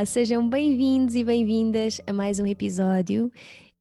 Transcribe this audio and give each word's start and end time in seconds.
Olá, 0.00 0.06
sejam 0.06 0.48
bem-vindos 0.48 1.14
e 1.14 1.22
bem-vindas 1.22 2.00
a 2.06 2.12
mais 2.14 2.40
um 2.40 2.46
episódio. 2.46 3.30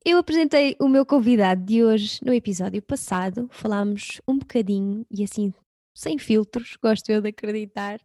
Eu 0.03 0.17
apresentei 0.17 0.76
o 0.78 0.89
meu 0.89 1.06
convidado 1.06 1.64
de 1.64 1.81
hoje 1.81 2.20
no 2.26 2.34
episódio 2.34 2.81
passado, 2.81 3.48
falámos 3.50 4.20
um 4.28 4.38
bocadinho 4.38 5.06
e 5.09 5.23
assim, 5.23 5.53
sem 5.95 6.17
filtros, 6.17 6.76
gosto 6.84 7.09
eu 7.09 7.22
de 7.22 7.30
acreditar, 7.30 8.02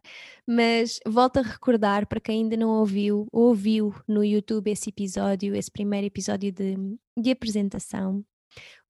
mas 0.47 0.97
volto 1.05 1.39
a 1.39 1.41
recordar 1.41 2.07
para 2.07 2.21
quem 2.21 2.43
ainda 2.43 2.55
não 2.55 2.69
ouviu, 2.69 3.27
ouviu 3.33 3.93
no 4.07 4.23
YouTube 4.23 4.71
esse 4.71 4.91
episódio, 4.91 5.53
esse 5.53 5.69
primeiro 5.69 6.07
episódio 6.07 6.53
de, 6.53 6.77
de 7.17 7.31
apresentação. 7.31 8.23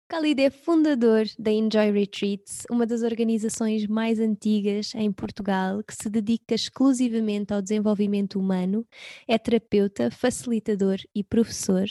Khalid 0.08 0.40
é 0.40 0.52
fundador 0.52 1.26
da 1.40 1.52
Enjoy 1.52 1.90
Retreats, 1.92 2.64
uma 2.70 2.86
das 2.86 3.02
organizações 3.02 3.88
mais 3.88 4.20
antigas 4.20 4.94
em 4.94 5.12
Portugal 5.12 5.82
que 5.84 5.96
se 5.96 6.12
dedica 6.12 6.54
exclusivamente 6.54 7.52
ao 7.52 7.60
desenvolvimento 7.60 8.40
humano, 8.40 8.86
é 9.28 9.36
terapeuta, 9.40 10.12
facilitador 10.12 10.98
e 11.14 11.24
professor. 11.24 11.86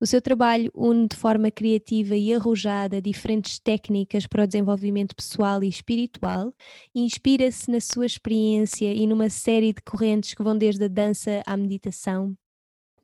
O 0.00 0.06
seu 0.06 0.22
trabalho 0.22 0.70
une 0.76 1.08
de 1.08 1.16
forma 1.16 1.50
criativa 1.50 2.14
e 2.14 2.32
arrojada 2.32 3.02
diferentes 3.02 3.58
técnicas 3.58 4.28
para 4.28 4.44
o 4.44 4.46
desenvolvimento 4.46 5.16
pessoal 5.16 5.64
e 5.64 5.68
espiritual, 5.68 6.54
inspira-se 6.94 7.68
na 7.68 7.80
sua 7.80 8.06
experiência 8.06 8.94
e 8.94 9.08
numa 9.08 9.28
série 9.28 9.72
de 9.72 9.82
correntes 9.82 10.34
que 10.34 10.42
vão 10.42 10.56
desde 10.56 10.84
a 10.84 10.88
dança 10.88 11.42
à 11.44 11.56
meditação, 11.56 12.36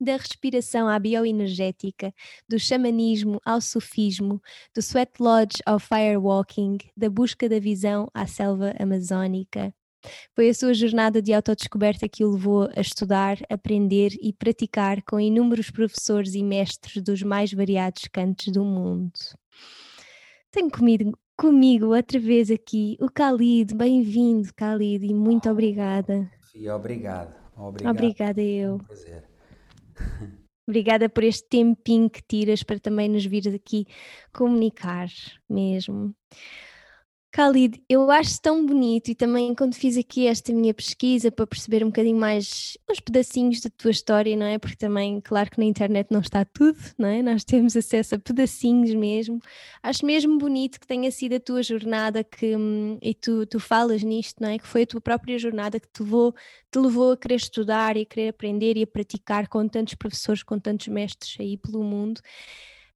da 0.03 0.17
respiração 0.17 0.89
à 0.89 0.99
bioenergética, 0.99 2.13
do 2.49 2.59
xamanismo 2.59 3.41
ao 3.45 3.61
sufismo, 3.61 4.41
do 4.75 4.81
sweat 4.81 5.13
lodge 5.21 5.59
ao 5.65 5.79
firewalking, 5.79 6.79
da 6.97 7.09
busca 7.09 7.49
da 7.49 7.59
visão 7.59 8.09
à 8.13 8.27
selva 8.27 8.75
amazónica. 8.79 9.75
Foi 10.35 10.49
a 10.49 10.55
sua 10.55 10.75
jornada 10.75 11.23
de 11.23 11.33
autodescoberta 11.33 12.09
que 12.09 12.25
o 12.25 12.33
levou 12.33 12.69
a 12.77 12.81
estudar, 12.81 13.39
aprender 13.49 14.11
e 14.21 14.33
praticar 14.33 15.01
com 15.03 15.21
inúmeros 15.21 15.71
professores 15.71 16.35
e 16.35 16.43
mestres 16.43 17.03
dos 17.03 17.23
mais 17.23 17.53
variados 17.53 18.09
cantos 18.13 18.49
do 18.49 18.65
mundo. 18.65 19.13
Tenho 20.51 20.71
comigo, 20.71 21.17
comigo 21.37 21.95
outra 21.95 22.19
vez 22.19 22.51
aqui 22.51 22.97
o 23.01 23.07
Khalid. 23.07 23.75
Bem-vindo, 23.75 24.49
Khalid, 24.57 25.07
e 25.07 25.15
muito 25.15 25.49
obrigada. 25.49 26.29
Sofia, 26.41 26.75
obrigado. 26.75 27.35
Obrigado. 27.57 27.95
Obrigada 27.95 28.43
É 28.43 28.45
eu. 28.45 28.75
um 28.75 28.79
prazer. 28.79 29.32
Obrigada 30.69 31.09
por 31.09 31.25
este 31.25 31.49
tempinho 31.49 32.09
que 32.09 32.23
tiras 32.23 32.63
para 32.63 32.79
também 32.79 33.09
nos 33.09 33.25
vir 33.25 33.49
aqui 33.55 33.85
comunicar 34.33 35.09
mesmo. 35.49 36.15
Khalid, 37.35 37.83
eu 37.89 38.11
acho 38.11 38.39
tão 38.43 38.67
bonito 38.67 39.09
e 39.09 39.15
também 39.15 39.55
quando 39.55 39.75
fiz 39.75 39.97
aqui 39.97 40.27
esta 40.27 40.53
minha 40.53 40.75
pesquisa 40.75 41.33
para 41.33 41.47
perceber 41.47 41.83
um 41.83 41.87
bocadinho 41.87 42.19
mais 42.19 42.77
uns 42.91 43.01
pedacinhos 43.01 43.59
da 43.63 43.71
tua 43.71 43.91
história, 43.91 44.37
não 44.37 44.45
é? 44.45 44.59
Porque 44.59 44.77
também, 44.77 45.19
claro 45.19 45.51
que 45.51 45.59
na 45.59 45.65
internet 45.65 46.09
não 46.11 46.21
está 46.21 46.45
tudo, 46.45 46.79
não 46.99 47.09
é? 47.09 47.23
Nós 47.23 47.43
temos 47.43 47.75
acesso 47.75 48.17
a 48.17 48.19
pedacinhos 48.19 48.95
mesmo. 48.95 49.41
Acho 49.83 50.05
mesmo 50.05 50.37
bonito 50.37 50.79
que 50.79 50.87
tenha 50.87 51.11
sido 51.11 51.37
a 51.37 51.41
tua 51.41 51.63
jornada 51.63 52.23
que, 52.23 52.55
hum, 52.55 52.99
e 53.01 53.15
tu, 53.15 53.47
tu 53.47 53.59
falas 53.59 54.03
nisto, 54.03 54.43
não 54.43 54.51
é? 54.51 54.59
Que 54.59 54.67
foi 54.69 54.83
a 54.83 54.87
tua 54.87 55.01
própria 55.01 55.39
jornada 55.39 55.81
que 55.81 55.89
te 55.89 56.03
levou, 56.03 56.35
te 56.71 56.79
levou 56.79 57.13
a 57.13 57.17
querer 57.17 57.37
estudar 57.37 57.97
e 57.97 58.03
a 58.03 58.07
querer 58.07 58.29
aprender 58.29 58.77
e 58.77 58.83
a 58.83 58.87
praticar 58.87 59.49
com 59.49 59.67
tantos 59.67 59.95
professores, 59.95 60.43
com 60.43 60.59
tantos 60.59 60.89
mestres 60.89 61.35
aí 61.41 61.57
pelo 61.57 61.83
mundo. 61.83 62.21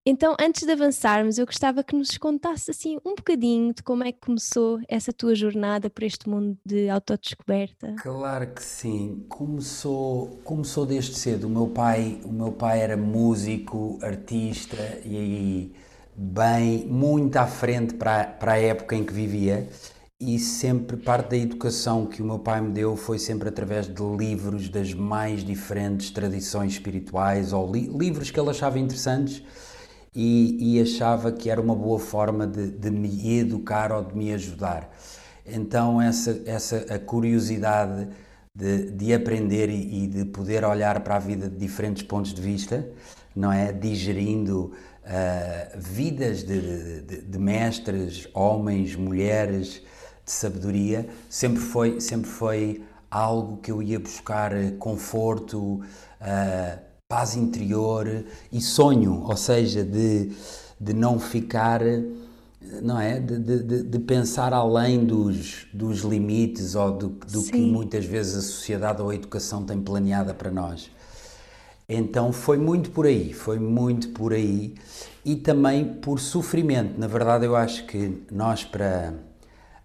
Então, 0.08 0.36
antes 0.40 0.62
de 0.64 0.70
avançarmos, 0.70 1.36
eu 1.36 1.44
gostava 1.44 1.82
que 1.82 1.96
nos 1.96 2.16
contasse 2.16 2.70
assim 2.70 2.96
um 3.04 3.16
bocadinho 3.16 3.74
de 3.74 3.82
como 3.82 4.04
é 4.04 4.12
que 4.12 4.20
começou 4.20 4.78
essa 4.86 5.12
tua 5.12 5.34
jornada 5.34 5.90
por 5.90 6.04
este 6.04 6.28
mundo 6.28 6.56
de 6.64 6.88
autodescoberta. 6.88 7.96
Claro 8.00 8.46
que 8.54 8.62
sim. 8.62 9.26
Começou, 9.28 10.38
começou 10.44 10.86
desde 10.86 11.12
cedo. 11.16 11.48
O 11.48 11.50
meu 11.50 11.66
pai, 11.66 12.20
o 12.24 12.32
meu 12.32 12.52
pai 12.52 12.82
era 12.82 12.96
músico, 12.96 13.98
artista 14.00 14.76
e 15.04 15.16
aí 15.16 15.72
bem 16.14 16.86
muito 16.86 17.36
à 17.36 17.46
frente 17.48 17.94
para, 17.94 18.24
para 18.24 18.52
a 18.52 18.58
época 18.58 18.94
em 18.94 19.04
que 19.04 19.12
vivia. 19.12 19.68
E 20.20 20.38
sempre 20.38 20.96
parte 20.96 21.30
da 21.30 21.36
educação 21.36 22.06
que 22.06 22.22
o 22.22 22.24
meu 22.24 22.38
pai 22.38 22.60
me 22.60 22.70
deu 22.70 22.96
foi 22.96 23.18
sempre 23.18 23.48
através 23.48 23.86
de 23.92 24.02
livros 24.16 24.68
das 24.68 24.94
mais 24.94 25.42
diferentes 25.42 26.10
tradições 26.12 26.74
espirituais 26.74 27.52
ou 27.52 27.70
li- 27.70 27.88
livros 27.88 28.30
que 28.30 28.38
ele 28.38 28.50
achava 28.50 28.78
interessantes 28.78 29.42
e, 30.16 30.78
e 30.78 30.80
achava 30.80 31.30
que 31.30 31.50
era 31.50 31.60
uma 31.60 31.74
boa 31.74 31.98
forma 31.98 32.46
de, 32.46 32.70
de 32.70 32.90
me 32.90 33.38
educar 33.38 33.92
ou 33.92 34.02
de 34.02 34.16
me 34.16 34.32
ajudar. 34.32 34.90
Então 35.44 36.00
essa, 36.00 36.40
essa 36.46 36.94
a 36.94 36.98
curiosidade 36.98 38.08
de, 38.54 38.90
de 38.92 39.12
aprender 39.12 39.68
e, 39.68 40.04
e 40.04 40.06
de 40.06 40.24
poder 40.24 40.64
olhar 40.64 41.00
para 41.00 41.16
a 41.16 41.18
vida 41.18 41.50
de 41.50 41.56
diferentes 41.58 42.02
pontos 42.02 42.32
de 42.32 42.40
vista, 42.40 42.88
não 43.34 43.52
é? 43.52 43.70
Digerindo 43.70 44.72
ah, 45.04 45.68
vidas 45.76 46.42
de, 46.42 47.02
de, 47.02 47.20
de 47.20 47.38
mestres, 47.38 48.26
homens, 48.32 48.96
mulheres, 48.96 49.82
de 50.24 50.32
sabedoria, 50.32 51.06
sempre 51.28 51.60
foi, 51.60 52.00
sempre 52.00 52.30
foi 52.30 52.82
algo 53.10 53.58
que 53.58 53.70
eu 53.70 53.82
ia 53.82 54.00
buscar 54.00 54.52
conforto, 54.78 55.82
ah, 56.20 56.78
paz 57.08 57.36
interior 57.36 58.24
e 58.52 58.60
sonho, 58.60 59.22
ou 59.24 59.36
seja, 59.36 59.84
de, 59.84 60.30
de 60.80 60.92
não 60.92 61.18
ficar, 61.18 61.80
não 62.82 63.00
é? 63.00 63.20
De, 63.20 63.38
de, 63.38 63.82
de- 63.84 63.98
pensar 64.00 64.52
além 64.52 65.04
dos, 65.04 65.66
dos 65.72 66.00
limites 66.00 66.74
ou 66.74 66.92
do, 66.92 67.08
do 67.08 67.44
que 67.44 67.60
muitas 67.60 68.04
vezes 68.04 68.36
a 68.36 68.42
sociedade 68.42 69.02
ou 69.02 69.10
a 69.10 69.14
educação 69.14 69.64
tem 69.64 69.80
planeada 69.80 70.34
para 70.34 70.50
nós. 70.50 70.90
Então 71.88 72.32
foi 72.32 72.58
muito 72.58 72.90
por 72.90 73.06
aí, 73.06 73.32
foi 73.32 73.58
muito 73.60 74.08
por 74.10 74.32
aí 74.32 74.74
e 75.24 75.36
também 75.36 75.84
por 75.94 76.18
sofrimento. 76.18 76.98
Na 76.98 77.06
verdade, 77.06 77.44
eu 77.46 77.54
acho 77.54 77.86
que 77.86 78.22
nós 78.30 78.64
para 78.64 79.14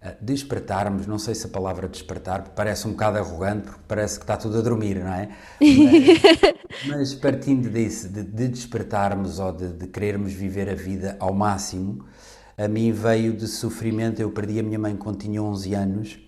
ah, 0.02 0.14
despertarmos, 0.20 1.06
não 1.06 1.18
sei 1.18 1.34
se 1.34 1.46
a 1.46 1.48
palavra 1.50 1.88
despertar 1.88 2.42
parece 2.56 2.88
um 2.88 2.92
bocado 2.92 3.18
arrogante, 3.18 3.64
porque 3.66 3.80
parece 3.86 4.18
que 4.18 4.24
está 4.24 4.36
tudo 4.36 4.58
a 4.58 4.62
dormir, 4.62 4.96
não 4.98 5.12
é? 5.12 5.30
Mas, 5.70 6.12
mas 6.86 7.14
partindo 7.14 7.68
disso, 7.70 8.08
de, 8.08 8.22
de 8.22 8.48
despertarmos 8.48 9.38
ou 9.38 9.52
de, 9.52 9.72
de 9.72 9.86
querermos 9.88 10.32
viver 10.32 10.68
a 10.68 10.74
vida 10.74 11.16
ao 11.20 11.32
máximo, 11.34 12.04
a 12.56 12.68
mim 12.68 12.92
veio 12.92 13.34
de 13.36 13.46
sofrimento. 13.46 14.20
Eu 14.20 14.30
perdi 14.30 14.58
a 14.58 14.62
minha 14.62 14.78
mãe 14.78 14.96
quando 14.96 15.18
tinha 15.18 15.42
11 15.42 15.74
anos. 15.74 16.18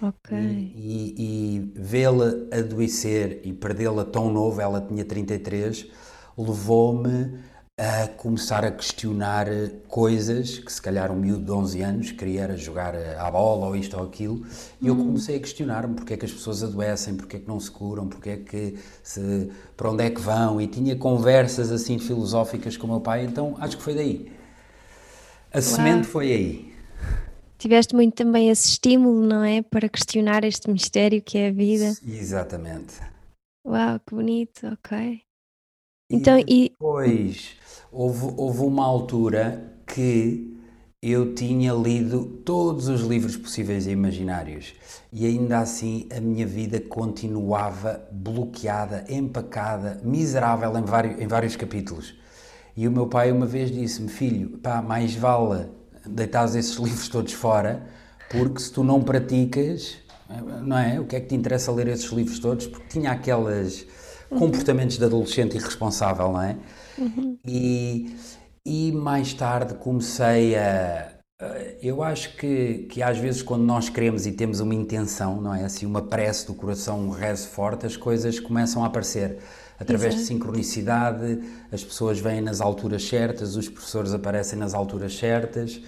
Ok. 0.00 0.32
E, 0.74 1.14
e 1.16 1.72
vê-la 1.76 2.32
adoecer 2.52 3.40
e 3.44 3.52
perdê-la 3.52 4.04
tão 4.04 4.30
novo, 4.32 4.60
ela 4.60 4.80
tinha 4.80 5.04
33, 5.04 5.86
levou-me 6.36 7.38
a 7.76 8.06
começar 8.06 8.64
a 8.64 8.70
questionar 8.70 9.48
coisas 9.88 10.58
que 10.60 10.72
se 10.72 10.80
calhar 10.80 11.10
um 11.10 11.16
miúdo 11.16 11.44
de 11.44 11.50
11 11.50 11.82
anos 11.82 12.12
queria 12.12 12.42
era 12.42 12.56
jogar 12.56 12.94
à 12.94 13.28
bola 13.28 13.66
ou 13.66 13.74
isto 13.74 13.96
ou 13.96 14.04
aquilo 14.04 14.46
e 14.80 14.86
eu 14.86 14.94
comecei 14.94 15.36
a 15.36 15.40
questionar-me 15.40 15.94
porque 15.94 16.14
é 16.14 16.16
que 16.16 16.24
as 16.24 16.32
pessoas 16.32 16.62
adoecem, 16.62 17.16
porque 17.16 17.36
é 17.36 17.40
que 17.40 17.48
não 17.48 17.58
se 17.58 17.68
curam, 17.68 18.08
porque 18.08 18.30
é 18.30 18.36
que 18.36 18.78
se, 19.02 19.50
para 19.76 19.90
onde 19.90 20.04
é 20.04 20.10
que 20.10 20.20
vão 20.20 20.60
e 20.60 20.68
tinha 20.68 20.94
conversas 20.94 21.72
assim 21.72 21.98
filosóficas 21.98 22.76
com 22.76 22.86
o 22.86 22.90
meu 22.90 23.00
pai, 23.00 23.24
então 23.24 23.56
acho 23.58 23.76
que 23.76 23.82
foi 23.82 23.94
daí. 23.94 24.32
A 25.52 25.60
semente 25.60 26.06
foi 26.06 26.32
aí. 26.32 26.74
tiveste 27.58 27.94
muito 27.94 28.14
também 28.14 28.50
esse 28.50 28.68
estímulo, 28.68 29.26
não 29.26 29.42
é? 29.42 29.62
Para 29.62 29.88
questionar 29.88 30.44
este 30.44 30.70
mistério 30.70 31.20
que 31.20 31.38
é 31.38 31.48
a 31.48 31.52
vida. 31.52 31.92
Exatamente. 32.06 33.00
Uau, 33.66 33.98
que 33.98 34.14
bonito, 34.14 34.66
ok. 34.66 35.23
Então, 36.10 36.38
e 36.38 36.68
depois 36.70 37.56
houve, 37.90 38.34
houve 38.36 38.60
uma 38.60 38.84
altura 38.84 39.72
que 39.86 40.54
eu 41.02 41.34
tinha 41.34 41.72
lido 41.72 42.24
todos 42.44 42.88
os 42.88 43.02
livros 43.02 43.36
possíveis 43.36 43.86
e 43.86 43.90
imaginários 43.90 44.74
e 45.12 45.26
ainda 45.26 45.60
assim 45.60 46.08
a 46.14 46.20
minha 46.20 46.46
vida 46.46 46.80
continuava 46.80 48.08
bloqueada, 48.10 49.04
empacada, 49.08 50.00
miserável 50.02 50.76
em 50.76 50.82
vários, 50.82 51.20
em 51.20 51.26
vários 51.28 51.54
capítulos. 51.54 52.14
E 52.76 52.88
o 52.88 52.90
meu 52.90 53.06
pai 53.06 53.30
uma 53.30 53.46
vez 53.46 53.70
disse-me: 53.70 54.08
Filho, 54.08 54.58
pá, 54.58 54.82
mais 54.82 55.14
vale 55.14 55.68
deitares 56.04 56.56
esses 56.56 56.74
livros 56.80 57.08
todos 57.08 57.32
fora, 57.32 57.86
porque 58.28 58.60
se 58.60 58.72
tu 58.72 58.82
não 58.82 59.00
praticas, 59.02 59.98
não 60.62 60.76
é? 60.76 60.98
O 60.98 61.04
que 61.04 61.14
é 61.14 61.20
que 61.20 61.28
te 61.28 61.34
interessa 61.36 61.70
ler 61.70 61.86
esses 61.86 62.10
livros 62.10 62.40
todos? 62.40 62.66
Porque 62.66 62.88
tinha 62.88 63.12
aqueles 63.12 63.82
uhum. 63.82 63.88
Comportamentos 64.38 64.98
de 64.98 65.04
adolescente 65.04 65.56
irresponsável, 65.56 66.32
não 66.32 66.42
é? 66.42 66.56
Uhum. 66.98 67.38
E, 67.44 68.14
e 68.64 68.92
mais 68.92 69.32
tarde 69.32 69.74
comecei 69.74 70.56
a. 70.56 71.12
Eu 71.82 72.02
acho 72.02 72.36
que, 72.36 72.86
que 72.90 73.02
às 73.02 73.18
vezes 73.18 73.42
quando 73.42 73.64
nós 73.64 73.88
queremos 73.88 74.24
e 74.24 74.32
temos 74.32 74.60
uma 74.60 74.74
intenção, 74.74 75.40
não 75.40 75.54
é? 75.54 75.64
Assim, 75.64 75.84
uma 75.84 76.00
prece 76.00 76.46
do 76.46 76.54
coração, 76.54 77.00
um 77.00 77.10
rezo 77.10 77.48
forte, 77.48 77.84
as 77.84 77.96
coisas 77.96 78.38
começam 78.38 78.84
a 78.84 78.86
aparecer 78.86 79.38
através 79.78 80.14
Exato. 80.14 80.22
de 80.22 80.28
sincronicidade, 80.28 81.40
as 81.72 81.82
pessoas 81.82 82.20
vêm 82.20 82.40
nas 82.40 82.60
alturas 82.60 83.06
certas, 83.06 83.56
os 83.56 83.68
professores 83.68 84.14
aparecem 84.14 84.58
nas 84.58 84.72
alturas 84.72 85.16
certas 85.16 85.80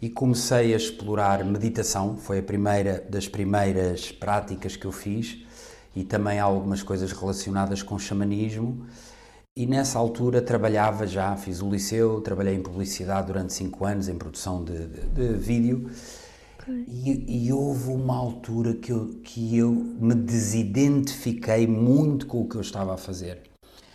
e 0.00 0.08
comecei 0.08 0.72
a 0.72 0.76
explorar 0.76 1.44
meditação, 1.44 2.16
foi 2.16 2.38
a 2.38 2.42
primeira 2.42 3.04
das 3.08 3.28
primeiras 3.28 4.10
práticas 4.10 4.74
que 4.74 4.86
eu 4.86 4.92
fiz 4.92 5.46
e 5.98 6.04
também 6.04 6.38
algumas 6.38 6.80
coisas 6.80 7.10
relacionadas 7.10 7.82
com 7.82 7.98
xamanismo. 7.98 8.86
E 9.56 9.66
nessa 9.66 9.98
altura 9.98 10.40
trabalhava 10.40 11.08
já, 11.08 11.36
fiz 11.36 11.60
o 11.60 11.68
liceu, 11.68 12.20
trabalhei 12.20 12.54
em 12.54 12.62
publicidade 12.62 13.26
durante 13.26 13.52
cinco 13.52 13.84
anos, 13.84 14.08
em 14.08 14.16
produção 14.16 14.62
de, 14.62 14.86
de, 14.86 15.00
de 15.08 15.34
vídeo. 15.34 15.90
E, 16.86 17.46
e, 17.46 17.52
houve 17.52 17.90
uma 17.90 18.14
altura 18.14 18.74
que 18.74 18.92
eu, 18.92 19.20
que 19.24 19.56
eu 19.56 19.72
me 19.72 20.14
desidentifiquei 20.14 21.66
muito 21.66 22.26
com 22.26 22.42
o 22.42 22.48
que 22.48 22.54
eu 22.54 22.60
estava 22.60 22.94
a 22.94 22.96
fazer. 22.96 23.42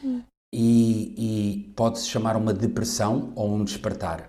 Hum. 0.04 0.22
E, 0.54 1.14
e 1.18 1.74
pode-se 1.74 2.08
chamar 2.08 2.36
uma 2.36 2.54
depressão 2.54 3.32
ou 3.36 3.56
um 3.56 3.64
despertar. 3.64 4.28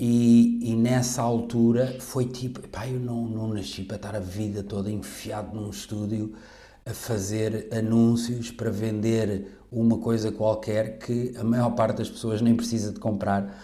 E, 0.00 0.70
e, 0.70 0.74
nessa 0.74 1.20
altura 1.20 1.98
foi 2.00 2.24
tipo, 2.24 2.66
pá, 2.68 2.88
eu 2.88 2.98
não, 2.98 3.26
não 3.26 3.48
nasci 3.48 3.82
para 3.82 3.96
estar 3.96 4.16
a 4.16 4.20
vida 4.20 4.62
toda 4.62 4.90
enfiado 4.90 5.54
num 5.54 5.68
estúdio 5.68 6.32
a 6.86 6.92
fazer 6.92 7.68
anúncios 7.72 8.50
para 8.50 8.70
vender 8.70 9.58
uma 9.72 9.98
coisa 9.98 10.30
qualquer 10.30 10.98
que 10.98 11.34
a 11.36 11.42
maior 11.42 11.70
parte 11.70 11.98
das 11.98 12.10
pessoas 12.10 12.40
nem 12.40 12.54
precisa 12.54 12.92
de 12.92 13.00
comprar. 13.00 13.58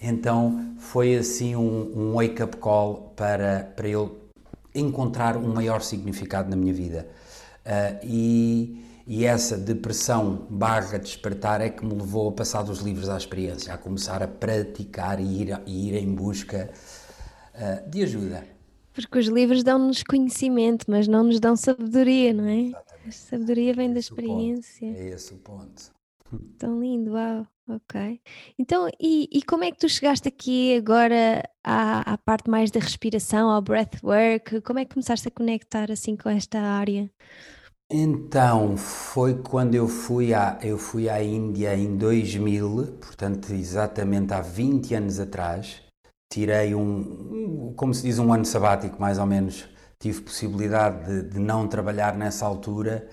Então 0.00 0.74
foi 0.78 1.16
assim 1.16 1.56
um, 1.56 1.92
um 1.94 2.14
wake-up 2.14 2.56
call 2.58 3.12
para, 3.16 3.72
para 3.74 3.88
eu 3.88 4.18
encontrar 4.74 5.36
um 5.36 5.52
maior 5.52 5.82
significado 5.82 6.48
na 6.48 6.56
minha 6.56 6.72
vida. 6.72 7.08
Uh, 7.66 7.98
e, 8.04 8.84
e 9.06 9.24
essa 9.24 9.56
depressão 9.56 10.46
barra 10.48 10.98
despertar 10.98 11.60
é 11.60 11.68
que 11.68 11.84
me 11.84 11.94
levou 11.94 12.28
a 12.28 12.32
passar 12.32 12.62
dos 12.62 12.80
livros 12.80 13.08
à 13.08 13.16
experiência, 13.16 13.74
a 13.74 13.78
começar 13.78 14.22
a 14.22 14.28
praticar 14.28 15.20
e 15.20 15.42
ir, 15.42 15.60
e 15.66 15.88
ir 15.88 15.96
em 15.96 16.14
busca 16.14 16.70
uh, 17.54 17.90
de 17.90 18.02
ajuda. 18.02 18.59
Porque 19.06 19.18
os 19.18 19.26
livros 19.26 19.62
dão-nos 19.62 20.02
conhecimento, 20.02 20.86
mas 20.88 21.06
não 21.08 21.24
nos 21.24 21.40
dão 21.40 21.56
sabedoria, 21.56 22.32
não 22.32 22.44
é? 22.44 22.60
Exatamente. 22.60 23.08
A 23.08 23.12
sabedoria 23.12 23.74
vem 23.74 23.90
é 23.90 23.92
da 23.94 24.00
experiência. 24.00 24.86
É 24.86 25.08
esse 25.10 25.32
o 25.34 25.38
ponto. 25.38 25.92
Tão 26.58 26.80
lindo, 26.80 27.12
uau, 27.12 27.46
ok. 27.68 28.20
Então, 28.58 28.88
e, 29.00 29.28
e 29.32 29.42
como 29.42 29.64
é 29.64 29.72
que 29.72 29.78
tu 29.78 29.88
chegaste 29.88 30.28
aqui 30.28 30.76
agora 30.76 31.42
à, 31.64 32.12
à 32.12 32.18
parte 32.18 32.48
mais 32.48 32.70
da 32.70 32.78
respiração, 32.78 33.50
ao 33.50 33.60
breathwork? 33.60 34.60
Como 34.60 34.78
é 34.78 34.84
que 34.84 34.94
começaste 34.94 35.26
a 35.26 35.30
conectar 35.30 35.90
assim 35.90 36.16
com 36.16 36.28
esta 36.28 36.60
área? 36.60 37.10
Então, 37.92 38.76
foi 38.76 39.42
quando 39.42 39.74
eu 39.74 39.88
fui, 39.88 40.32
à, 40.32 40.60
eu 40.62 40.78
fui 40.78 41.08
à 41.08 41.20
Índia 41.20 41.74
em 41.76 41.96
2000, 41.96 42.98
portanto, 43.00 43.52
exatamente 43.52 44.32
há 44.32 44.40
20 44.40 44.94
anos 44.94 45.18
atrás, 45.18 45.82
tirei 46.30 46.74
um, 46.74 47.72
como 47.76 47.92
se 47.92 48.02
diz, 48.04 48.18
um 48.18 48.32
ano 48.32 48.44
sabático, 48.44 49.00
mais 49.00 49.18
ou 49.18 49.26
menos. 49.26 49.68
Tive 49.98 50.22
possibilidade 50.22 51.04
de, 51.04 51.30
de 51.30 51.38
não 51.38 51.66
trabalhar 51.66 52.14
nessa 52.16 52.46
altura 52.46 53.06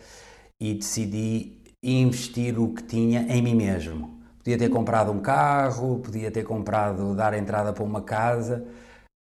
e 0.60 0.74
decidi 0.76 1.62
investir 1.84 2.60
o 2.60 2.74
que 2.74 2.84
tinha 2.84 3.22
em 3.24 3.42
mim 3.42 3.56
mesmo. 3.56 4.22
Podia 4.38 4.58
ter 4.58 4.70
comprado 4.70 5.12
um 5.12 5.20
carro, 5.20 6.00
podia 6.00 6.32
ter 6.32 6.44
comprado, 6.44 7.16
dar 7.16 7.34
entrada 7.34 7.74
para 7.74 7.84
uma 7.84 8.02
casa, 8.02 8.66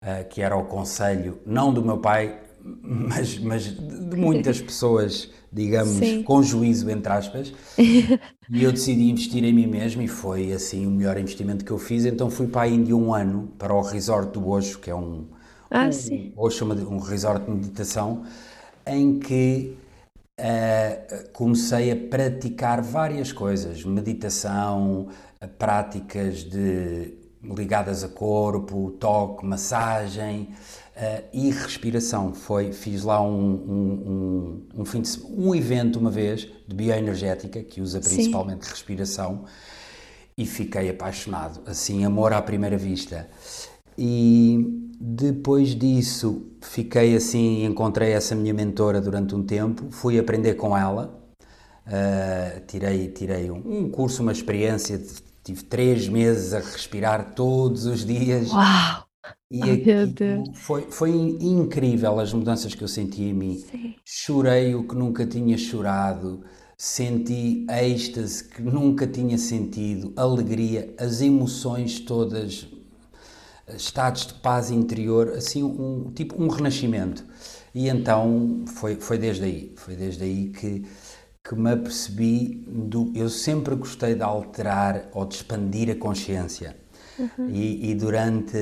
uh, 0.02 0.28
que 0.28 0.42
era 0.42 0.56
o 0.56 0.64
conselho, 0.64 1.40
não 1.46 1.72
do 1.72 1.84
meu 1.84 1.98
pai, 1.98 2.40
mas, 2.64 3.38
mas 3.38 3.64
de 3.64 4.16
muitas 4.16 4.60
pessoas, 4.62 5.30
digamos, 5.52 5.96
Sim. 5.96 6.22
com 6.22 6.42
juízo, 6.42 6.88
entre 6.90 7.12
aspas. 7.12 7.52
e 7.78 8.62
eu 8.62 8.72
decidi 8.72 9.10
investir 9.10 9.44
em 9.44 9.52
mim 9.52 9.66
mesmo 9.66 10.02
e 10.02 10.08
foi 10.08 10.52
assim 10.52 10.86
o 10.86 10.90
melhor 10.90 11.18
investimento 11.18 11.64
que 11.64 11.70
eu 11.70 11.78
fiz. 11.78 12.04
Então 12.04 12.30
fui 12.30 12.46
para 12.46 12.62
a 12.62 12.68
Índia 12.68 12.96
um 12.96 13.12
ano, 13.12 13.52
para 13.58 13.74
o 13.74 13.80
Resort 13.80 14.32
do 14.32 14.48
Osho, 14.48 14.78
que 14.78 14.90
é 14.90 14.94
um, 14.94 15.26
ah, 15.70 15.88
um. 15.88 16.32
Osho, 16.36 16.64
um 16.66 16.98
resort 16.98 17.44
de 17.44 17.50
meditação, 17.50 18.24
em 18.86 19.18
que 19.18 19.76
uh, 20.38 21.30
comecei 21.32 21.90
a 21.90 21.96
praticar 21.96 22.82
várias 22.82 23.32
coisas, 23.32 23.84
meditação, 23.84 25.08
práticas 25.58 26.44
de 26.44 27.14
ligadas 27.42 28.04
a 28.04 28.08
corpo, 28.08 28.92
toque, 29.00 29.44
massagem, 29.44 30.50
Uh, 31.02 31.24
e 31.32 31.50
respiração. 31.50 32.32
Foi, 32.32 32.72
fiz 32.72 33.02
lá 33.02 33.20
um, 33.20 33.26
um, 33.26 34.62
um, 34.76 34.82
um, 34.82 34.84
fim 34.84 35.00
de, 35.02 35.20
um 35.24 35.52
evento 35.52 35.98
uma 35.98 36.12
vez 36.12 36.42
de 36.68 36.76
bioenergética, 36.76 37.60
que 37.60 37.80
usa 37.80 37.98
principalmente 37.98 38.64
Sim. 38.64 38.70
respiração, 38.70 39.44
e 40.38 40.46
fiquei 40.46 40.88
apaixonado. 40.88 41.60
Assim, 41.66 42.04
amor 42.04 42.32
à 42.32 42.40
primeira 42.40 42.76
vista. 42.76 43.28
E 43.98 44.88
depois 45.00 45.74
disso, 45.74 46.46
fiquei 46.60 47.16
assim, 47.16 47.64
encontrei 47.64 48.12
essa 48.12 48.36
minha 48.36 48.54
mentora 48.54 49.00
durante 49.00 49.34
um 49.34 49.42
tempo, 49.42 49.90
fui 49.90 50.20
aprender 50.20 50.54
com 50.54 50.78
ela. 50.78 51.20
Uh, 51.84 52.64
tirei 52.68 53.08
tirei 53.08 53.50
um, 53.50 53.90
curso, 53.90 54.22
uma 54.22 54.30
experiência, 54.30 55.02
tive 55.42 55.64
três 55.64 56.08
meses 56.08 56.54
a 56.54 56.60
respirar 56.60 57.34
todos 57.34 57.86
os 57.86 58.04
dias. 58.04 58.52
Uau! 58.52 59.11
E 59.50 59.62
aqui 59.70 59.92
foi, 60.54 60.82
foi 60.90 61.10
incrível 61.10 62.18
as 62.18 62.32
mudanças 62.32 62.74
que 62.74 62.82
eu 62.82 62.88
senti 62.88 63.22
em 63.22 63.34
mim. 63.34 63.58
Sim. 63.58 63.94
Chorei 64.04 64.74
o 64.74 64.86
que 64.86 64.94
nunca 64.94 65.26
tinha 65.26 65.56
chorado, 65.56 66.42
senti 66.76 67.66
êxtase 67.70 68.44
que 68.44 68.62
nunca 68.62 69.06
tinha 69.06 69.38
sentido, 69.38 70.12
alegria, 70.16 70.94
as 70.98 71.20
emoções 71.20 72.00
todas, 72.00 72.66
estados 73.76 74.26
de 74.26 74.34
paz 74.34 74.70
interior, 74.70 75.30
assim, 75.30 75.62
um, 75.62 76.10
tipo 76.14 76.42
um 76.42 76.48
renascimento. 76.48 77.24
E 77.74 77.88
então 77.88 78.64
foi, 78.66 78.96
foi 78.96 79.18
desde 79.18 79.44
aí, 79.44 79.72
foi 79.76 79.96
desde 79.96 80.24
aí 80.24 80.50
que, 80.50 80.84
que 81.44 81.54
me 81.54 81.70
apercebi 81.70 82.64
do. 82.68 83.12
Eu 83.14 83.28
sempre 83.28 83.74
gostei 83.76 84.14
de 84.14 84.22
alterar 84.22 85.08
ou 85.12 85.24
de 85.24 85.36
expandir 85.36 85.90
a 85.90 85.94
consciência. 85.94 86.76
Uhum. 87.18 87.50
E, 87.50 87.90
e, 87.90 87.94
durante, 87.94 88.56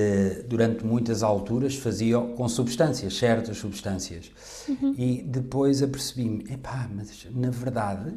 durante 0.49 0.85
muitas 0.85 1.23
alturas 1.23 1.77
fazia 1.77 2.19
com 2.19 2.49
substâncias, 2.49 3.17
certas 3.17 3.59
substâncias. 3.59 4.31
Uhum. 4.69 4.95
E 4.99 5.23
depois 5.23 5.83
apercebi-me, 5.83 6.45
epá, 6.53 6.89
mas 6.93 7.27
na 7.31 7.51
verdade 7.51 8.13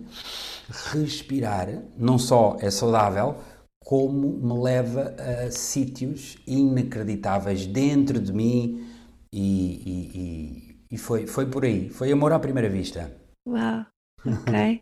respirar 0.92 1.70
não 1.98 2.18
só 2.18 2.58
é 2.60 2.72
saudável, 2.72 3.38
como 3.84 4.30
me 4.30 4.64
leva 4.64 5.14
a 5.20 5.52
sítios 5.52 6.38
inacreditáveis 6.48 7.66
dentro 7.66 8.20
de 8.20 8.32
mim 8.32 8.88
e, 9.32 9.50
e, 9.86 10.86
e 10.92 10.98
foi, 10.98 11.28
foi 11.28 11.46
por 11.46 11.66
aí, 11.66 11.90
foi 11.90 12.12
amor 12.12 12.32
à 12.32 12.40
primeira 12.40 12.70
vista. 12.70 13.12
Uau, 13.48 13.86
ok. 14.26 14.82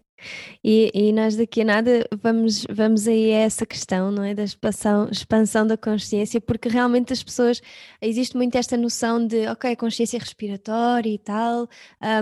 E, 0.64 0.92
e 0.94 1.12
nós 1.12 1.36
daqui 1.36 1.62
a 1.62 1.66
nada 1.66 2.08
vamos, 2.22 2.66
vamos 2.70 3.08
aí 3.08 3.34
a 3.34 3.40
essa 3.40 3.66
questão, 3.66 4.12
não 4.12 4.24
é? 4.24 4.34
Da 4.34 4.44
expansão, 4.44 5.10
expansão 5.12 5.68
da 5.68 5.78
consciência, 5.78 6.40
porque 6.42 6.70
realmente 6.70 7.14
as 7.14 7.24
pessoas, 7.24 7.62
existe 8.02 8.36
muito 8.36 8.58
esta 8.58 8.78
noção 8.78 9.26
de, 9.26 9.48
ok, 9.48 9.76
consciência 9.76 10.20
respiratória 10.20 11.10
e 11.10 11.18
tal, 11.18 11.68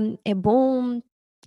um, 0.01 0.17
é 0.25 0.33
bom, 0.33 1.01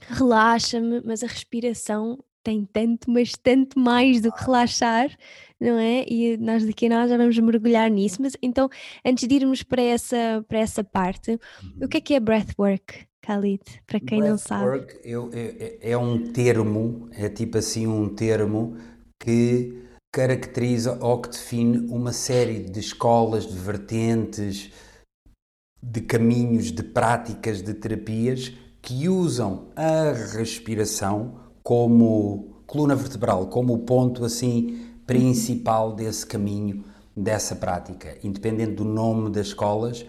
relaxa-me, 0.09 1.02
mas 1.04 1.23
a 1.23 1.26
respiração 1.26 2.18
tem 2.42 2.64
tanto, 2.64 3.11
mas 3.11 3.32
tanto 3.40 3.78
mais 3.78 4.21
do 4.21 4.32
que 4.32 4.44
relaxar, 4.44 5.16
não 5.61 5.78
é? 5.78 6.04
E 6.09 6.37
nós 6.37 6.66
daqui 6.66 6.87
a 6.87 6.88
nós 6.88 7.11
já 7.11 7.16
vamos 7.16 7.38
mergulhar 7.38 7.88
nisso. 7.90 8.21
Mas 8.21 8.37
então, 8.42 8.68
antes 9.04 9.28
de 9.28 9.35
irmos 9.35 9.62
para 9.62 9.82
essa, 9.82 10.44
para 10.49 10.59
essa 10.59 10.82
parte, 10.82 11.32
uhum. 11.32 11.85
o 11.85 11.88
que 11.88 11.99
é 11.99 12.00
que 12.00 12.14
é 12.14 12.21
breathwork? 12.21 13.06
Khalid, 13.25 13.62
para 13.87 14.00
quem 14.00 14.21
não 14.21 14.37
sabe. 14.37 14.87
Eu, 15.05 15.31
é, 15.33 15.79
é 15.93 15.97
um 15.97 16.33
termo, 16.33 17.09
é 17.12 17.29
tipo 17.29 17.59
assim 17.59 17.87
um 17.87 18.09
termo 18.09 18.76
que 19.19 19.83
caracteriza 20.12 20.99
ou 21.00 21.21
que 21.21 21.31
define 21.31 21.79
uma 21.88 22.12
série 22.12 22.64
de 22.64 22.81
escolas, 22.81 23.47
de 23.47 23.57
vertentes, 23.57 24.71
de 25.83 26.00
caminhos, 26.00 26.71
de 26.73 26.83
práticas, 26.83 27.62
de 27.62 27.73
terapias 27.75 28.52
que 28.83 29.09
usam 29.09 29.69
a 29.76 30.12
respiração 30.37 31.41
como 31.62 32.62
coluna 32.67 32.97
vertebral, 32.97 33.47
como 33.47 33.75
o 33.75 33.79
ponto 33.79 34.25
assim 34.25 34.93
principal 35.07 35.93
desse 35.95 36.26
caminho, 36.26 36.85
dessa 37.17 37.55
prática. 37.55 38.19
Independente 38.25 38.73
do 38.73 38.85
nome 38.85 39.31
das 39.31 39.49
escolas, 39.49 40.05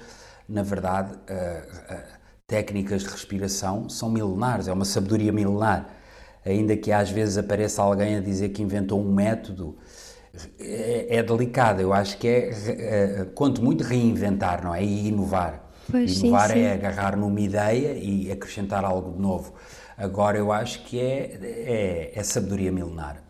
na 0.47 0.63
verdade, 0.63 1.13
uh, 1.13 1.93
uh, 1.93 2.22
técnicas 2.53 3.01
de 3.01 3.09
respiração 3.09 3.89
são 3.89 4.11
milenares, 4.11 4.67
é 4.67 4.73
uma 4.73 4.85
sabedoria 4.85 5.33
milenar. 5.33 5.89
Ainda 6.45 6.77
que 6.77 6.91
às 6.91 7.09
vezes 7.09 7.35
apareça 7.35 7.81
alguém 7.81 8.15
a 8.15 8.19
dizer 8.19 8.49
que 8.49 8.61
inventou 8.61 9.01
um 9.01 9.11
método, 9.11 9.75
é, 10.59 11.17
é 11.17 11.23
delicado. 11.23 11.81
Eu 11.81 11.91
acho 11.91 12.15
que 12.19 12.27
é, 12.27 12.49
é, 12.51 13.25
quanto 13.33 13.63
muito, 13.63 13.83
reinventar, 13.83 14.63
não 14.63 14.75
é? 14.75 14.83
E 14.83 15.07
inovar. 15.07 15.67
Pois, 15.89 16.21
inovar 16.21 16.49
sim, 16.49 16.53
sim. 16.53 16.61
é 16.61 16.73
agarrar 16.73 17.17
numa 17.17 17.41
ideia 17.41 17.97
e 17.97 18.31
acrescentar 18.31 18.85
algo 18.85 19.13
de 19.13 19.19
novo. 19.19 19.55
Agora 19.97 20.37
eu 20.37 20.51
acho 20.51 20.83
que 20.83 20.99
é, 20.99 21.39
é, 21.41 22.11
é 22.13 22.23
sabedoria 22.23 22.71
milenar. 22.71 23.23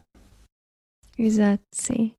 Exato, 1.17 1.63
sim. 1.71 2.11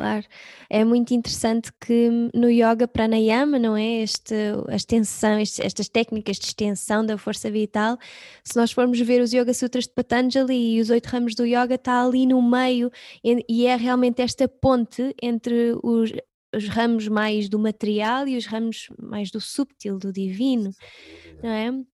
Claro, 0.00 0.24
é 0.70 0.82
muito 0.82 1.12
interessante 1.12 1.70
que 1.78 2.08
no 2.32 2.48
yoga 2.48 2.88
pranayama, 2.88 3.58
não 3.58 3.76
é? 3.76 4.00
Este, 4.00 4.34
a 4.66 4.74
extensão, 4.74 5.36
estas 5.36 5.90
técnicas 5.90 6.38
de 6.38 6.46
extensão 6.46 7.04
da 7.04 7.18
força 7.18 7.50
vital, 7.50 7.98
se 8.42 8.56
nós 8.56 8.72
formos 8.72 8.98
ver 8.98 9.20
os 9.20 9.34
Yoga 9.34 9.52
Sutras 9.52 9.84
de 9.84 9.92
Patanjali 9.92 10.76
e 10.76 10.80
os 10.80 10.88
oito 10.88 11.04
ramos 11.04 11.34
do 11.34 11.44
yoga, 11.44 11.74
está 11.74 12.02
ali 12.02 12.24
no 12.24 12.40
meio 12.40 12.90
e 13.46 13.66
é 13.66 13.76
realmente 13.76 14.22
esta 14.22 14.48
ponte 14.48 15.14
entre 15.20 15.76
os, 15.82 16.10
os 16.56 16.66
ramos 16.68 17.06
mais 17.06 17.50
do 17.50 17.58
material 17.58 18.26
e 18.26 18.38
os 18.38 18.46
ramos 18.46 18.88
mais 18.98 19.30
do 19.30 19.38
subtil, 19.38 19.98
do 19.98 20.10
divino, 20.10 20.70
não 21.42 21.50
é? 21.50 21.84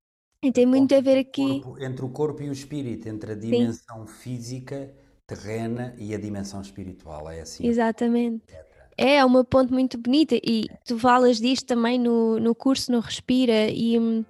E 0.45 0.53
tem 0.53 0.65
muito 0.65 0.95
a 0.95 1.01
ver 1.01 1.19
aqui. 1.19 1.61
Corpo, 1.61 1.83
entre 1.83 2.05
o 2.05 2.09
corpo 2.09 2.41
e 2.41 2.49
o 2.49 2.53
espírito, 2.53 3.09
entre 3.09 3.33
a 3.33 3.35
dimensão 3.35 4.07
Sim. 4.07 4.13
física 4.13 4.95
terrena 5.27 5.95
e 5.99 6.15
a 6.15 6.19
dimensão 6.19 6.61
espiritual, 6.61 7.29
é 7.29 7.41
assim? 7.41 7.67
Exatamente. 7.67 8.43
É, 8.97 9.17
é 9.17 9.25
uma 9.25 9.45
ponte 9.45 9.73
muito 9.73 9.99
bonita 9.99 10.37
e 10.37 10.69
tu 10.85 10.99
falas 10.99 11.39
disto 11.39 11.67
também 11.67 11.99
no, 11.99 12.39
no 12.39 12.55
curso 12.55 12.93
no 12.93 13.01
Respira 13.01 13.69
e 13.69 13.99
hum, 13.99 14.25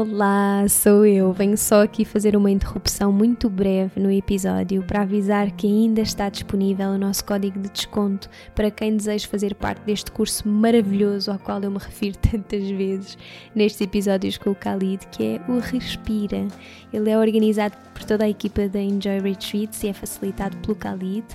Olá, 0.00 0.64
sou 0.68 1.04
eu. 1.04 1.32
Venho 1.32 1.58
só 1.58 1.82
aqui 1.82 2.04
fazer 2.04 2.36
uma 2.36 2.52
interrupção 2.52 3.10
muito 3.10 3.50
breve 3.50 3.98
no 3.98 4.12
episódio 4.12 4.80
para 4.84 5.02
avisar 5.02 5.50
que 5.50 5.66
ainda 5.66 6.02
está 6.02 6.28
disponível 6.28 6.90
o 6.90 6.98
nosso 6.98 7.24
código 7.24 7.58
de 7.58 7.68
desconto 7.68 8.30
para 8.54 8.70
quem 8.70 8.96
deseja 8.96 9.26
fazer 9.26 9.56
parte 9.56 9.80
deste 9.80 10.12
curso 10.12 10.48
maravilhoso 10.48 11.32
ao 11.32 11.38
qual 11.40 11.60
eu 11.60 11.70
me 11.72 11.78
refiro 11.78 12.16
tantas 12.30 12.70
vezes 12.70 13.18
nestes 13.56 13.80
episódios 13.80 14.38
com 14.38 14.50
o 14.50 14.54
Khalid, 14.54 15.04
que 15.08 15.24
é 15.34 15.40
o 15.50 15.58
Respira. 15.58 16.46
Ele 16.92 17.10
é 17.10 17.18
organizado 17.18 17.76
por 17.92 18.04
toda 18.04 18.24
a 18.24 18.28
equipa 18.28 18.68
da 18.68 18.80
Enjoy 18.80 19.18
Retreats 19.18 19.82
e 19.82 19.88
é 19.88 19.92
facilitado 19.92 20.56
pelo 20.58 20.78
Khalid. 20.78 21.26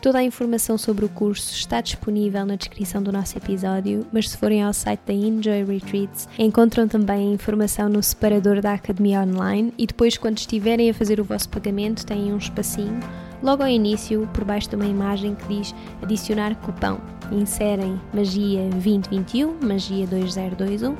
Toda 0.00 0.18
a 0.18 0.24
informação 0.24 0.78
sobre 0.78 1.04
o 1.04 1.10
curso 1.10 1.52
está 1.52 1.78
disponível 1.82 2.46
na 2.46 2.56
descrição 2.56 3.02
do 3.02 3.12
nosso 3.12 3.36
episódio, 3.36 4.06
mas 4.10 4.30
se 4.30 4.36
forem 4.38 4.62
ao 4.62 4.72
site 4.72 5.02
da 5.06 5.12
Enjoy 5.12 5.62
Retreats, 5.62 6.26
encontram 6.38 6.88
também 6.88 7.28
a 7.28 7.34
informação 7.34 7.86
no 7.86 8.02
separador 8.02 8.62
da 8.62 8.72
Academia 8.72 9.20
Online 9.20 9.74
e 9.76 9.86
depois, 9.86 10.16
quando 10.16 10.38
estiverem 10.38 10.88
a 10.88 10.94
fazer 10.94 11.20
o 11.20 11.24
vosso 11.24 11.50
pagamento, 11.50 12.06
têm 12.06 12.32
um 12.32 12.38
espacinho 12.38 12.98
logo 13.42 13.62
ao 13.62 13.68
início, 13.68 14.26
por 14.32 14.42
baixo 14.42 14.70
de 14.70 14.76
uma 14.76 14.86
imagem 14.86 15.34
que 15.34 15.46
diz 15.48 15.74
adicionar 16.00 16.54
cupão. 16.56 16.98
Inserem 17.30 18.00
magia 18.14 18.70
2021, 18.70 19.58
magia 19.62 20.06
2021 20.06 20.96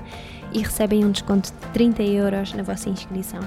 e 0.52 0.59
recebem 0.59 1.07
um 1.07 1.11
desconto 1.11 1.50
de 1.50 1.73
30 1.73 2.02
euros 2.02 2.52
na 2.52 2.62
vossa 2.62 2.90
inscrição. 2.90 3.40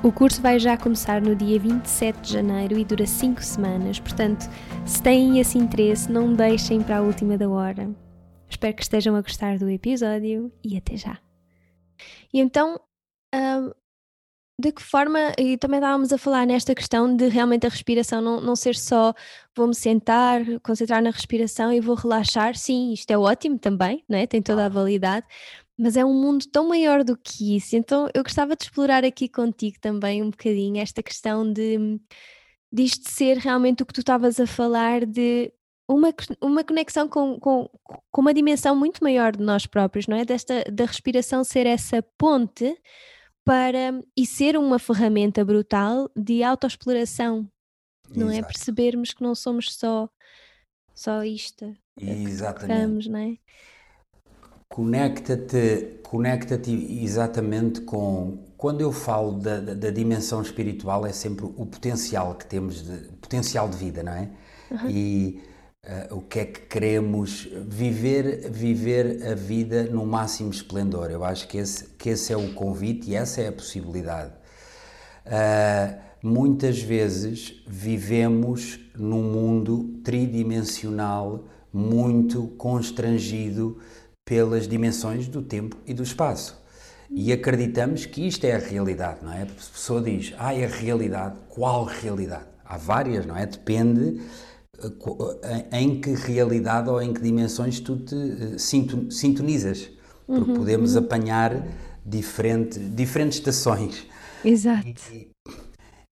O 0.00 0.12
curso 0.12 0.40
vai 0.40 0.60
já 0.60 0.76
começar 0.76 1.20
no 1.20 1.34
dia 1.34 1.58
27 1.58 2.20
de 2.20 2.32
janeiro 2.32 2.78
e 2.78 2.84
dura 2.84 3.04
5 3.04 3.42
semanas, 3.42 3.98
portanto, 3.98 4.48
se 4.86 5.02
têm 5.02 5.40
esse 5.40 5.58
interesse, 5.58 6.10
não 6.10 6.32
deixem 6.32 6.80
para 6.80 6.98
a 6.98 7.02
última 7.02 7.36
da 7.36 7.48
hora. 7.48 7.90
Espero 8.48 8.76
que 8.76 8.82
estejam 8.82 9.16
a 9.16 9.20
gostar 9.20 9.58
do 9.58 9.68
episódio 9.68 10.52
e 10.64 10.76
até 10.76 10.96
já. 10.96 11.18
E 12.32 12.38
então, 12.38 12.80
hum, 13.34 13.72
de 14.60 14.70
que 14.70 14.82
forma, 14.82 15.32
e 15.36 15.58
também 15.58 15.78
estávamos 15.78 16.12
a 16.12 16.18
falar 16.18 16.46
nesta 16.46 16.76
questão 16.76 17.14
de 17.14 17.28
realmente 17.28 17.66
a 17.66 17.70
respiração 17.70 18.20
não, 18.20 18.40
não 18.40 18.54
ser 18.54 18.76
só 18.76 19.12
vou-me 19.54 19.74
sentar, 19.74 20.42
concentrar 20.62 21.02
na 21.02 21.10
respiração 21.10 21.72
e 21.72 21.80
vou 21.80 21.96
relaxar, 21.96 22.56
sim, 22.56 22.92
isto 22.92 23.10
é 23.10 23.18
ótimo 23.18 23.58
também, 23.58 24.04
não 24.08 24.16
é? 24.16 24.28
tem 24.28 24.40
toda 24.40 24.66
a 24.66 24.68
validade, 24.68 25.26
mas 25.78 25.96
é 25.96 26.04
um 26.04 26.12
mundo 26.12 26.46
tão 26.48 26.68
maior 26.68 27.04
do 27.04 27.16
que 27.16 27.56
isso. 27.56 27.76
Então 27.76 28.08
eu 28.12 28.22
gostava 28.22 28.56
de 28.56 28.64
explorar 28.64 29.04
aqui 29.04 29.28
contigo 29.28 29.76
também 29.80 30.22
um 30.22 30.30
bocadinho 30.30 30.80
esta 30.80 31.02
questão 31.02 31.50
de 31.50 32.00
disto 32.70 33.08
ser 33.08 33.38
realmente 33.38 33.82
o 33.82 33.86
que 33.86 33.94
tu 33.94 34.00
estavas 34.00 34.38
a 34.40 34.46
falar 34.46 35.06
de 35.06 35.52
uma, 35.88 36.12
uma 36.42 36.64
conexão 36.64 37.08
com, 37.08 37.38
com, 37.40 37.70
com 38.10 38.20
uma 38.20 38.34
dimensão 38.34 38.76
muito 38.76 39.02
maior 39.02 39.34
de 39.34 39.42
nós 39.42 39.64
próprios, 39.64 40.06
não 40.06 40.16
é? 40.18 40.24
Desta, 40.24 40.64
da 40.70 40.84
respiração 40.84 41.42
ser 41.42 41.66
essa 41.66 42.02
ponte 42.18 42.76
para 43.42 43.98
e 44.14 44.26
ser 44.26 44.58
uma 44.58 44.78
ferramenta 44.78 45.42
brutal 45.42 46.10
de 46.14 46.42
autoexploração, 46.42 47.50
não 48.14 48.30
é? 48.30 48.42
Percebermos 48.42 49.14
que 49.14 49.22
não 49.22 49.34
somos 49.34 49.74
só 49.74 50.10
só 50.94 51.22
isto. 51.22 51.74
Exatamente. 51.96 52.72
Estamos, 52.72 53.06
não 53.06 53.18
é? 53.20 53.36
Conecta-te 54.68 55.98
conecta-te 56.08 57.02
exatamente 57.02 57.82
com. 57.82 58.38
Quando 58.56 58.80
eu 58.80 58.90
falo 58.90 59.32
da, 59.32 59.60
da, 59.60 59.74
da, 59.74 59.90
dimensão 59.90 60.42
espiritual, 60.42 61.06
é 61.06 61.12
sempre 61.12 61.44
o 61.44 61.66
potencial 61.66 62.34
que 62.34 62.46
temos, 62.46 62.82
de, 62.82 63.08
potencial 63.20 63.68
de 63.68 63.76
vida, 63.76 64.02
não 64.02 64.12
é? 64.12 64.30
Uhum. 64.70 64.90
E 64.90 65.42
uh, 65.84 66.16
o 66.16 66.22
que 66.22 66.40
é 66.40 66.44
que 66.46 66.60
queremos 66.62 67.48
viver, 67.68 68.50
viver 68.50 69.26
a 69.30 69.34
vida 69.34 69.84
no 69.84 70.04
máximo 70.04 70.50
esplendor. 70.50 71.10
Eu 71.10 71.24
acho 71.24 71.46
que 71.46 71.58
esse, 71.58 71.84
que 71.90 72.08
esse 72.08 72.32
é 72.32 72.36
o 72.36 72.52
convite 72.54 73.10
e 73.10 73.14
essa 73.14 73.42
é 73.42 73.48
a 73.48 73.52
possibilidade. 73.52 74.32
Uh, 75.26 75.98
muitas 76.22 76.80
vezes 76.80 77.62
vivemos 77.66 78.80
num 78.96 79.22
mundo 79.22 80.00
tridimensional 80.02 81.44
muito 81.72 82.48
constrangido 82.56 83.78
pelas 84.28 84.68
dimensões 84.68 85.26
do 85.26 85.40
tempo 85.40 85.74
e 85.86 85.94
do 85.94 86.02
espaço. 86.02 86.60
E 87.10 87.32
acreditamos 87.32 88.04
que 88.04 88.28
isto 88.28 88.44
é 88.44 88.52
a 88.52 88.58
realidade, 88.58 89.20
não 89.22 89.32
é? 89.32 89.44
A 89.44 89.46
pessoa 89.46 90.02
diz, 90.02 90.34
ah, 90.38 90.54
é 90.54 90.66
a 90.66 90.68
realidade. 90.68 91.36
Qual 91.48 91.84
realidade? 91.84 92.44
Há 92.62 92.76
várias, 92.76 93.24
não 93.24 93.34
é? 93.34 93.46
Depende 93.46 94.20
eh, 95.42 95.78
em 95.80 95.98
que 95.98 96.12
realidade 96.12 96.90
ou 96.90 97.00
em 97.00 97.14
que 97.14 97.22
dimensões 97.22 97.80
tu 97.80 97.96
te 97.96 98.14
eh, 98.14 98.58
sintonizas. 98.58 99.88
Porque 100.26 100.50
uhum, 100.50 100.56
podemos 100.58 100.94
uhum. 100.94 101.04
apanhar 101.04 101.66
diferente, 102.04 102.78
diferentes 102.78 103.38
estações. 103.38 104.04
Exato. 104.44 104.86
E, 105.10 105.30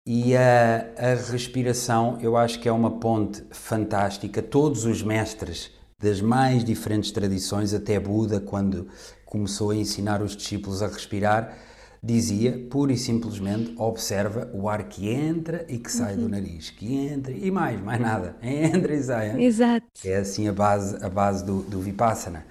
e 0.06 0.36
a, 0.36 0.86
a 0.98 1.14
respiração, 1.14 2.18
eu 2.20 2.36
acho 2.36 2.60
que 2.60 2.68
é 2.68 2.72
uma 2.72 2.90
ponte 2.90 3.42
fantástica. 3.50 4.42
Todos 4.42 4.84
os 4.84 5.02
mestres 5.02 5.70
das 6.02 6.20
mais 6.20 6.64
diferentes 6.64 7.12
tradições, 7.12 7.72
até 7.72 7.98
Buda, 8.00 8.40
quando 8.40 8.88
começou 9.24 9.70
a 9.70 9.76
ensinar 9.76 10.20
os 10.20 10.36
discípulos 10.36 10.82
a 10.82 10.88
respirar, 10.88 11.56
dizia 12.02 12.66
pura 12.68 12.92
e 12.92 12.98
simplesmente 12.98 13.72
observa 13.78 14.50
o 14.52 14.68
ar 14.68 14.88
que 14.88 15.08
entra 15.08 15.64
e 15.68 15.78
que 15.78 15.90
sai 15.90 16.14
uhum. 16.14 16.22
do 16.22 16.28
nariz, 16.28 16.70
que 16.70 16.92
entra 16.92 17.32
e 17.32 17.48
mais, 17.52 17.80
mais 17.80 18.00
nada, 18.00 18.36
entra 18.42 18.92
e 18.92 19.02
sai. 19.02 19.40
Exato. 19.40 19.86
É 20.04 20.16
assim 20.16 20.48
a 20.48 20.52
base, 20.52 20.96
a 21.02 21.08
base 21.08 21.44
do, 21.44 21.62
do 21.62 21.80
Vipassana. 21.80 22.44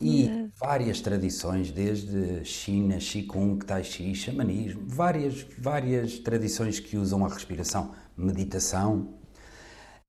E 0.00 0.50
várias 0.58 1.00
tradições, 1.00 1.70
desde 1.70 2.44
China, 2.44 2.98
Qigong, 2.98 3.64
Tai 3.64 3.84
Chi, 3.84 4.14
xamanismo, 4.14 4.82
várias, 4.86 5.46
várias 5.58 6.18
tradições 6.18 6.80
que 6.80 6.96
usam 6.96 7.24
a 7.24 7.28
respiração, 7.28 7.92
meditação. 8.16 9.14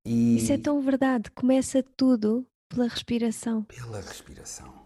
E... 0.04 0.38
Isso 0.38 0.52
é 0.52 0.58
tão 0.58 0.82
verdade, 0.82 1.30
começa 1.32 1.84
tudo 1.96 2.46
pela 2.70 2.88
respiração. 2.88 3.64
Pela 3.64 4.02
respiração. 4.02 4.86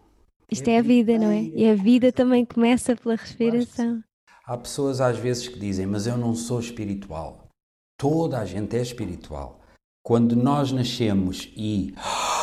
Isto 0.52 0.68
é, 0.68 0.74
é 0.74 0.80
a 0.80 0.82
vida, 0.82 1.18
não 1.18 1.30
é? 1.30 1.44
E 1.44 1.70
a 1.70 1.76
vida 1.76 2.12
também 2.12 2.46
começa 2.46 2.96
pela 2.96 3.16
respiração. 3.16 4.04
Há 4.46 4.58
pessoas 4.58 5.00
às 5.00 5.18
vezes 5.18 5.48
que 5.48 5.60
dizem, 5.60 5.86
mas 5.86 6.08
eu 6.08 6.18
não 6.18 6.34
sou 6.34 6.60
espiritual. 6.60 7.50
Toda 7.98 8.40
a 8.40 8.46
gente 8.46 8.76
é 8.76 8.82
espiritual. 8.82 9.60
Quando 10.04 10.36
nós 10.36 10.72
nascemos 10.72 11.52
e 11.56 11.94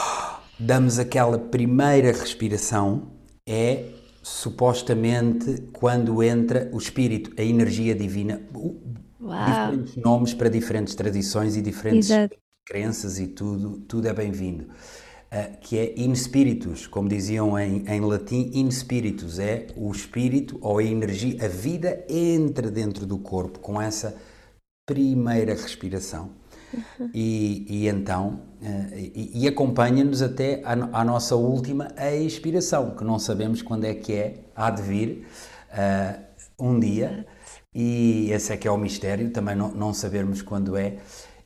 damos 0.59 0.99
aquela 0.99 1.39
primeira 1.39 2.13
respiração, 2.13 3.11
é 3.49 3.91
supostamente 4.23 5.63
quando 5.73 6.23
entra 6.23 6.71
o 6.73 6.79
espírito, 6.79 7.33
a 7.41 7.43
energia 7.43 7.95
divina. 7.95 8.41
Uau. 8.55 9.45
Diferentes 9.45 9.97
nomes 9.97 10.35
para 10.35 10.49
diferentes 10.49 10.95
tradições 10.95 11.57
e 11.57 11.63
diferentes 11.63 12.11
Exato. 12.11 12.37
crenças 12.65 13.19
e 13.19 13.29
tudo, 13.29 13.81
tudo 13.81 14.07
é 14.07 14.13
bem-vindo. 14.13 14.69
Uh, 15.27 15.59
que 15.61 15.77
é 15.77 15.95
in 15.97 16.15
spiritus, 16.15 16.87
como 16.87 17.09
diziam 17.09 17.59
em, 17.59 17.85
em 17.89 18.01
latim, 18.01 18.49
in 18.55 18.71
spiritus 18.71 19.41
é 19.41 19.67
o 19.77 19.91
espírito 19.91 20.57
ou 20.61 20.79
a 20.79 20.85
energia, 20.85 21.45
a 21.45 21.49
vida 21.49 22.05
entra 22.09 22.71
dentro 22.71 23.05
do 23.05 23.19
corpo 23.19 23.59
com 23.59 23.83
essa 23.83 24.17
primeira 24.87 25.53
respiração. 25.53 26.31
Uhum. 26.73 27.11
E, 27.13 27.67
e, 27.69 27.89
então, 27.89 28.41
uh, 28.63 28.95
e, 28.95 29.43
e 29.43 29.49
acompanha-nos 29.49 30.23
até 30.23 30.63
à, 30.65 30.73
à, 30.73 31.05
nossa 31.05 31.35
última 31.35 31.89
expiração, 32.25 32.95
que 32.95 33.03
não 33.03 33.19
sabemos 33.19 33.63
quando 33.63 33.85
é 33.85 33.95
que 33.95 34.13
é, 34.13 34.45
há 34.55 34.71
de 34.71 34.83
vir 34.83 35.27
uh, 35.73 36.23
um 36.59 36.79
dia, 36.79 37.27
e 37.75 38.31
esse 38.33 38.53
é 38.53 38.57
que 38.57 38.67
é 38.67 38.71
o 38.71 38.79
mistério, 38.79 39.31
também 39.31 39.55
não, 39.55 39.71
não 39.71 39.93
sabermos 39.93 40.41
quando 40.41 40.77
é. 40.77 40.97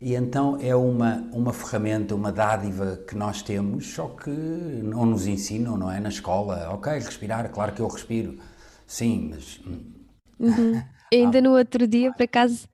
E 0.00 0.14
então 0.14 0.56
é 0.60 0.74
uma, 0.74 1.16
uma 1.30 1.52
ferramenta, 1.52 2.14
uma 2.14 2.32
dádiva 2.32 2.98
que 3.06 3.14
nós 3.14 3.42
temos, 3.42 3.86
só 3.86 4.08
que 4.08 4.30
não 4.30 5.04
nos 5.04 5.26
ensinam, 5.26 5.76
não 5.76 5.92
é? 5.92 6.00
Na 6.00 6.08
escola, 6.08 6.70
ok, 6.72 6.92
respirar, 6.94 7.50
claro 7.50 7.72
que 7.72 7.80
eu 7.80 7.88
respiro, 7.88 8.38
sim, 8.86 9.30
mas. 9.30 9.60
Hum. 9.66 9.92
Uhum. 10.38 10.82
Ainda 11.12 11.42
no 11.42 11.50
outro 11.50 11.86
dia, 11.86 12.12
por 12.12 12.22
acaso, 12.22 12.66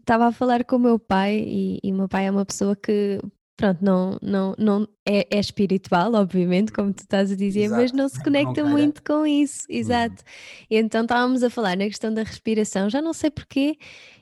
estava 0.00 0.26
a 0.26 0.32
falar 0.32 0.64
com 0.64 0.76
o 0.76 0.78
meu 0.80 0.98
pai, 0.98 1.36
e, 1.46 1.80
e 1.84 1.92
o 1.92 1.94
meu 1.94 2.08
pai 2.08 2.26
é 2.26 2.30
uma 2.30 2.44
pessoa 2.44 2.74
que, 2.74 3.20
pronto, 3.56 3.84
não, 3.84 4.18
não, 4.20 4.54
não 4.58 4.88
é, 5.06 5.28
é 5.30 5.38
espiritual, 5.38 6.12
obviamente, 6.14 6.72
como 6.72 6.92
tu 6.92 7.00
estás 7.00 7.30
a 7.30 7.36
dizer, 7.36 7.64
exato. 7.64 7.82
mas 7.82 7.92
não 7.92 8.08
se 8.08 8.24
conecta 8.24 8.64
não 8.64 8.70
muito 8.70 9.00
com 9.04 9.24
isso, 9.24 9.64
uhum. 9.70 9.76
exato. 9.76 10.24
E 10.68 10.76
então 10.76 11.02
estávamos 11.02 11.44
a 11.44 11.50
falar 11.50 11.76
na 11.76 11.84
questão 11.84 12.12
da 12.12 12.24
respiração, 12.24 12.90
já 12.90 13.00
não 13.00 13.12
sei 13.12 13.30
porquê, 13.30 13.76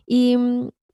e, 0.06 0.36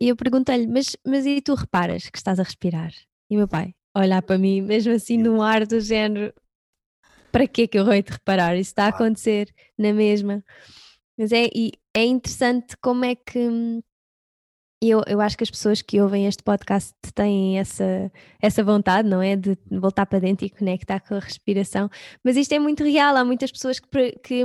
e 0.01 0.09
eu 0.09 0.17
perguntei-lhe, 0.17 0.67
mas, 0.67 0.97
mas 1.07 1.27
e 1.27 1.41
tu 1.41 1.55
reparas 1.55 2.09
que 2.09 2.19
estás 2.19 2.39
a 2.39 2.43
respirar? 2.43 2.93
E 3.31 3.35
o 3.35 3.39
meu 3.39 3.49
pai, 3.49 3.75
olhar 3.97 4.23
para 4.23 4.39
mim, 4.39 4.61
mesmo 4.61 4.93
assim, 4.93 5.19
num 5.19 5.43
ar 5.43 5.67
do 5.67 5.81
género, 5.81 6.33
para 7.33 7.47
que 7.47 7.67
que 7.69 7.79
eu 7.79 7.85
vou 7.85 8.03
te 8.03 8.13
reparar? 8.13 8.57
Isso 8.57 8.71
está 8.71 8.87
a 8.87 8.89
acontecer 8.89 9.53
na 9.77 9.93
mesma. 9.93 10.45
Mas 11.17 11.33
é, 11.33 11.49
e 11.55 11.73
é 11.95 12.05
interessante 12.05 12.77
como 12.81 13.05
é 13.05 13.15
que 13.15 13.83
eu, 14.81 15.03
eu 15.09 15.21
acho 15.21 15.37
que 15.37 15.43
as 15.43 15.51
pessoas 15.51 15.83
que 15.83 16.01
ouvem 16.01 16.27
este 16.27 16.43
podcast 16.43 16.95
têm 17.15 17.59
essa, 17.59 18.13
essa 18.41 18.63
vontade, 18.63 19.09
não 19.09 19.21
é? 19.21 19.35
De 19.35 19.59
voltar 19.71 20.07
para 20.07 20.21
dentro 20.21 20.47
e 20.47 20.51
conectar 20.51 21.01
com 21.01 21.15
a 21.17 21.19
respiração. 21.19 21.91
Mas 22.23 22.37
isto 22.37 22.53
é 22.53 22.59
muito 22.59 22.85
real. 22.85 23.17
Há 23.17 23.25
muitas 23.25 23.51
pessoas 23.51 23.81
que, 23.81 24.13
que 24.23 24.45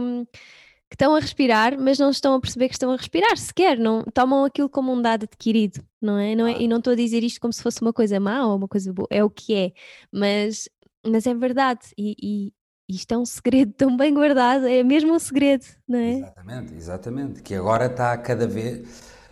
que 0.93 0.95
estão 0.95 1.15
a 1.15 1.19
respirar, 1.19 1.75
mas 1.79 1.97
não 1.97 2.11
estão 2.11 2.35
a 2.35 2.39
perceber 2.39 2.67
que 2.67 2.75
estão 2.75 2.91
a 2.91 2.95
respirar 2.95 3.35
sequer, 3.35 3.79
não 3.79 4.03
tomam 4.13 4.45
aquilo 4.45 4.69
como 4.69 4.93
um 4.93 5.01
dado 5.01 5.23
adquirido, 5.23 5.83
não 5.99 6.19
é? 6.19 6.35
Não 6.35 6.45
é? 6.45 6.61
E 6.61 6.67
não 6.67 6.77
estou 6.77 6.93
a 6.93 6.95
dizer 6.95 7.23
isto 7.23 7.41
como 7.41 7.51
se 7.51 7.63
fosse 7.63 7.81
uma 7.81 7.91
coisa 7.91 8.19
má 8.19 8.45
ou 8.45 8.55
uma 8.55 8.67
coisa 8.67 8.93
boa, 8.93 9.07
é 9.09 9.23
o 9.23 9.29
que 9.29 9.55
é, 9.55 9.71
mas, 10.11 10.69
mas 11.03 11.25
é 11.25 11.33
verdade, 11.33 11.79
e, 11.97 12.15
e 12.21 12.53
isto 12.87 13.11
é 13.11 13.17
um 13.17 13.25
segredo 13.25 13.73
tão 13.75 13.97
bem 13.97 14.13
guardado, 14.13 14.67
é 14.67 14.83
mesmo 14.83 15.15
um 15.15 15.17
segredo, 15.17 15.65
não 15.87 15.97
é? 15.97 16.11
Exatamente, 16.11 16.73
exatamente, 16.75 17.41
que 17.41 17.55
agora 17.55 17.87
está 17.87 18.15
cada 18.15 18.45
vez, 18.45 18.87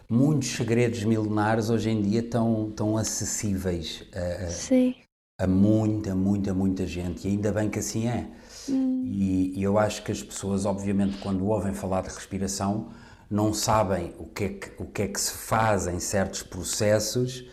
muitos 0.09 0.49
segredos 0.49 1.03
milenares 1.03 1.69
hoje 1.69 1.91
em 1.91 2.01
dia 2.01 2.21
estão, 2.21 2.71
tão 2.75 2.97
acessíveis 2.97 4.03
a, 4.15 4.45
a, 4.47 5.45
a 5.45 5.47
muita, 5.47 6.15
muita, 6.15 6.55
muita 6.55 6.87
gente, 6.87 7.27
e 7.27 7.29
ainda 7.29 7.51
bem 7.51 7.69
que 7.69 7.77
assim 7.77 8.07
é. 8.07 8.31
Hum. 8.69 9.03
E, 9.05 9.59
e, 9.59 9.63
eu 9.63 9.77
acho 9.77 10.03
que 10.03 10.11
as 10.11 10.21
pessoas, 10.21 10.65
obviamente, 10.65 11.17
quando 11.17 11.45
ouvem 11.45 11.73
falar 11.73 12.01
de 12.01 12.09
respiração, 12.09 12.89
não 13.29 13.53
sabem 13.53 14.13
o 14.17 14.25
que 14.25 14.43
é 14.43 14.50
que, 14.50 14.71
o 14.81 14.85
que, 14.85 15.01
é 15.03 15.07
que 15.07 15.19
se 15.19 15.31
faz 15.31 15.87
em 15.87 16.00
certos 16.00 16.43
processos 16.43 17.45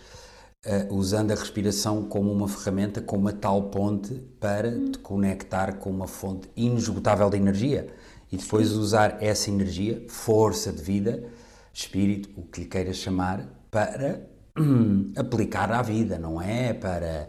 uh, 0.67 0.95
usando 0.95 1.31
a 1.31 1.35
respiração 1.35 2.05
como 2.05 2.33
uma 2.33 2.49
ferramenta, 2.49 3.01
como 3.01 3.23
uma 3.23 3.33
tal 3.33 3.65
ponte 3.65 4.15
para 4.41 4.69
hum. 4.69 4.91
te 4.93 4.99
conectar 4.99 5.75
com 5.75 5.91
uma 5.91 6.07
fonte 6.07 6.49
inesgotável 6.57 7.31
de 7.31 7.37
energia 7.37 7.89
e 8.31 8.37
depois 8.37 8.69
Sim. 8.69 8.79
usar 8.79 9.23
essa 9.23 9.51
energia, 9.51 10.05
força 10.09 10.73
de 10.73 10.83
vida, 10.83 11.25
espírito, 11.73 12.29
o 12.37 12.43
que 12.43 12.61
lhe 12.61 12.67
queiras 12.67 12.97
chamar, 12.97 13.49
para 13.71 14.27
aplicar 15.17 15.73
à 15.73 15.81
vida, 15.81 16.19
não 16.19 16.41
é? 16.41 16.73
Para 16.73 17.29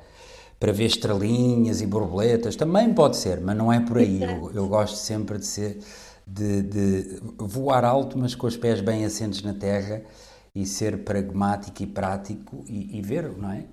para 0.59 0.73
ver 0.73 0.85
estrelinhas 0.85 1.81
e 1.81 1.85
borboletas, 1.85 2.55
também 2.55 2.93
pode 2.93 3.15
ser, 3.15 3.39
mas 3.39 3.55
não 3.55 3.71
é 3.71 3.79
por 3.79 3.97
aí. 3.97 4.21
Eu, 4.21 4.51
eu, 4.53 4.67
gosto 4.67 4.97
sempre 4.97 5.37
de 5.37 5.45
ser 5.45 5.79
de, 6.27 6.61
de, 6.61 7.21
voar 7.37 7.85
alto, 7.85 8.17
mas 8.17 8.35
com 8.35 8.45
os 8.45 8.57
pés 8.57 8.81
bem 8.81 9.05
assentes 9.05 9.41
na 9.41 9.53
terra 9.53 10.01
e 10.53 10.65
ser 10.65 11.03
pragmático 11.03 11.81
e 11.81 11.87
prático 11.87 12.65
e, 12.67 12.97
e 12.97 13.01
ver, 13.01 13.31
não 13.37 13.51
é? 13.51 13.63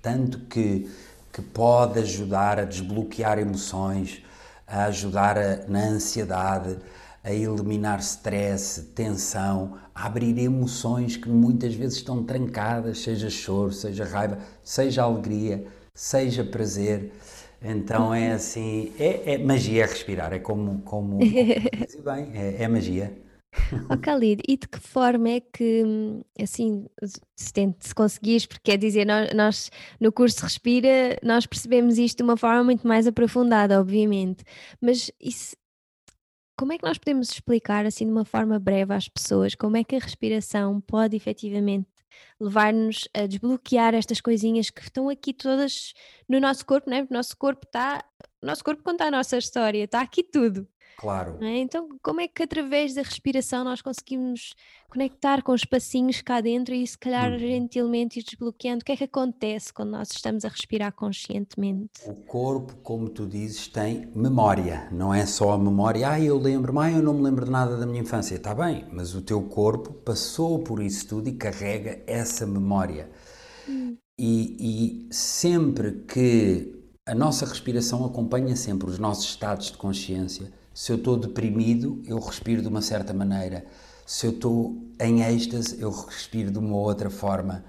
Tanto 0.00 0.40
que, 0.46 0.88
que 1.32 1.42
pode 1.42 1.98
ajudar 1.98 2.60
a 2.60 2.64
desbloquear 2.64 3.38
emoções, 3.38 4.22
a 4.66 4.84
ajudar 4.84 5.36
a, 5.36 5.66
na 5.66 5.80
ansiedade, 5.88 6.78
a 7.24 7.32
eliminar 7.32 7.98
stress, 7.98 8.80
tensão, 8.94 9.76
a 9.94 10.06
abrir 10.06 10.38
emoções 10.38 11.16
que 11.16 11.28
muitas 11.28 11.74
vezes 11.74 11.98
estão 11.98 12.22
trancadas, 12.22 13.00
seja 13.00 13.28
choro, 13.28 13.72
seja 13.72 14.04
raiva, 14.04 14.38
seja 14.62 15.02
alegria 15.02 15.66
seja 16.00 16.42
prazer. 16.42 17.12
Então 17.62 18.14
é 18.14 18.32
assim, 18.32 18.90
é, 18.98 19.34
é 19.34 19.38
magia 19.38 19.84
respirar, 19.84 20.32
é 20.32 20.38
como, 20.38 20.80
como, 20.80 21.18
como 21.20 22.02
bem, 22.02 22.30
é, 22.34 22.62
é 22.62 22.68
magia. 22.68 23.14
Oh, 23.90 23.98
Khalid, 23.98 24.42
e 24.48 24.56
de 24.56 24.66
que 24.66 24.78
forma 24.78 25.28
é 25.28 25.40
que, 25.40 25.84
assim, 26.40 26.86
se, 27.36 27.52
tente, 27.52 27.86
se 27.86 27.94
conseguires, 27.94 28.46
porque 28.46 28.70
quer 28.70 28.78
dizer, 28.78 29.04
nós, 29.04 29.34
nós, 29.34 29.70
no 30.00 30.10
curso 30.10 30.42
Respira, 30.42 31.18
nós 31.22 31.44
percebemos 31.44 31.98
isto 31.98 32.18
de 32.18 32.22
uma 32.22 32.36
forma 32.36 32.64
muito 32.64 32.86
mais 32.88 33.06
aprofundada, 33.06 33.78
obviamente, 33.78 34.42
mas 34.80 35.10
isso, 35.20 35.54
como 36.56 36.72
é 36.72 36.78
que 36.78 36.86
nós 36.86 36.96
podemos 36.96 37.28
explicar, 37.28 37.84
assim, 37.84 38.06
de 38.06 38.12
uma 38.12 38.24
forma 38.24 38.58
breve 38.58 38.94
às 38.94 39.06
pessoas, 39.06 39.54
como 39.54 39.76
é 39.76 39.84
que 39.84 39.96
a 39.96 39.98
respiração 39.98 40.80
pode 40.80 41.14
efetivamente 41.14 41.99
levar-nos 42.40 43.08
a 43.14 43.26
desbloquear 43.26 43.94
estas 43.94 44.20
coisinhas 44.20 44.70
que 44.70 44.80
estão 44.80 45.08
aqui 45.08 45.32
todas 45.32 45.92
no 46.28 46.40
nosso 46.40 46.64
corpo, 46.64 46.88
né? 46.90 47.06
O 47.08 47.12
nosso 47.12 47.36
corpo 47.36 47.66
está, 47.66 48.04
o 48.42 48.46
nosso 48.46 48.64
corpo 48.64 48.82
conta 48.82 49.04
a 49.04 49.10
nossa 49.10 49.38
história, 49.38 49.84
está 49.84 50.00
aqui 50.00 50.22
tudo. 50.22 50.66
Claro. 51.00 51.38
É? 51.40 51.56
Então, 51.56 51.88
como 52.02 52.20
é 52.20 52.28
que 52.28 52.42
através 52.42 52.92
da 52.92 53.00
respiração 53.00 53.64
nós 53.64 53.80
conseguimos 53.80 54.52
conectar 54.90 55.42
com 55.42 55.52
os 55.52 55.64
passinhos 55.64 56.20
cá 56.20 56.42
dentro 56.42 56.74
e 56.74 56.86
se 56.86 56.98
calhar 56.98 57.32
hum. 57.32 57.38
gentilmente 57.38 58.20
ir 58.20 58.22
desbloqueando? 58.22 58.82
O 58.82 58.84
que 58.84 58.92
é 58.92 58.96
que 58.98 59.04
acontece 59.04 59.72
quando 59.72 59.92
nós 59.92 60.10
estamos 60.10 60.44
a 60.44 60.48
respirar 60.48 60.92
conscientemente? 60.92 62.02
O 62.06 62.14
corpo, 62.14 62.76
como 62.82 63.08
tu 63.08 63.26
dizes, 63.26 63.66
tem 63.66 64.12
memória, 64.14 64.88
não 64.92 65.14
é 65.14 65.24
só 65.24 65.52
a 65.52 65.58
memória, 65.58 66.06
ah, 66.06 66.20
eu 66.20 66.36
lembro, 66.36 66.78
ah, 66.78 66.92
eu 66.92 67.02
não 67.02 67.14
me 67.14 67.22
lembro 67.22 67.46
de 67.46 67.50
nada 67.50 67.78
da 67.78 67.86
minha 67.86 68.02
infância. 68.02 68.34
Está 68.34 68.54
bem, 68.54 68.86
mas 68.92 69.14
o 69.14 69.22
teu 69.22 69.40
corpo 69.44 69.94
passou 69.94 70.58
por 70.58 70.82
isso 70.82 71.08
tudo 71.08 71.30
e 71.30 71.32
carrega 71.32 72.02
essa 72.06 72.44
memória. 72.44 73.10
Hum. 73.66 73.96
E, 74.18 75.08
e 75.08 75.14
sempre 75.14 76.04
que 76.06 76.78
a 77.06 77.14
nossa 77.14 77.46
respiração 77.46 78.04
acompanha 78.04 78.54
sempre 78.54 78.90
os 78.90 78.98
nossos 78.98 79.24
estados 79.24 79.70
de 79.70 79.78
consciência, 79.78 80.59
se 80.80 80.92
eu 80.92 80.96
estou 80.96 81.14
deprimido, 81.14 82.00
eu 82.06 82.18
respiro 82.18 82.62
de 82.62 82.68
uma 82.68 82.80
certa 82.80 83.12
maneira. 83.12 83.66
Se 84.06 84.24
eu 84.24 84.30
estou 84.30 84.82
em 84.98 85.20
êxtase, 85.20 85.78
eu 85.78 85.90
respiro 85.90 86.50
de 86.50 86.58
uma 86.58 86.74
outra 86.74 87.10
forma. 87.10 87.62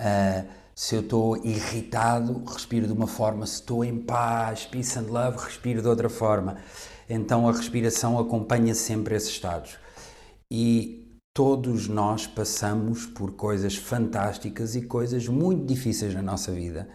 Uh, 0.00 0.48
se 0.74 0.94
eu 0.94 1.02
estou 1.02 1.36
irritado, 1.44 2.42
respiro 2.46 2.86
de 2.86 2.92
uma 2.94 3.06
forma. 3.06 3.44
Se 3.44 3.56
estou 3.56 3.84
em 3.84 3.98
paz, 3.98 4.64
peace 4.64 4.98
and 4.98 5.08
love, 5.10 5.44
respiro 5.44 5.82
de 5.82 5.88
outra 5.88 6.08
forma. 6.08 6.56
Então 7.06 7.46
a 7.46 7.52
respiração 7.52 8.18
acompanha 8.18 8.74
sempre 8.74 9.14
esses 9.14 9.28
estados. 9.28 9.76
E 10.50 11.20
todos 11.34 11.86
nós 11.86 12.26
passamos 12.26 13.04
por 13.04 13.32
coisas 13.32 13.76
fantásticas 13.76 14.74
e 14.74 14.80
coisas 14.80 15.28
muito 15.28 15.66
difíceis 15.66 16.14
na 16.14 16.22
nossa 16.22 16.50
vida. 16.50 16.88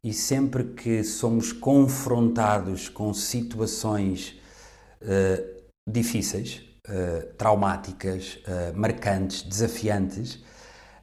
E 0.00 0.12
sempre 0.12 0.62
que 0.62 1.02
somos 1.02 1.52
confrontados 1.52 2.88
com 2.88 3.12
situações 3.12 4.37
uh, 5.02 5.70
difíceis, 5.88 6.62
uh, 6.88 7.34
traumáticas, 7.36 8.38
uh, 8.46 8.78
marcantes, 8.78 9.42
desafiantes, 9.42 10.42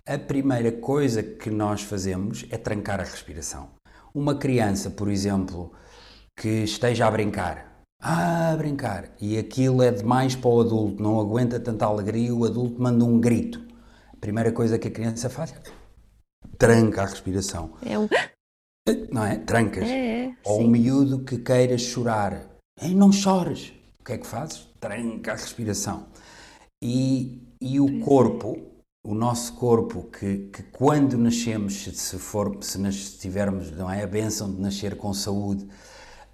a 0.07 0.17
primeira 0.17 0.71
coisa 0.71 1.23
que 1.23 1.49
nós 1.49 1.81
fazemos 1.81 2.45
é 2.51 2.57
trancar 2.57 2.99
a 2.99 3.03
respiração. 3.03 3.69
Uma 4.13 4.35
criança, 4.35 4.89
por 4.89 5.09
exemplo, 5.09 5.73
que 6.39 6.63
esteja 6.63 7.07
a 7.07 7.11
brincar, 7.11 7.83
a 7.99 8.55
brincar. 8.55 9.09
E 9.19 9.37
aquilo 9.37 9.81
é 9.81 9.91
demais 9.91 10.35
para 10.35 10.49
o 10.49 10.61
adulto, 10.61 11.01
não 11.01 11.19
aguenta 11.19 11.59
tanta 11.59 11.85
alegria, 11.85 12.33
o 12.33 12.45
adulto 12.45 12.79
manda 12.79 13.03
um 13.03 13.19
grito. 13.19 13.65
A 14.13 14.17
primeira 14.17 14.51
coisa 14.51 14.77
que 14.77 14.87
a 14.87 14.91
criança 14.91 15.29
faz 15.29 15.53
é 15.53 15.85
tranca 16.57 17.01
a 17.01 17.05
respiração. 17.05 17.73
É 17.85 17.97
um. 17.97 18.07
Não 19.11 19.25
é? 19.25 19.37
Trancas. 19.37 19.83
É, 19.83 20.25
é, 20.25 20.33
Ou 20.45 20.61
um 20.61 20.67
miúdo 20.67 21.23
que 21.23 21.37
queira 21.39 21.77
chorar. 21.77 22.47
Ei, 22.81 22.93
não 22.93 23.11
chores. 23.11 23.73
O 24.05 24.07
que 24.07 24.13
é 24.13 24.17
que 24.19 24.27
fazes? 24.27 24.67
Tranca 24.79 25.31
a 25.31 25.35
respiração. 25.35 26.05
E, 26.79 27.41
e 27.59 27.79
o 27.79 28.01
corpo, 28.01 28.55
o 29.03 29.15
nosso 29.15 29.53
corpo, 29.53 30.03
que, 30.03 30.49
que 30.53 30.61
quando 30.65 31.17
nascemos, 31.17 31.85
se, 31.85 32.19
for, 32.19 32.63
se 32.63 32.77
nas- 32.77 33.13
tivermos 33.17 33.71
não 33.71 33.89
é, 33.91 34.03
a 34.03 34.07
bênção 34.07 34.53
de 34.53 34.61
nascer 34.61 34.95
com 34.95 35.11
saúde, 35.11 35.67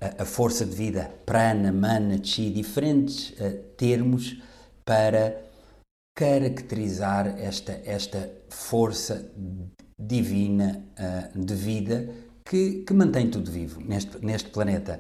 a, 0.02 0.24
a 0.24 0.26
força 0.26 0.66
de 0.66 0.76
vida, 0.76 1.14
prana, 1.26 1.72
mana, 1.72 2.20
chi, 2.22 2.50
diferentes 2.52 3.34
eh, 3.40 3.52
termos 3.78 4.42
para 4.84 5.42
caracterizar 6.14 7.28
esta, 7.40 7.82
esta 7.86 8.30
força 8.50 9.32
divina 9.98 10.84
ah, 10.98 11.30
de 11.34 11.56
vida 11.56 12.10
que, 12.46 12.84
que 12.84 12.94
mantém 12.94 13.30
tudo 13.30 13.50
vivo 13.50 13.80
neste, 13.82 14.20
neste 14.26 14.50
planeta. 14.50 15.00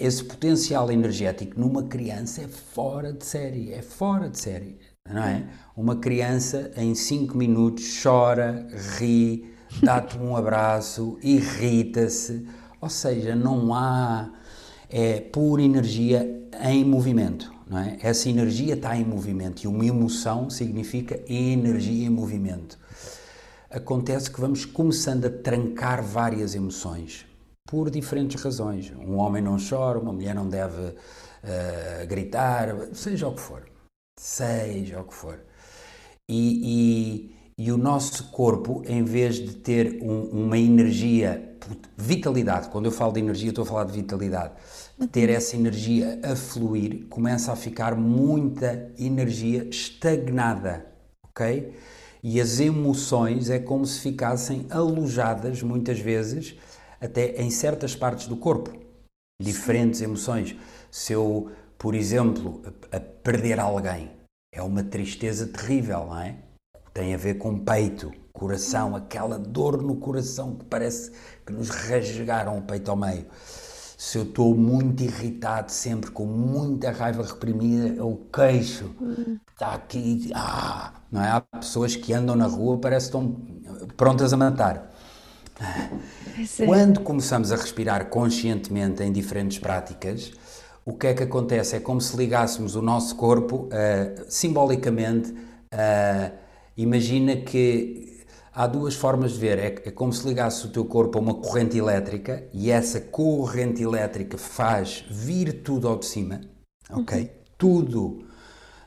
Esse 0.00 0.24
potencial 0.24 0.90
energético 0.90 1.60
numa 1.60 1.82
criança 1.82 2.40
é 2.40 2.48
fora 2.48 3.12
de 3.12 3.22
série, 3.22 3.70
é 3.70 3.82
fora 3.82 4.30
de 4.30 4.40
série, 4.40 4.78
não 5.06 5.22
é? 5.22 5.46
Uma 5.76 5.96
criança 5.96 6.70
em 6.74 6.94
5 6.94 7.36
minutos 7.36 8.00
chora, 8.02 8.66
ri, 8.98 9.52
dá-te 9.82 10.16
um 10.16 10.34
abraço, 10.34 11.18
irrita-se, 11.22 12.48
ou 12.80 12.88
seja, 12.88 13.36
não 13.36 13.74
há 13.74 14.32
é 14.88 15.20
pura 15.20 15.60
energia 15.60 16.48
em 16.62 16.82
movimento, 16.82 17.52
não 17.68 17.76
é? 17.76 17.98
Essa 18.00 18.30
energia 18.30 18.72
está 18.72 18.96
em 18.96 19.04
movimento 19.04 19.62
e 19.64 19.68
uma 19.68 19.84
emoção 19.84 20.48
significa 20.48 21.20
energia 21.30 22.06
em 22.06 22.10
movimento. 22.10 22.78
Acontece 23.68 24.30
que 24.30 24.40
vamos 24.40 24.64
começando 24.64 25.26
a 25.26 25.30
trancar 25.30 26.02
várias 26.02 26.54
emoções 26.54 27.28
por 27.70 27.88
diferentes 27.90 28.42
razões. 28.42 28.92
Um 28.98 29.16
homem 29.16 29.40
não 29.42 29.56
chora, 29.56 29.98
uma 29.98 30.12
mulher 30.12 30.34
não 30.34 30.48
deve 30.48 30.94
eh, 31.42 32.04
gritar, 32.08 32.68
seja 32.92 33.28
o 33.28 33.34
que 33.34 33.40
for, 33.40 33.62
seja 34.18 35.00
o 35.00 35.04
que 35.04 35.14
for. 35.14 35.38
E, 36.28 37.30
e- 37.56 37.64
e 37.66 37.72
o 37.72 37.76
nosso 37.78 38.30
corpo, 38.30 38.82
em 38.86 39.04
vez 39.04 39.36
de 39.36 39.54
ter 39.54 40.02
um- 40.02 40.44
uma 40.46 40.58
energia, 40.58 41.56
vitalidade, 41.96 42.68
quando 42.70 42.86
eu 42.86 42.92
falo 42.92 43.12
de 43.12 43.20
energia, 43.20 43.50
estou 43.50 43.62
a 43.62 43.66
falar 43.66 43.84
de 43.84 43.92
vitalidade, 43.92 44.54
de 44.98 45.06
ter 45.06 45.28
essa 45.30 45.56
energia 45.56 46.18
a 46.22 46.34
fluir, 46.34 47.06
começa 47.08 47.52
a 47.52 47.56
ficar 47.56 47.94
muita 47.94 48.90
energia 48.98 49.66
estagnada, 49.70 50.86
ok? 51.28 51.72
E 52.22 52.40
as 52.40 52.60
emoções 52.60 53.48
é 53.50 53.58
como 53.58 53.86
se 53.86 54.00
ficassem 54.00 54.66
alojadas, 54.70 55.62
muitas 55.62 55.98
vezes, 55.98 56.54
até 57.00 57.40
em 57.40 57.50
certas 57.50 57.94
partes 57.96 58.26
do 58.26 58.36
corpo 58.36 58.70
diferentes 59.40 60.00
emoções. 60.00 60.54
Se 60.90 61.12
eu, 61.12 61.50
por 61.78 61.94
exemplo, 61.94 62.62
a, 62.92 62.96
a 62.96 63.00
perder 63.00 63.58
alguém, 63.58 64.10
é 64.52 64.62
uma 64.62 64.82
tristeza 64.82 65.46
terrível, 65.46 66.06
não 66.06 66.20
é? 66.20 66.36
Tem 66.92 67.14
a 67.14 67.16
ver 67.16 67.34
com 67.34 67.58
peito, 67.58 68.12
coração, 68.32 68.94
aquela 68.94 69.38
dor 69.38 69.80
no 69.80 69.96
coração 69.96 70.56
que 70.56 70.64
parece 70.64 71.12
que 71.46 71.52
nos 71.52 71.70
rasgaram 71.70 72.58
o 72.58 72.62
peito 72.62 72.90
ao 72.90 72.96
meio. 72.96 73.26
Se 73.96 74.18
eu 74.18 74.24
estou 74.24 74.54
muito 74.54 75.02
irritado, 75.02 75.70
sempre 75.70 76.10
com 76.10 76.24
muita 76.24 76.90
raiva 76.90 77.22
reprimida, 77.22 78.00
é 78.00 78.02
o 78.02 78.16
queixo 78.16 78.94
está 79.60 79.74
aqui, 79.74 80.30
ah, 80.34 80.94
não 81.12 81.22
é? 81.22 81.30
Há 81.30 81.40
pessoas 81.42 81.94
que 81.94 82.14
andam 82.14 82.34
na 82.34 82.46
rua, 82.46 82.78
parece 82.78 83.10
que 83.10 83.16
estão 83.16 83.36
prontas 83.94 84.32
a 84.32 84.36
matar. 84.38 84.89
É. 85.60 86.64
Quando 86.64 87.00
começamos 87.00 87.52
a 87.52 87.56
respirar 87.56 88.06
conscientemente 88.06 89.02
em 89.02 89.12
diferentes 89.12 89.58
práticas, 89.58 90.32
o 90.84 90.94
que 90.94 91.08
é 91.08 91.14
que 91.14 91.22
acontece? 91.22 91.76
É 91.76 91.80
como 91.80 92.00
se 92.00 92.16
ligássemos 92.16 92.74
o 92.74 92.82
nosso 92.82 93.14
corpo, 93.16 93.68
ah, 93.72 94.24
simbolicamente, 94.28 95.34
ah, 95.72 96.32
imagina 96.76 97.36
que 97.36 98.24
há 98.52 98.66
duas 98.66 98.94
formas 98.94 99.32
de 99.32 99.38
ver, 99.38 99.58
é, 99.58 99.66
é 99.66 99.90
como 99.90 100.12
se 100.12 100.26
ligasse 100.26 100.66
o 100.66 100.70
teu 100.70 100.84
corpo 100.84 101.18
a 101.18 101.20
uma 101.20 101.34
corrente 101.34 101.76
elétrica 101.76 102.44
e 102.52 102.70
essa 102.70 103.00
corrente 103.00 103.82
elétrica 103.82 104.38
faz 104.38 105.04
vir 105.10 105.62
tudo 105.62 105.86
ao 105.88 105.98
de 105.98 106.06
cima, 106.06 106.40
ok? 106.90 107.30
Tudo, 107.58 108.24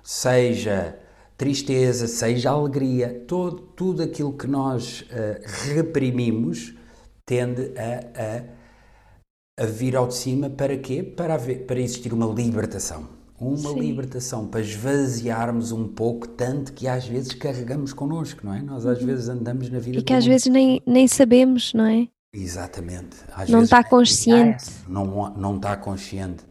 seja 0.04 0.98
tristeza, 1.44 2.08
seja 2.08 2.52
alegria, 2.52 3.26
todo, 3.28 3.60
tudo 3.76 4.02
aquilo 4.02 4.32
que 4.32 4.48
nós 4.48 5.04
ah, 5.12 5.42
reprimimos 5.74 6.74
tende 7.26 7.74
a, 7.78 8.48
a, 9.60 9.64
a 9.64 9.66
vir 9.66 9.98
ao 9.98 10.08
de 10.08 10.16
cima 10.16 10.50
para 10.50 10.78
quê? 10.78 11.04
Para, 11.04 11.34
haver, 11.34 11.66
para 11.66 11.82
existir 11.82 12.14
uma 12.14 12.28
libertação. 12.28 13.10
Uma 13.38 13.72
Sim. 13.72 13.80
libertação, 13.82 14.48
para 14.48 14.62
esvaziarmos 14.62 15.74
um 15.74 15.86
pouco, 15.86 16.30
tanto 16.30 16.72
que 16.72 16.88
às 16.88 17.06
vezes 17.06 17.34
carregamos 17.34 17.92
connosco, 17.92 18.46
não 18.46 18.54
é? 18.54 18.62
Nós 18.62 18.86
às 18.86 19.04
vezes 19.04 19.28
andamos 19.28 19.70
na 19.70 19.80
vida 19.80 20.00
E 20.00 20.02
que 20.02 20.14
às 20.14 20.26
vezes 20.26 20.48
nem, 20.48 20.82
nem 20.86 21.10
sabemos, 21.10 21.74
não 21.74 21.86
é? 21.86 22.08
Exatamente. 22.34 23.18
Às 23.36 23.50
Não 23.50 23.64
está 23.64 23.84
consciente. 23.84 24.66
Não, 24.88 25.34
não 25.36 25.58
está 25.58 25.76
consciente. 25.76 26.46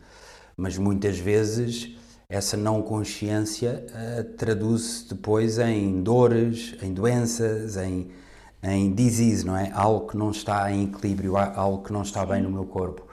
Mas 0.55 0.77
muitas 0.77 1.17
vezes 1.17 1.97
essa 2.33 2.57
não 2.57 2.81
consciência 2.81 3.85
eh, 3.95 4.23
traduz-se 4.39 5.07
depois 5.11 5.59
em 5.59 6.03
dores, 6.03 6.75
em 6.83 6.95
doenças, 6.95 7.77
em, 7.77 8.09
em 8.63 8.91
disease, 8.95 9.45
não 9.45 9.55
é? 9.55 9.71
Algo 9.75 10.09
que 10.09 10.17
não 10.17 10.31
está 10.31 10.73
em 10.73 10.85
equilíbrio, 10.85 11.37
algo 11.37 11.85
que 11.85 11.93
não 11.93 12.01
está 12.01 12.25
bem 12.25 12.41
no 12.41 12.51
meu 12.51 12.65
corpo. 12.65 13.07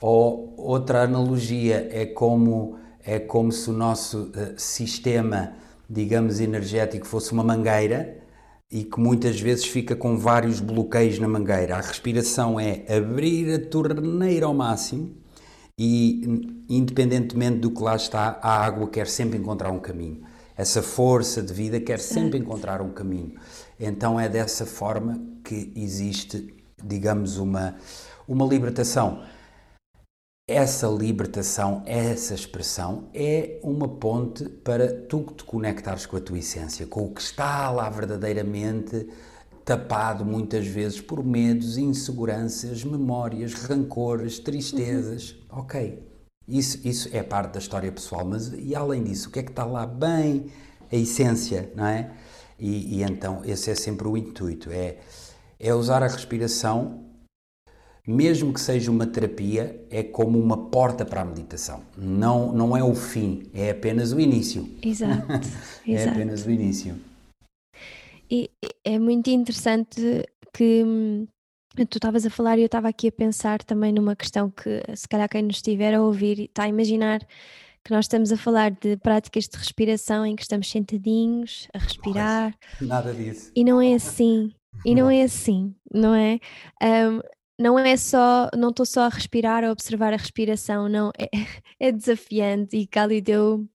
Ou 0.00 0.54
outra 0.56 1.02
analogia 1.02 1.86
é 1.92 2.06
como 2.06 2.78
é 3.04 3.18
como 3.18 3.52
se 3.52 3.68
o 3.68 3.74
nosso 3.74 4.32
eh, 4.34 4.54
sistema, 4.56 5.52
digamos, 5.88 6.40
energético 6.40 7.06
fosse 7.06 7.32
uma 7.32 7.44
mangueira 7.44 8.22
e 8.70 8.84
que 8.84 8.98
muitas 8.98 9.38
vezes 9.38 9.66
fica 9.66 9.94
com 9.94 10.16
vários 10.16 10.60
bloqueios 10.60 11.18
na 11.18 11.28
mangueira. 11.28 11.76
A 11.76 11.80
respiração 11.82 12.58
é 12.58 12.86
abrir 12.88 13.52
a 13.54 13.58
torneira 13.58 14.46
ao 14.46 14.54
máximo 14.54 15.20
e, 15.82 16.26
in- 16.26 16.66
independentemente 16.68 17.56
do 17.60 17.70
que 17.70 17.82
lá 17.82 17.96
está, 17.96 18.38
a 18.42 18.62
água 18.62 18.86
quer 18.86 19.06
sempre 19.06 19.38
encontrar 19.38 19.70
um 19.70 19.78
caminho. 19.78 20.20
Essa 20.54 20.82
força 20.82 21.40
de 21.42 21.54
vida 21.54 21.80
quer 21.80 21.98
sempre 21.98 22.38
encontrar 22.38 22.82
um 22.82 22.90
caminho. 22.90 23.32
Então 23.78 24.20
é 24.20 24.28
dessa 24.28 24.66
forma 24.66 25.18
que 25.42 25.72
existe, 25.74 26.54
digamos, 26.84 27.38
uma, 27.38 27.76
uma 28.28 28.44
libertação. 28.44 29.22
Essa 30.46 30.86
libertação, 30.86 31.82
essa 31.86 32.34
expressão 32.34 33.08
é 33.14 33.58
uma 33.62 33.88
ponte 33.88 34.50
para 34.50 34.92
tu 35.08 35.32
te 35.34 35.44
conectares 35.44 36.04
com 36.04 36.18
a 36.18 36.20
tua 36.20 36.40
essência, 36.40 36.86
com 36.86 37.06
o 37.06 37.14
que 37.14 37.22
está 37.22 37.70
lá 37.70 37.88
verdadeiramente 37.88 39.08
tapado 39.70 40.24
muitas 40.24 40.66
vezes 40.66 41.00
por 41.00 41.24
medos, 41.24 41.78
inseguranças, 41.78 42.82
memórias, 42.82 43.52
rancores, 43.52 44.40
tristezas. 44.40 45.36
Ok, 45.48 46.02
isso, 46.48 46.80
isso 46.84 47.08
é 47.12 47.22
parte 47.22 47.52
da 47.52 47.60
história 47.60 47.92
pessoal, 47.92 48.24
mas 48.24 48.52
e 48.52 48.74
além 48.74 49.04
disso, 49.04 49.28
o 49.28 49.32
que 49.32 49.38
é 49.38 49.42
que 49.44 49.50
está 49.50 49.64
lá 49.64 49.86
bem? 49.86 50.46
A 50.90 50.96
essência, 50.96 51.70
não 51.76 51.86
é? 51.86 52.10
E, 52.58 52.96
e 52.96 53.02
então 53.04 53.42
esse 53.44 53.70
é 53.70 53.76
sempre 53.76 54.08
o 54.08 54.16
intuito, 54.16 54.72
é, 54.72 54.96
é 55.60 55.72
usar 55.72 56.02
a 56.02 56.08
respiração 56.08 57.04
mesmo 58.04 58.52
que 58.52 58.60
seja 58.60 58.90
uma 58.90 59.06
terapia, 59.06 59.86
é 59.88 60.02
como 60.02 60.36
uma 60.36 60.56
porta 60.68 61.04
para 61.04 61.20
a 61.20 61.24
meditação. 61.24 61.82
Não, 61.96 62.52
não 62.52 62.76
é 62.76 62.82
o 62.82 62.92
fim, 62.92 63.44
é 63.54 63.70
apenas 63.70 64.12
o 64.12 64.18
início. 64.18 64.68
Exato, 64.82 65.26
É 65.86 65.92
exato. 65.92 66.10
apenas 66.10 66.44
o 66.44 66.50
início. 66.50 66.96
E 68.30 68.50
é 68.84 68.98
muito 68.98 69.28
interessante 69.28 70.24
que 70.54 70.84
hum, 70.84 71.26
tu 71.88 71.96
estavas 71.96 72.24
a 72.24 72.30
falar 72.30 72.58
e 72.58 72.62
eu 72.62 72.66
estava 72.66 72.88
aqui 72.88 73.08
a 73.08 73.12
pensar 73.12 73.62
também 73.62 73.92
numa 73.92 74.14
questão 74.14 74.50
que 74.50 74.82
se 74.94 75.08
calhar 75.08 75.28
quem 75.28 75.42
nos 75.42 75.56
estiver 75.56 75.94
a 75.94 76.02
ouvir 76.02 76.40
está 76.40 76.64
a 76.64 76.68
imaginar 76.68 77.20
que 77.84 77.90
nós 77.90 78.04
estamos 78.04 78.30
a 78.30 78.36
falar 78.36 78.70
de 78.70 78.96
práticas 78.98 79.48
de 79.48 79.56
respiração 79.56 80.24
em 80.26 80.36
que 80.36 80.42
estamos 80.42 80.70
sentadinhos 80.70 81.66
a 81.72 81.78
respirar. 81.78 82.54
Nada 82.80 83.12
disso. 83.12 83.50
e 83.56 83.64
não 83.64 83.80
é 83.80 83.94
assim, 83.94 84.52
e 84.84 84.94
não 84.94 85.10
é 85.10 85.22
assim, 85.22 85.74
não 85.92 86.14
é? 86.14 86.38
Ahm, 86.80 87.20
não 87.58 87.78
é 87.78 87.96
só, 87.96 88.48
não 88.56 88.70
estou 88.70 88.86
só 88.86 89.02
a 89.02 89.08
respirar, 89.08 89.64
a 89.64 89.70
observar 89.70 90.12
a 90.12 90.16
respiração, 90.16 90.88
não, 90.88 91.10
é, 91.18 91.28
é 91.80 91.92
desafiante 91.92 92.76
e 92.76 92.86
Cali 92.86 93.20
deu 93.20 93.66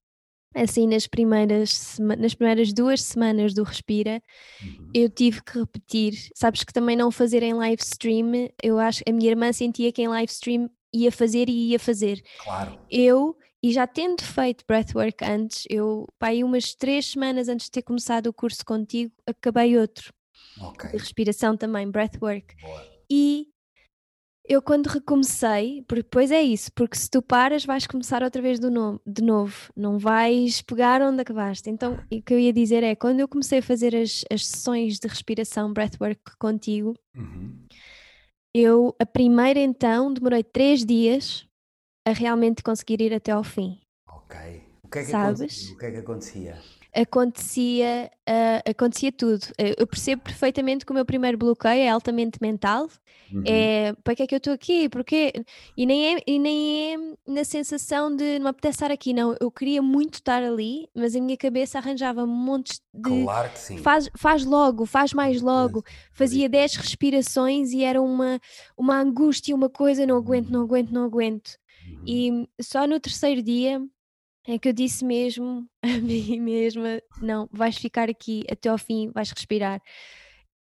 assim 0.55 0.87
nas 0.87 1.05
primeiras, 1.05 1.97
nas 1.99 2.33
primeiras 2.33 2.71
duas 2.73 3.01
semanas 3.01 3.53
do 3.53 3.63
Respira, 3.63 4.21
eu 4.93 5.09
tive 5.09 5.43
que 5.43 5.59
repetir, 5.59 6.29
sabes 6.33 6.63
que 6.63 6.71
também 6.73 6.95
não 6.95 7.11
fazer 7.11 7.43
em 7.43 7.53
live 7.53 7.81
stream, 7.81 8.49
eu 8.63 8.79
acho, 8.79 9.03
a 9.07 9.11
minha 9.11 9.29
irmã 9.29 9.51
sentia 9.51 9.91
que 9.91 10.01
em 10.01 10.07
live 10.07 10.31
stream 10.31 10.69
ia 10.93 11.11
fazer 11.11 11.49
e 11.49 11.71
ia 11.71 11.79
fazer. 11.79 12.23
Claro. 12.41 12.79
Eu, 12.89 13.35
e 13.61 13.73
já 13.73 13.85
tendo 13.85 14.23
feito 14.23 14.63
breathwork 14.65 15.23
antes, 15.23 15.65
eu, 15.69 16.07
pá, 16.17 16.27
aí 16.27 16.43
umas 16.43 16.73
três 16.73 17.07
semanas 17.07 17.49
antes 17.49 17.65
de 17.65 17.71
ter 17.71 17.81
começado 17.81 18.27
o 18.27 18.33
curso 18.33 18.63
contigo, 18.65 19.11
acabei 19.27 19.77
outro. 19.77 20.13
Ok. 20.61 20.89
De 20.89 20.97
respiração 20.97 21.57
também, 21.57 21.89
breathwork. 21.91 22.55
Boa. 22.61 22.95
E 23.09 23.47
eu 24.47 24.61
quando 24.61 24.87
recomecei, 24.87 25.83
porque 25.87 26.03
depois 26.03 26.31
é 26.31 26.41
isso, 26.41 26.71
porque 26.73 26.95
se 26.97 27.09
tu 27.09 27.21
paras 27.21 27.65
vais 27.65 27.87
começar 27.87 28.21
outra 28.23 28.41
vez 28.41 28.59
do 28.59 28.69
no, 28.69 29.01
de 29.05 29.23
novo, 29.23 29.71
não 29.75 29.97
vais 29.97 30.61
pegar 30.61 31.01
onde 31.01 31.21
acabaste. 31.21 31.69
Então 31.69 31.97
o 32.11 32.21
que 32.21 32.33
eu 32.33 32.39
ia 32.39 32.53
dizer 32.53 32.83
é, 32.83 32.95
quando 32.95 33.19
eu 33.19 33.27
comecei 33.27 33.59
a 33.59 33.63
fazer 33.63 33.95
as, 33.95 34.23
as 34.31 34.45
sessões 34.45 34.99
de 34.99 35.07
respiração 35.07 35.73
breathwork 35.73 36.21
contigo, 36.37 36.93
Uhum. 37.15 37.57
eu 38.53 38.95
a 38.99 39.05
primeira 39.05 39.59
então 39.59 40.13
demorei 40.13 40.43
três 40.43 40.85
dias 40.85 41.47
a 42.07 42.11
realmente 42.11 42.61
conseguir 42.61 43.01
ir 43.01 43.13
até 43.13 43.31
ao 43.31 43.43
fim. 43.43 43.79
Ok. 44.07 44.37
O 44.83 44.87
que 44.89 44.99
é 44.99 45.03
que 45.03 45.11
Sabes? 45.11 45.41
acontecia? 45.41 45.73
O 45.73 45.77
que 45.79 45.85
é 45.85 45.91
que 45.91 45.97
acontecia? 45.97 46.57
Acontecia, 46.95 48.09
ah, 48.25 48.61
acontecia 48.69 49.11
tudo. 49.11 49.45
Eu 49.77 49.85
percebo 49.85 50.21
perfeitamente 50.23 50.85
que 50.85 50.91
o 50.91 50.95
meu 50.95 51.05
primeiro 51.05 51.37
bloqueio 51.37 51.81
é 51.81 51.89
altamente 51.89 52.39
mental. 52.41 52.87
Uhum. 53.31 53.43
É 53.45 53.93
para 54.03 54.15
que 54.15 54.23
é 54.23 54.27
que 54.27 54.35
eu 54.35 54.37
estou 54.37 54.53
aqui? 54.53 54.87
Porquê? 54.87 55.33
E 55.75 55.85
nem 55.85 56.15
é, 56.15 56.21
e 56.25 56.39
nem 56.39 56.93
é 56.93 56.97
na 57.27 57.43
sensação 57.43 58.15
de 58.15 58.39
não 58.39 58.47
apetece 58.47 58.75
estar 58.75 58.91
aqui, 58.91 59.13
não. 59.13 59.35
Eu 59.39 59.51
queria 59.51 59.81
muito 59.81 60.15
estar 60.15 60.41
ali, 60.41 60.87
mas 60.95 61.15
a 61.15 61.21
minha 61.21 61.37
cabeça 61.37 61.77
arranjava 61.77 62.25
montes 62.25 62.81
de. 62.93 63.23
Claro 63.23 63.49
que 63.49 63.59
sim. 63.59 63.77
Faz, 63.77 64.09
faz 64.17 64.45
logo, 64.45 64.85
faz 64.85 65.13
mais 65.13 65.41
logo. 65.41 65.83
Fazia 66.13 66.47
10 66.47 66.75
respirações 66.75 67.71
e 67.71 67.83
era 67.83 68.01
uma, 68.01 68.39
uma 68.77 68.99
angústia, 68.99 69.55
uma 69.55 69.69
coisa, 69.69 70.05
não 70.05 70.17
aguento, 70.17 70.49
não 70.49 70.61
aguento, 70.61 70.91
não 70.91 71.03
aguento. 71.03 71.57
Uhum. 71.87 72.03
E 72.07 72.49
só 72.61 72.87
no 72.87 72.99
terceiro 72.99 73.41
dia 73.41 73.81
é 74.47 74.59
que 74.59 74.69
eu 74.69 74.73
disse 74.73 75.03
mesmo 75.05 75.67
a 75.83 75.87
mim 75.99 76.39
mesma: 76.39 77.01
não, 77.21 77.49
vais 77.51 77.77
ficar 77.77 78.09
aqui 78.09 78.43
até 78.49 78.69
ao 78.69 78.77
fim, 78.77 79.11
vais 79.13 79.31
respirar. 79.31 79.81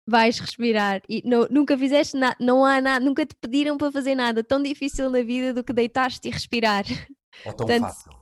Vais 0.08 0.38
respirar 0.38 1.02
e 1.08 1.20
não- 1.28 1.48
nunca 1.50 1.76
fizeste 1.76 2.16
nada, 2.16 2.36
não 2.40 2.64
há 2.64 2.80
nada, 2.80 3.04
nunca 3.04 3.26
te 3.26 3.34
pediram 3.34 3.76
para 3.76 3.90
fazer 3.90 4.14
nada 4.14 4.44
tão 4.44 4.62
difícil 4.62 5.10
na 5.10 5.20
vida 5.22 5.52
do 5.52 5.64
que 5.64 5.72
deitar-te 5.72 6.28
e 6.28 6.30
respirar. 6.30 6.84
Ou 7.44 7.54
tão 7.54 7.70
Portanto, 7.70 7.72
fácil. 7.72 8.12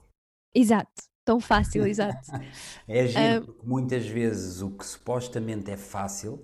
Exato, 0.55 1.03
tão 1.25 1.39
fácil, 1.39 1.85
exato. 1.87 2.31
É 2.87 3.07
giro, 3.07 3.37
Ah, 3.37 3.41
porque 3.45 3.65
muitas 3.65 4.05
vezes 4.07 4.61
o 4.61 4.71
que 4.71 4.85
supostamente 4.85 5.71
é 5.71 5.77
fácil 5.77 6.43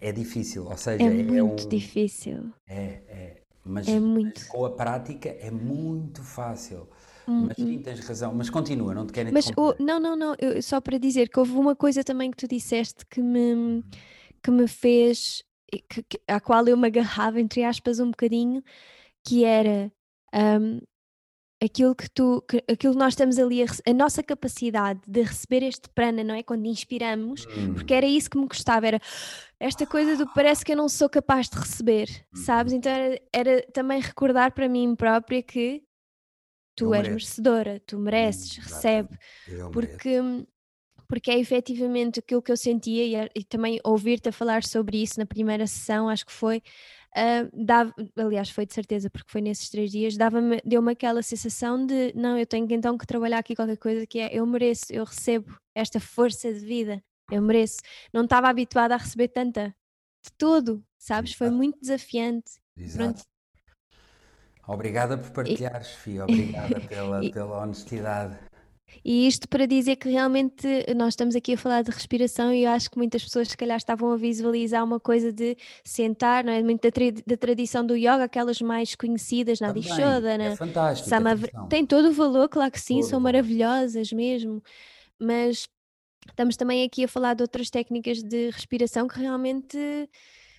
é 0.00 0.12
difícil. 0.12 0.66
Ou 0.66 0.76
seja, 0.76 1.10
é 1.10 1.22
é, 1.32 1.42
muito 1.42 1.68
um. 1.68 1.68
difícil, 1.68 2.54
É, 2.66 2.76
é. 3.08 3.42
Mas, 3.64 3.86
é 3.86 4.00
muito. 4.00 4.42
com 4.48 4.64
a 4.64 4.70
prática 4.70 5.28
é 5.30 5.50
muito 5.50 6.22
fácil. 6.24 6.88
Hum, 7.26 7.48
Mas 7.48 7.58
sim, 7.58 7.80
tens 7.82 8.00
razão. 8.00 8.34
Mas 8.34 8.50
continua, 8.50 8.94
não 8.94 9.06
te 9.06 9.12
quero 9.12 9.28
Mas 9.30 9.50
o, 9.56 9.74
interromper. 9.74 9.78
não, 9.80 9.98
não, 9.98 10.14
não, 10.16 10.34
eu- 10.38 10.62
só 10.62 10.80
para 10.80 10.98
dizer 10.98 11.28
que 11.28 11.38
houve 11.38 11.52
uma 11.52 11.74
coisa 11.74 12.04
também 12.04 12.30
que 12.30 12.36
tu 12.36 12.46
disseste 12.48 13.04
que 13.06 13.22
me, 13.22 13.82
que 14.42 14.50
me 14.50 14.68
fez, 14.68 15.42
que, 15.88 16.02
que- 16.02 16.20
à 16.28 16.40
qual 16.40 16.66
eu 16.68 16.76
me 16.76 16.86
agarrava, 16.88 17.40
entre 17.40 17.64
aspas, 17.64 17.98
um 18.00 18.10
bocadinho, 18.10 18.62
que 19.24 19.44
era 19.44 19.92
hum, 20.34 20.80
aquilo 21.62 21.94
que 21.94 22.10
tu, 22.10 22.42
que, 22.48 22.58
aquilo 22.70 22.94
que 22.94 22.98
nós 22.98 23.14
estamos 23.14 23.38
ali, 23.38 23.62
a, 23.62 23.66
a 23.88 23.94
nossa 23.94 24.22
capacidade 24.22 25.00
de 25.08 25.22
receber 25.22 25.62
este 25.64 25.88
prana, 25.90 26.24
não 26.24 26.34
é? 26.34 26.42
Quando 26.42 26.66
inspiramos, 26.66 27.46
porque 27.74 27.94
Hum, 27.94 27.94
era 27.94 28.06
isso 28.06 28.30
que 28.30 28.38
me 28.38 28.46
gostava, 28.48 28.86
era 28.88 29.00
esta 29.60 29.86
coisa 29.86 30.16
do 30.16 30.26
parece 30.26 30.64
que 30.64 30.72
eu 30.72 30.76
não 30.76 30.88
sou 30.88 31.08
capaz 31.08 31.48
de 31.48 31.58
receber, 31.58 32.08
sabes? 32.34 32.72
uhum. 32.72 32.78
Então 32.78 32.92
era, 32.92 33.20
era 33.32 33.62
também 33.72 34.00
recordar 34.00 34.52
para 34.52 34.68
mim 34.68 34.94
própria 34.96 35.42
que 35.42 35.82
tu 36.74 36.86
Eu 36.86 36.94
és 36.94 37.02
mereço. 37.02 37.12
merecedora, 37.12 37.80
tu 37.86 37.98
mereces, 37.98 38.56
recebe. 38.56 39.18
Eu 39.46 39.70
mereço. 39.70 39.72
porque, 39.72 40.18
porque 41.08 41.30
é 41.30 41.38
efetivamente 41.38 42.20
aquilo 42.20 42.42
que 42.42 42.52
eu 42.52 42.56
sentia 42.56 43.04
e, 43.24 43.30
e 43.34 43.44
também 43.44 43.80
ouvir-te 43.84 44.28
a 44.28 44.32
falar 44.32 44.64
sobre 44.64 45.02
isso 45.02 45.18
na 45.18 45.26
primeira 45.26 45.66
sessão, 45.66 46.08
acho 46.08 46.24
que 46.26 46.32
foi, 46.32 46.62
ah, 47.14 47.48
dava, 47.52 47.94
aliás, 48.16 48.50
foi 48.50 48.64
de 48.66 48.72
certeza, 48.72 49.10
porque 49.10 49.30
foi 49.30 49.40
nesses 49.42 49.68
três 49.68 49.90
dias, 49.90 50.16
dava-me, 50.16 50.60
deu-me 50.64 50.92
aquela 50.92 51.22
sensação 51.22 51.84
de 51.84 52.12
não, 52.14 52.38
eu 52.38 52.46
tenho 52.46 52.66
então 52.70 52.96
que 52.96 53.06
trabalhar 53.06 53.38
aqui 53.38 53.54
qualquer 53.54 53.76
coisa 53.76 54.06
que 54.06 54.18
é 54.18 54.30
eu 54.32 54.46
mereço, 54.46 54.86
eu 54.90 55.04
recebo 55.04 55.54
esta 55.74 56.00
força 56.00 56.52
de 56.52 56.60
vida, 56.60 57.02
eu 57.30 57.42
mereço. 57.42 57.78
Não 58.12 58.24
estava 58.24 58.48
habituada 58.48 58.94
a 58.94 58.98
receber 58.98 59.28
tanta 59.28 59.74
de 60.24 60.32
todo, 60.38 60.84
sabes? 60.98 61.34
Foi 61.34 61.48
Exato. 61.48 61.58
muito 61.58 61.80
desafiante. 61.80 62.52
Pronto. 62.94 63.22
Obrigada 64.72 65.18
por 65.18 65.28
E, 65.28 65.32
partilhares, 65.32 65.88
Fia. 65.88 66.24
Obrigada 66.24 66.80
pela, 66.88 67.24
e- 67.24 67.30
pela 67.30 67.62
honestidade. 67.62 68.36
E 69.04 69.26
isto 69.26 69.48
para 69.48 69.66
dizer 69.66 69.96
que 69.96 70.08
realmente 70.08 70.66
nós 70.94 71.08
estamos 71.14 71.34
aqui 71.34 71.54
a 71.54 71.58
falar 71.58 71.82
de 71.82 71.90
respiração 71.90 72.52
e 72.52 72.64
eu 72.64 72.70
acho 72.70 72.90
que 72.90 72.96
muitas 72.98 73.24
pessoas 73.24 73.48
se 73.48 73.56
calhar 73.56 73.76
estavam 73.76 74.12
a 74.12 74.16
visualizar 74.16 74.84
uma 74.84 75.00
coisa 75.00 75.32
de 75.32 75.56
sentar, 75.82 76.44
não 76.44 76.52
é? 76.52 76.62
Muito 76.62 76.82
da, 76.82 76.90
tri- 76.90 77.10
da 77.10 77.36
tradição 77.36 77.84
do 77.84 77.96
yoga, 77.96 78.24
aquelas 78.24 78.60
mais 78.60 78.94
conhecidas, 78.94 79.58
Nadi 79.60 79.80
Também. 79.82 79.92
É 79.92 79.96
Shodhana, 80.12 80.56
fantástico. 80.56 81.68
Tem 81.68 81.84
todo 81.86 82.10
o 82.10 82.12
valor, 82.12 82.48
claro 82.48 82.70
que 82.70 82.80
sim, 82.80 83.00
Todo 83.00 83.08
são 83.08 83.18
maravilhosas 83.20 84.12
mesmo, 84.12 84.62
mas 85.18 85.66
estamos 86.28 86.56
também 86.56 86.84
aqui 86.84 87.04
a 87.04 87.08
falar 87.08 87.34
de 87.34 87.42
outras 87.42 87.70
técnicas 87.70 88.22
de 88.22 88.50
respiração 88.50 89.08
que 89.08 89.18
realmente 89.18 89.76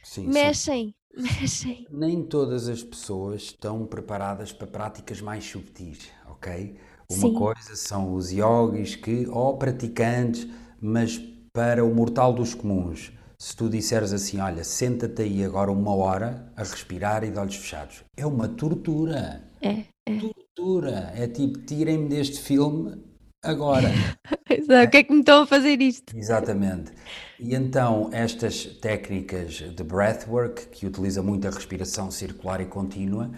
Sim, 0.04 0.32
são 0.32 0.32
mexem, 0.34 0.96
mexem. 1.16 1.88
Nem 1.90 2.24
todas 2.24 2.68
as 2.68 2.84
pessoas 2.84 3.44
estão 3.44 3.86
preparadas 3.86 4.52
para 4.52 4.68
práticas 4.68 5.22
mais 5.22 5.44
subtis, 5.46 6.10
ok? 6.28 6.78
Uma 7.10 7.30
Sim, 7.30 7.34
coisa 7.34 7.76
são 7.76 8.14
os 8.14 8.32
yogis 8.32 8.96
que, 8.96 9.28
ou 9.28 9.58
praticantes, 9.58 10.48
mas 10.82 11.18
para 11.54 11.86
o 11.86 11.94
mortal 11.94 12.34
dos 12.34 12.54
comuns, 12.56 13.12
se 13.38 13.56
tu 13.56 13.70
disseres 13.70 14.12
assim, 14.14 14.40
olha, 14.40 14.64
senta-te 14.64 15.22
aí 15.22 15.44
agora 15.44 15.72
uma 15.72 15.94
hora 15.94 16.52
a 16.56 16.64
respirar 16.64 17.24
e 17.24 17.32
de 17.32 17.38
olhos 17.38 17.56
fechados, 17.56 18.04
é 18.18 18.26
uma 18.26 18.48
tortura, 18.48 19.44
é, 19.62 19.86
é. 20.06 20.20
tortura, 20.56 21.12
é 21.16 21.28
tipo, 21.28 21.60
tirem-me 21.60 22.10
deste 22.10 22.40
filme 22.42 23.04
agora. 23.44 23.90
Exato, 24.58 24.88
O 24.88 24.90
que 24.92 24.98
é 24.98 25.04
que 25.04 25.14
me 25.14 25.20
estão 25.20 25.44
a 25.44 25.48
fazer 25.48 25.82
isto? 25.82 26.16
Exatamente. 26.16 26.92
E 27.40 27.56
então, 27.56 28.10
estas 28.14 28.66
técnicas 28.66 29.54
de 29.56 29.84
breathwork, 29.84 30.68
que 30.68 30.86
utiliza 30.86 31.22
muito 31.24 31.48
a 31.48 31.52
respiração 31.52 32.12
circular 32.12 32.62
e 32.62 32.66
contínua, 32.66 33.32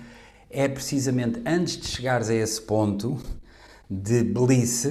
é 0.50 0.68
precisamente 0.68 1.42
antes 1.46 1.78
de 1.78 1.88
chegares 1.88 2.30
a 2.30 2.36
esse 2.36 2.62
ponto 2.62 3.18
de 3.90 4.24
bliss, 4.24 4.88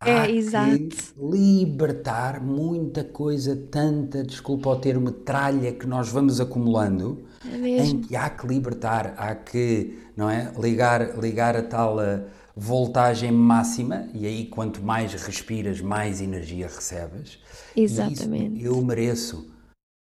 há 0.00 0.26
É, 0.26 0.28
que 0.28 0.36
exato. 0.38 1.14
libertar 1.18 2.42
muita 2.42 3.04
coisa, 3.04 3.56
tanta, 3.70 4.22
desculpa 4.24 4.70
o 4.70 4.76
termo, 4.76 5.10
tralha 5.12 5.72
que 5.72 5.86
nós 5.86 6.08
vamos 6.08 6.40
acumulando, 6.40 7.26
É 7.44 7.84
em 7.84 8.00
que 8.02 8.16
há 8.16 8.30
que 8.30 8.46
libertar, 8.46 9.14
há 9.16 9.34
que, 9.34 9.98
não 10.16 10.30
é, 10.30 10.52
ligar, 10.60 11.18
ligar 11.18 11.56
a 11.56 11.62
tal 11.62 12.00
eh, 12.00 12.22
voltagem 12.58 13.30
máxima, 13.30 14.08
e 14.12 14.26
aí 14.26 14.46
quanto 14.46 14.82
mais 14.82 15.12
respiras, 15.14 15.80
mais 15.80 16.20
energia 16.20 16.66
recebes. 16.66 17.38
Exatamente. 17.76 18.62
eu 18.62 18.82
mereço, 18.82 19.48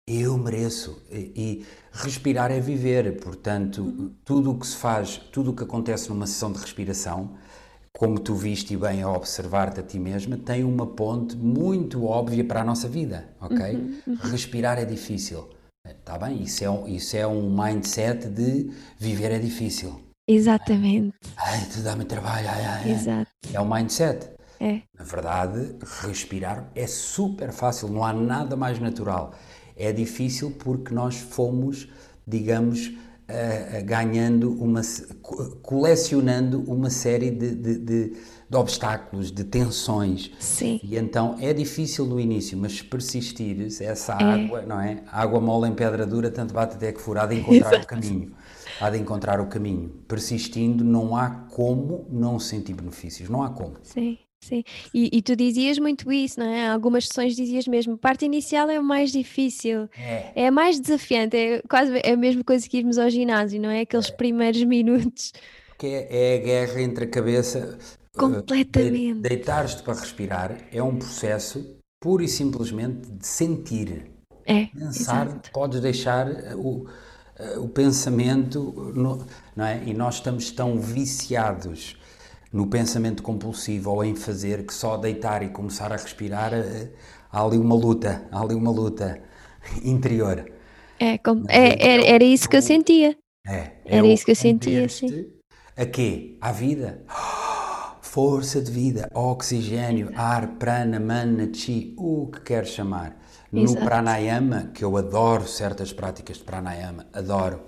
eu 0.08 0.38
mereço. 0.38 1.02
E, 1.12 1.32
e 1.36 1.66
respirar 1.92 2.52
é 2.52 2.60
viver, 2.60 3.20
portanto, 3.20 4.14
tudo 4.24 4.52
o 4.52 4.60
que 4.60 4.66
se 4.66 4.78
faz, 4.78 5.18
tudo 5.32 5.52
o 5.52 5.56
que 5.56 5.64
acontece 5.64 6.10
numa 6.10 6.26
sessão 6.26 6.52
de 6.52 6.60
respiração, 6.60 7.36
como 7.98 8.20
tu 8.20 8.34
viste 8.34 8.74
e 8.74 8.78
bem 8.78 9.02
a 9.02 9.12
observar-te 9.12 9.80
a 9.82 9.84
ti 9.84 10.00
mesma, 10.00 10.38
tem 10.38 10.64
uma 10.64 10.88
ponte 10.88 11.36
muito 11.36 12.06
óbvia 12.06 12.44
para 12.44 12.62
a 12.62 12.64
nossa 12.64 12.88
vida, 12.88 13.30
ok? 13.40 13.76
Uhum, 14.08 14.16
Respirar 14.16 14.78
é 14.78 14.86
difícil. 14.86 15.50
Está 15.88 16.18
bem? 16.18 16.42
Isso 16.42 16.64
é, 16.64 16.70
um, 16.70 16.88
isso 16.88 17.16
é 17.16 17.28
um 17.28 17.50
mindset 17.50 18.28
de 18.28 18.72
viver 18.98 19.32
é 19.32 19.40
difícil. 19.40 20.05
Exatamente. 20.28 21.14
Ai, 21.38 21.66
tu 21.72 21.80
dá-me 21.82 22.06
trabalho, 22.06 22.48
ai, 22.50 22.66
ai, 22.66 22.82
ai. 22.86 22.92
Exato. 22.92 23.32
É 23.54 23.62
um 23.62 23.66
mindset. 23.72 24.30
É. 24.60 24.82
Na 24.98 25.04
verdade, 25.04 25.76
respirar 26.04 26.72
é 26.74 26.88
super 26.88 27.52
fácil, 27.52 27.90
não 27.90 28.04
há 28.04 28.14
nada 28.14 28.56
mais 28.56 28.80
natural. 28.80 29.34
É 29.76 29.92
difícil 29.92 30.52
porque 30.52 30.94
nós 30.94 31.16
fomos, 31.18 31.88
digamos, 32.26 32.92
eh, 33.28 33.82
ganhando 33.86 34.52
uma, 34.54 34.82
colecionando 35.62 36.62
uma 36.68 36.90
série 36.90 37.32
de, 37.32 37.56
de, 37.56 37.78
de- 37.80 38.14
de 38.48 38.58
obstáculos, 38.58 39.32
de 39.32 39.44
tensões. 39.44 40.32
Sim. 40.40 40.80
E 40.84 40.96
então 40.98 41.36
é 41.40 41.52
difícil 41.52 42.06
no 42.06 42.20
início, 42.20 42.56
mas 42.58 42.82
persistires, 42.82 43.82
essa 43.82 44.14
É. 44.14 44.24
água, 44.24 44.62
não 44.62 44.80
é? 44.80 45.04
Água 45.12 45.42
mole 45.42 45.70
em 45.70 45.74
pedra 45.74 46.06
dura, 46.06 46.30
tanto 46.30 46.54
bate 46.54 46.76
até 46.76 46.92
que 46.94 47.02
de 47.28 47.36
encontrar 47.42 47.72
o 47.72 47.76
Exato. 47.76 47.88
caminho. 47.88 48.32
Há 48.80 48.90
de 48.90 48.98
encontrar 48.98 49.40
o 49.40 49.48
caminho. 49.48 49.90
Persistindo, 50.08 50.84
não 50.84 51.16
há 51.16 51.30
como 51.30 52.06
não 52.12 52.40
sentir 52.40 52.74
benefícios. 52.74 53.30
Não 53.30 53.42
há 53.44 53.50
como. 53.50 53.76
Sim. 53.84 54.18
Sim, 54.42 54.64
e, 54.94 55.10
e 55.12 55.22
tu 55.24 55.36
dizias 55.36 55.80
muito 55.80 56.12
isso, 56.12 56.40
não 56.40 56.46
é? 56.46 56.68
Algumas 56.68 57.08
sessões 57.08 57.36
dizias 57.36 57.68
mesmo, 57.68 57.98
parte 57.98 58.26
inicial 58.26 58.70
é 58.70 58.80
o 58.80 58.84
mais 58.84 59.12
difícil, 59.12 59.90
É, 59.98 60.44
é 60.44 60.48
a 60.48 60.52
mais 60.52 60.80
desafiante, 60.80 61.36
é 61.36 61.62
quase 61.68 62.00
é 62.04 62.12
a 62.12 62.18
mesma 62.18 62.44
coisa 62.44 62.70
que 62.70 62.78
irmos 62.78 63.00
ao 63.00 63.10
ginásio, 63.10 63.60
não 63.60 63.72
é? 63.72 63.82
Aqueles 63.82 64.12
primeiros 64.12 64.64
minutos. 64.64 65.32
porque 65.70 65.88
é, 65.88 66.08
é 66.12 66.36
a 66.36 66.44
guerra 66.46 66.82
entre 66.82 67.06
a 67.06 67.08
cabeça. 67.10 67.80
eh, 67.82 68.20
Completamente. 68.20 69.16
de- 69.16 69.30
Deitar-te 69.30 69.82
para 69.82 70.00
respirar 70.00 70.58
é 70.72 70.84
um 70.84 70.96
processo 70.98 71.78
puro 72.00 72.22
e 72.22 72.28
simplesmente 72.28 73.10
de 73.10 73.26
sentir. 73.26 74.12
É, 74.46 74.66
Pensar, 74.68 75.26
exato. 75.28 75.52
podes 75.52 75.80
deixar 75.80 76.28
o, 76.56 76.86
eh, 77.38 77.58
o 77.60 77.68
pensamento, 77.70 78.92
no- 78.96 79.26
não 79.56 79.66
é? 79.66 79.84
E 79.86 79.94
nós 79.94 80.16
estamos 80.16 80.52
tão 80.52 80.80
viciados 80.80 81.98
no 82.52 82.68
pensamento 82.68 83.22
compulsivo 83.24 83.92
ou 83.92 84.04
em 84.04 84.16
fazer 84.16 84.66
que 84.66 84.74
só 84.74 84.98
deitar 84.98 85.44
e 85.44 85.50
começar 85.50 85.92
a 85.92 85.98
respirar, 85.98 86.54
eh, 86.54 86.90
há 87.32 87.44
ali 87.44 87.58
uma 87.58 87.76
luta, 87.76 88.26
há 88.32 88.42
ali 88.42 88.56
uma 88.56 88.72
luta 88.72 89.22
interior. 89.84 90.46
É, 91.00 91.18
com- 91.18 91.44
é, 91.50 91.66
era, 91.94 92.04
era 92.16 92.24
isso 92.24 92.48
que 92.50 92.58
eu 92.58 92.62
sentia. 92.62 93.18
É, 93.48 93.72
Era 93.86 94.08
é 94.08 94.08
isso 94.08 94.26
que 94.26 94.32
eu 94.32 94.36
sentia, 94.36 94.88
render-te 94.88 95.34
A 95.78 95.86
quê? 95.86 96.38
À 96.42 96.52
vida. 96.52 97.04
Força 98.02 98.62
de 98.62 98.72
vida, 98.72 99.10
oxigênio, 99.14 100.10
ar, 100.16 100.56
prana, 100.58 101.00
mana, 101.00 101.50
chi, 101.54 101.94
o 101.98 102.28
que 102.32 102.40
queres 102.42 102.70
chamar. 102.70 103.18
No 103.56 103.72
Exato. 103.72 103.86
pranayama, 103.86 104.72
que 104.74 104.84
eu 104.84 104.98
adoro 104.98 105.48
certas 105.48 105.94
práticas 105.94 106.38
de 106.38 106.44
pranayama, 106.44 107.08
adoro, 107.14 107.62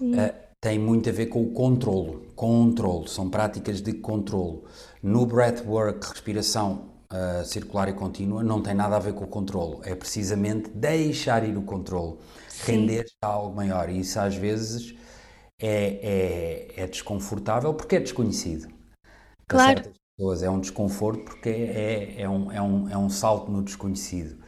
eh, 0.00 0.34
tem 0.60 0.78
muito 0.78 1.08
a 1.08 1.12
ver 1.12 1.26
com 1.26 1.42
o 1.42 1.50
controlo. 1.52 2.26
Controlo, 2.34 3.06
são 3.08 3.28
práticas 3.28 3.80
de 3.82 3.92
controlo. 3.94 4.64
No 5.02 5.26
breathwork, 5.26 6.06
respiração 6.08 6.94
eh, 7.12 7.44
circular 7.44 7.88
e 7.88 7.92
contínua, 7.92 8.42
não 8.42 8.62
tem 8.62 8.74
nada 8.74 8.96
a 8.96 8.98
ver 8.98 9.14
com 9.14 9.24
o 9.24 9.28
controlo. 9.28 9.80
É 9.84 9.94
precisamente 9.94 10.70
deixar 10.70 11.46
ir 11.48 11.56
o 11.56 11.62
controlo, 11.62 12.18
render-te 12.64 13.14
a 13.22 13.26
algo 13.28 13.54
maior. 13.54 13.88
E 13.90 14.00
isso 14.00 14.18
às 14.20 14.34
vezes 14.36 14.94
é, 15.60 16.70
é, 16.76 16.82
é 16.84 16.86
desconfortável 16.86 17.74
porque 17.74 17.96
é 17.96 18.00
desconhecido. 18.00 18.68
Claro. 19.48 19.82
pessoas 20.16 20.42
é 20.42 20.50
um 20.50 20.60
desconforto 20.60 21.24
porque 21.24 21.48
é, 21.48 22.22
é, 22.22 22.28
um, 22.28 22.50
é, 22.52 22.62
um, 22.62 22.88
é 22.88 22.96
um 22.98 23.10
salto 23.10 23.50
no 23.50 23.62
desconhecido. 23.62 24.43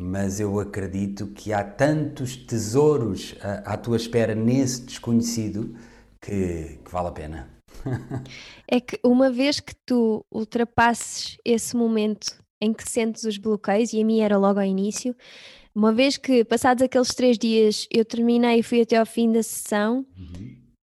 Mas 0.00 0.38
eu 0.38 0.60
acredito 0.60 1.26
que 1.26 1.52
há 1.52 1.64
tantos 1.64 2.36
tesouros 2.36 3.34
à, 3.40 3.74
à 3.74 3.76
tua 3.76 3.96
espera 3.96 4.32
nesse 4.32 4.82
desconhecido 4.82 5.74
que, 6.20 6.78
que 6.84 6.90
vale 6.90 7.08
a 7.08 7.12
pena. 7.12 7.50
É 8.70 8.80
que 8.80 9.00
uma 9.02 9.30
vez 9.30 9.60
que 9.60 9.74
tu 9.86 10.24
ultrapasses 10.30 11.38
esse 11.42 11.74
momento 11.74 12.38
em 12.60 12.72
que 12.72 12.88
sentes 12.88 13.24
os 13.24 13.38
bloqueios, 13.38 13.92
e 13.94 14.00
a 14.02 14.04
mim 14.04 14.20
era 14.20 14.36
logo 14.36 14.60
ao 14.60 14.66
início, 14.66 15.16
uma 15.74 15.92
vez 15.92 16.16
que 16.18 16.44
passados 16.44 16.82
aqueles 16.82 17.14
três 17.14 17.38
dias 17.38 17.86
eu 17.90 18.04
terminei 18.04 18.58
e 18.58 18.62
fui 18.62 18.82
até 18.82 18.96
ao 18.96 19.06
fim 19.06 19.32
da 19.32 19.42
sessão, 19.42 20.04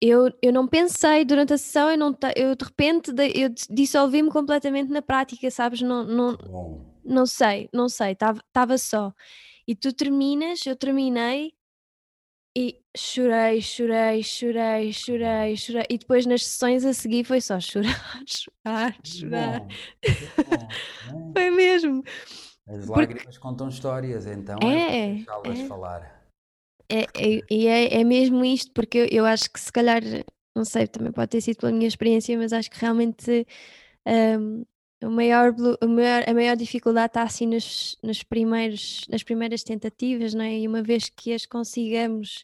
eu, 0.02 0.32
eu 0.42 0.52
não 0.52 0.68
pensei 0.68 1.24
durante 1.24 1.54
a 1.54 1.58
sessão, 1.58 1.90
eu, 1.90 1.98
não, 1.98 2.18
eu 2.36 2.56
de 2.56 2.66
repente 2.66 3.12
eu 3.36 3.50
dis- 3.50 3.68
dissolvi-me 3.70 4.30
completamente 4.30 4.90
na 4.92 5.02
prática, 5.02 5.50
sabes? 5.50 5.82
Não, 5.82 6.04
não, 6.04 6.38
Bom, 6.38 6.89
não 7.10 7.26
sei, 7.26 7.70
não 7.74 7.90
sei, 7.90 8.12
estava 8.14 8.78
só. 8.78 9.14
E 9.68 9.76
tu 9.76 9.92
terminas, 9.94 10.66
eu 10.66 10.76
terminei 10.76 11.54
e 12.58 12.82
chorei, 12.98 13.62
chorei, 13.62 14.24
chorei, 14.24 14.92
chorei, 14.94 15.56
chorei. 15.56 15.86
E 15.90 15.98
depois 15.98 16.26
nas 16.26 16.44
sessões 16.46 16.84
a 16.86 16.94
seguir 16.94 17.24
foi 17.24 17.42
só 17.42 17.60
chorar, 17.60 17.94
chorar, 18.28 18.98
chorar. 19.04 19.60
bom, 19.60 19.68
que 20.02 20.44
bom, 20.44 21.32
Foi 21.34 21.50
mesmo. 21.52 22.04
bom. 22.04 22.10
As 22.74 22.86
Porque- 22.86 23.14
lágrimas 23.14 23.38
contam 23.38 23.68
histórias, 23.70 24.26
então 24.26 24.60
É, 24.70 25.12
é 25.12 25.14
deixá-las 25.16 25.60
é. 25.60 25.66
falar. 25.66 26.20
É, 26.92 27.02
é, 27.02 27.44
e 27.52 27.68
é, 27.68 28.00
é 28.02 28.04
mesmo 28.04 28.44
isto, 28.44 28.72
porque 28.74 28.98
eu, 28.98 29.08
eu 29.12 29.26
acho 29.26 29.50
que 29.52 29.60
se 29.60 29.72
calhar, 29.72 30.02
não 30.56 30.66
sei, 30.66 30.88
também 30.88 31.12
pode 31.12 31.30
ter 31.30 31.42
sido 31.42 31.58
pela 31.58 31.72
minha 31.72 31.88
experiência, 31.88 32.36
mas 32.38 32.52
acho 32.52 32.70
que 32.72 32.80
realmente 32.80 33.46
hum, 34.08 34.66
o 35.04 35.10
maior, 35.10 35.54
o 35.82 35.88
maior- 35.88 36.24
a 36.28 36.34
maior 36.34 36.56
dificuldade 36.56 37.08
está 37.08 37.24
assim 37.24 37.48
nos, 37.48 37.98
nos 38.04 38.24
primeiros, 38.24 39.06
nas 39.10 39.24
primeiras 39.24 39.64
tentativas, 39.64 40.34
não 40.34 40.44
é? 40.44 40.58
E 40.60 40.68
uma 40.68 40.84
vez 40.84 41.10
que 41.10 41.34
as 41.34 41.46
consigamos 41.46 42.44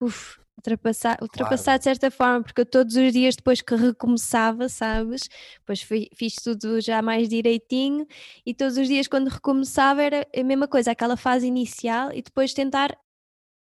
uf, 0.00 0.38
ultrapassar, 0.56 1.18
ultrapassar 1.20 1.78
de 1.78 1.84
certa 1.84 2.10
forma, 2.10 2.42
porque 2.42 2.60
eu 2.60 2.66
todos 2.66 2.96
os 2.96 3.12
dias 3.12 3.34
depois 3.36 3.60
que 3.60 3.74
recomeçava, 3.74 4.68
sabes? 4.68 5.28
Depois 5.58 5.82
fui- 5.82 6.08
fiz 6.14 6.34
tudo 6.36 6.80
já 6.80 7.02
mais 7.02 7.28
direitinho 7.28 8.06
e 8.44 8.54
todos 8.54 8.76
os 8.76 8.86
dias 8.88 9.08
quando 9.08 9.28
recomeçava 9.28 10.02
era 10.02 10.26
a 10.34 10.42
mesma 10.44 10.68
coisa, 10.68 10.92
aquela 10.92 11.16
fase 11.16 11.46
inicial 11.46 12.12
e 12.12 12.22
depois 12.22 12.54
tentar 12.54 12.96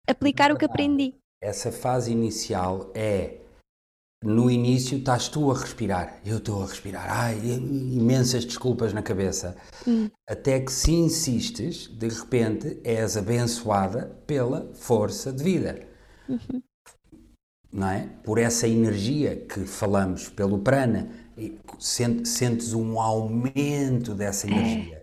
aplicar 0.07 0.51
o 0.51 0.57
que 0.57 0.65
aprendi. 0.65 1.13
Essa 1.41 1.71
fase 1.71 2.11
inicial 2.11 2.91
é 2.95 3.39
no 4.23 4.51
início 4.51 4.97
estás 4.97 5.29
tu 5.29 5.49
a 5.49 5.57
respirar, 5.57 6.19
eu 6.25 6.37
estou 6.37 6.61
a 6.61 6.65
respirar, 6.65 7.05
ai, 7.09 7.39
imensas 7.39 8.43
desculpas 8.43 8.93
na 8.93 9.01
cabeça, 9.01 9.55
Hum. 9.87 10.09
até 10.27 10.59
que 10.59 10.71
se 10.71 10.91
insistes, 10.91 11.87
de 11.87 12.09
repente 12.09 12.79
és 12.83 13.15
abençoada 13.15 14.19
pela 14.27 14.69
força 14.73 15.31
de 15.31 15.43
vida. 15.43 15.87
Não 17.71 17.87
é? 17.87 18.09
Por 18.23 18.37
essa 18.39 18.67
energia 18.67 19.35
que 19.35 19.61
falamos, 19.61 20.27
pelo 20.27 20.59
prana, 20.59 21.09
e 21.37 21.57
sen- 21.79 22.25
sentes 22.25 22.73
um 22.73 22.99
aumento 22.99 24.13
dessa 24.13 24.47
energia. 24.47 25.01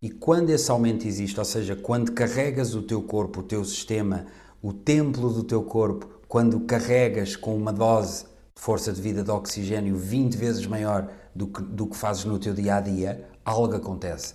E 0.00 0.10
quando 0.10 0.50
esse 0.50 0.70
aumento 0.70 1.06
existe, 1.06 1.38
ou 1.38 1.44
seja, 1.44 1.74
quando 1.74 2.12
carregas 2.12 2.74
o 2.74 2.82
teu 2.82 3.02
corpo, 3.02 3.40
o 3.40 3.42
teu 3.44 3.64
sistema, 3.64 4.26
o 4.62 4.72
templo 4.72 5.32
do 5.32 5.42
teu 5.42 5.62
corpo, 5.62 6.08
quando 6.28 6.60
carregas 6.60 7.34
com 7.34 7.56
uma 7.56 7.72
dose 7.72 8.26
força 8.62 8.92
de 8.92 9.02
vida 9.02 9.24
de 9.24 9.30
oxigênio 9.30 9.96
20 9.96 10.36
vezes 10.36 10.64
maior 10.68 11.08
do 11.34 11.48
que, 11.48 11.60
do 11.62 11.84
que 11.88 11.96
fazes 11.96 12.24
no 12.24 12.38
teu 12.38 12.54
dia 12.54 12.76
a 12.76 12.80
dia, 12.80 13.24
algo 13.44 13.74
acontece. 13.74 14.34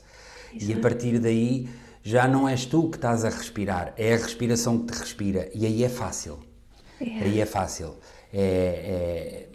E 0.54 0.74
a 0.74 0.78
partir 0.80 1.18
daí 1.18 1.70
já 2.04 2.28
não 2.28 2.46
és 2.48 2.66
tu 2.66 2.90
que 2.90 2.98
estás 2.98 3.24
a 3.24 3.30
respirar, 3.30 3.94
é 3.98 4.13
a 4.13 4.18
respiração 4.18 4.80
que 4.80 4.92
te 4.92 5.00
respira. 5.00 5.50
E 5.56 5.66
aí 5.66 5.82
é 5.82 5.88
fácil. 5.88 6.40
Aí 7.00 7.40
é 7.40 7.46
fácil. 7.46 7.96
É, 8.34 9.48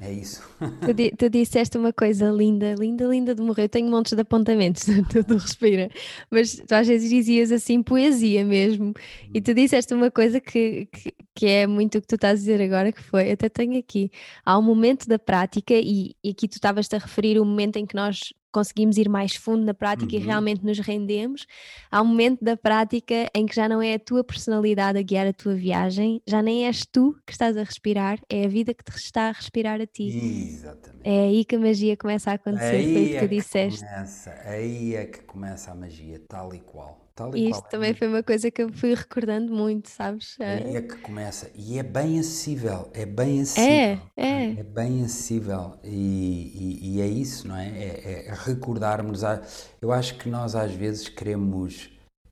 é, 0.00 0.06
é 0.06 0.12
isso. 0.12 0.40
Tu, 0.80 0.94
di- 0.94 1.10
tu 1.18 1.28
disseste 1.28 1.76
uma 1.76 1.92
coisa 1.92 2.30
linda, 2.30 2.74
linda, 2.78 3.06
linda 3.06 3.34
de 3.34 3.42
morrer. 3.42 3.64
Eu 3.64 3.68
tenho 3.68 3.90
montes 3.90 4.12
de 4.12 4.20
apontamentos 4.20 4.84
do, 5.12 5.24
do 5.24 5.36
Respira, 5.36 5.90
mas 6.30 6.54
tu 6.54 6.72
às 6.72 6.86
vezes 6.86 7.10
dizias 7.10 7.50
assim 7.50 7.82
poesia 7.82 8.44
mesmo. 8.44 8.94
E 9.34 9.40
tu 9.40 9.52
disseste 9.52 9.92
uma 9.94 10.10
coisa 10.12 10.40
que, 10.40 10.86
que, 10.92 11.12
que 11.38 11.46
é 11.46 11.66
muito 11.68 11.98
o 11.98 12.00
que 12.00 12.06
tu 12.08 12.16
estás 12.16 12.32
a 12.32 12.42
dizer 12.42 12.60
agora, 12.60 12.90
que 12.90 13.00
foi, 13.00 13.30
até 13.30 13.48
tenho 13.48 13.78
aqui, 13.78 14.10
há 14.44 14.58
um 14.58 14.62
momento 14.62 15.06
da 15.06 15.20
prática, 15.20 15.72
e, 15.74 16.16
e 16.24 16.30
aqui 16.30 16.48
tu 16.48 16.54
estavas-te 16.54 16.96
a 16.96 16.98
referir 16.98 17.38
o 17.38 17.44
momento 17.44 17.76
em 17.76 17.86
que 17.86 17.94
nós 17.94 18.32
conseguimos 18.50 18.96
ir 18.96 19.08
mais 19.08 19.36
fundo 19.36 19.62
na 19.64 19.72
prática 19.74 20.16
e 20.16 20.18
Uhum. 20.18 20.24
realmente 20.24 20.64
nos 20.64 20.78
rendemos. 20.80 21.46
Há 21.92 22.02
um 22.02 22.06
momento 22.06 22.42
da 22.44 22.56
prática 22.56 23.28
em 23.34 23.46
que 23.46 23.54
já 23.54 23.68
não 23.68 23.80
é 23.80 23.94
a 23.94 23.98
tua 24.00 24.24
personalidade 24.24 24.98
a 24.98 25.02
guiar 25.02 25.26
a 25.28 25.32
tua 25.32 25.54
viagem, 25.54 26.20
já 26.26 26.42
nem 26.42 26.66
és 26.66 26.84
tu 26.90 27.14
que 27.26 27.32
estás 27.32 27.56
a 27.56 27.62
respirar, 27.62 28.18
é 28.28 28.44
a 28.46 28.48
vida 28.48 28.74
que 28.74 28.82
te 28.82 28.96
está 28.96 29.28
a 29.28 29.32
respirar 29.32 29.80
a 29.80 29.86
ti. 29.86 30.08
Exatamente. 30.08 31.02
É 31.04 31.20
aí 31.28 31.44
que 31.44 31.54
a 31.56 31.58
magia 31.58 31.96
começa 31.96 32.30
a 32.32 32.34
acontecer, 32.34 32.82
foi 32.92 33.02
o 33.02 33.04
Aí 33.04 33.08
que 33.10 33.16
é 33.16 33.20
tu 33.20 33.28
que 33.28 33.34
disseste. 33.36 33.84
começa, 33.84 34.30
aí 34.44 34.94
é 34.96 35.04
que 35.04 35.20
começa 35.22 35.70
a 35.70 35.74
magia, 35.74 36.20
tal 36.26 36.52
e 36.54 36.58
qual. 36.60 37.07
Tal 37.18 37.36
e 37.36 37.40
E 37.40 37.48
qual. 37.50 37.60
isto 37.60 37.68
também 37.68 37.94
foi 37.94 38.06
uma 38.06 38.22
coisa 38.22 38.48
que 38.50 38.62
eu 38.62 38.72
fui 38.72 38.94
recordando 38.94 39.52
muito, 39.52 39.88
sabes? 39.88 40.36
É, 40.38 40.76
é 40.76 40.82
que 40.82 40.96
começa. 40.98 41.50
E 41.54 41.76
é 41.78 41.82
bem 41.82 42.18
acessível, 42.20 42.88
é 42.94 43.04
bem 43.04 43.40
é, 43.40 43.42
acessível. 43.42 44.00
é. 44.16 44.44
É 44.60 44.62
bem 44.62 45.04
acessível 45.04 45.78
e, 45.82 45.88
e- 45.90 46.96
e 46.96 47.00
é 47.00 47.06
isso, 47.08 47.48
não 47.48 47.56
é? 47.56 47.68
É, 47.68 48.26
é 48.28 48.34
recordarmos. 48.44 49.24
A, 49.24 49.42
eu 49.82 49.90
acho 49.90 50.16
que 50.16 50.28
nós 50.28 50.54
às 50.54 50.72
vezes 50.72 51.08
queremos, 51.08 51.90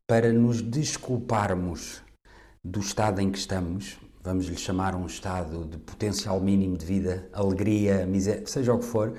para 0.09 0.33
nos 0.33 0.63
desculparmos 0.63 2.01
do 2.65 2.79
estado 2.81 3.21
em 3.21 3.31
que 3.31 3.39
estamos, 3.39 3.97
vamos 4.23 4.47
lhe 4.47 4.57
chamar 4.57 4.95
um 4.95 5.07
estado 5.07 5.65
de 5.67 5.79
potencial 5.79 6.41
mínimo 6.41 6.77
de 6.77 6.87
vida, 6.87 7.29
alegria, 7.33 8.07
miséria, 8.07 8.47
seja 8.47 8.73
o 8.73 8.79
que 8.79 8.85
for, 8.85 9.17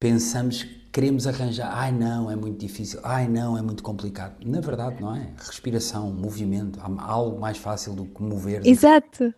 pensamos, 0.00 0.66
queremos 0.92 1.26
arranjar, 1.26 1.70
ai 1.72 1.90
não, 1.90 2.30
é 2.30 2.36
muito 2.36 2.58
difícil, 2.58 3.00
ai 3.02 3.26
não, 3.26 3.56
é 3.56 3.62
muito 3.62 3.82
complicado. 3.82 4.36
Na 4.44 4.60
verdade, 4.60 5.00
não 5.00 5.16
é? 5.16 5.32
Respiração, 5.38 6.12
movimento, 6.12 6.78
há 6.80 7.10
algo 7.10 7.40
mais 7.40 7.56
fácil 7.56 7.94
do 7.94 8.04
que 8.04 8.22
mover. 8.22 8.60
Exato. 8.66 9.34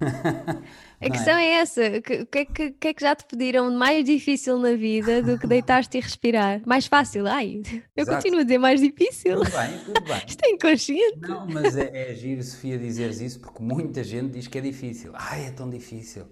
A 1.00 1.06
é? 1.06 1.10
questão 1.10 1.34
é 1.36 1.52
essa: 1.52 1.80
o 1.82 2.02
que, 2.02 2.38
é 2.38 2.44
que, 2.44 2.70
que 2.72 2.88
é 2.88 2.94
que 2.94 3.02
já 3.02 3.14
te 3.14 3.24
pediram 3.24 3.70
de 3.70 3.76
mais 3.76 4.04
difícil 4.04 4.58
na 4.58 4.74
vida 4.74 5.22
do 5.22 5.38
que 5.38 5.46
deitar-te 5.46 5.96
e 5.96 6.00
respirar? 6.00 6.60
Mais 6.66 6.86
fácil? 6.86 7.26
Ai, 7.26 7.62
eu 7.96 8.02
Exato. 8.02 8.16
continuo 8.16 8.40
a 8.40 8.42
dizer 8.42 8.58
mais 8.58 8.80
difícil. 8.80 9.38
Tudo 9.38 9.50
bem, 9.50 9.78
tudo 9.84 10.00
bem. 10.02 10.22
Isto 10.28 10.44
é 10.44 10.50
inconsciente. 10.50 11.20
Não, 11.20 11.46
mas 11.46 11.76
é, 11.76 12.10
é 12.10 12.14
giro, 12.14 12.42
Sofia, 12.42 12.78
dizeres 12.78 13.20
isso 13.20 13.40
porque 13.40 13.62
muita 13.62 14.04
gente 14.04 14.32
diz 14.32 14.46
que 14.46 14.58
é 14.58 14.60
difícil. 14.60 15.12
Ai, 15.14 15.46
é 15.46 15.50
tão 15.50 15.70
difícil. 15.70 16.26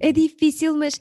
É 0.00 0.10
difícil, 0.12 0.76
mas 0.76 0.98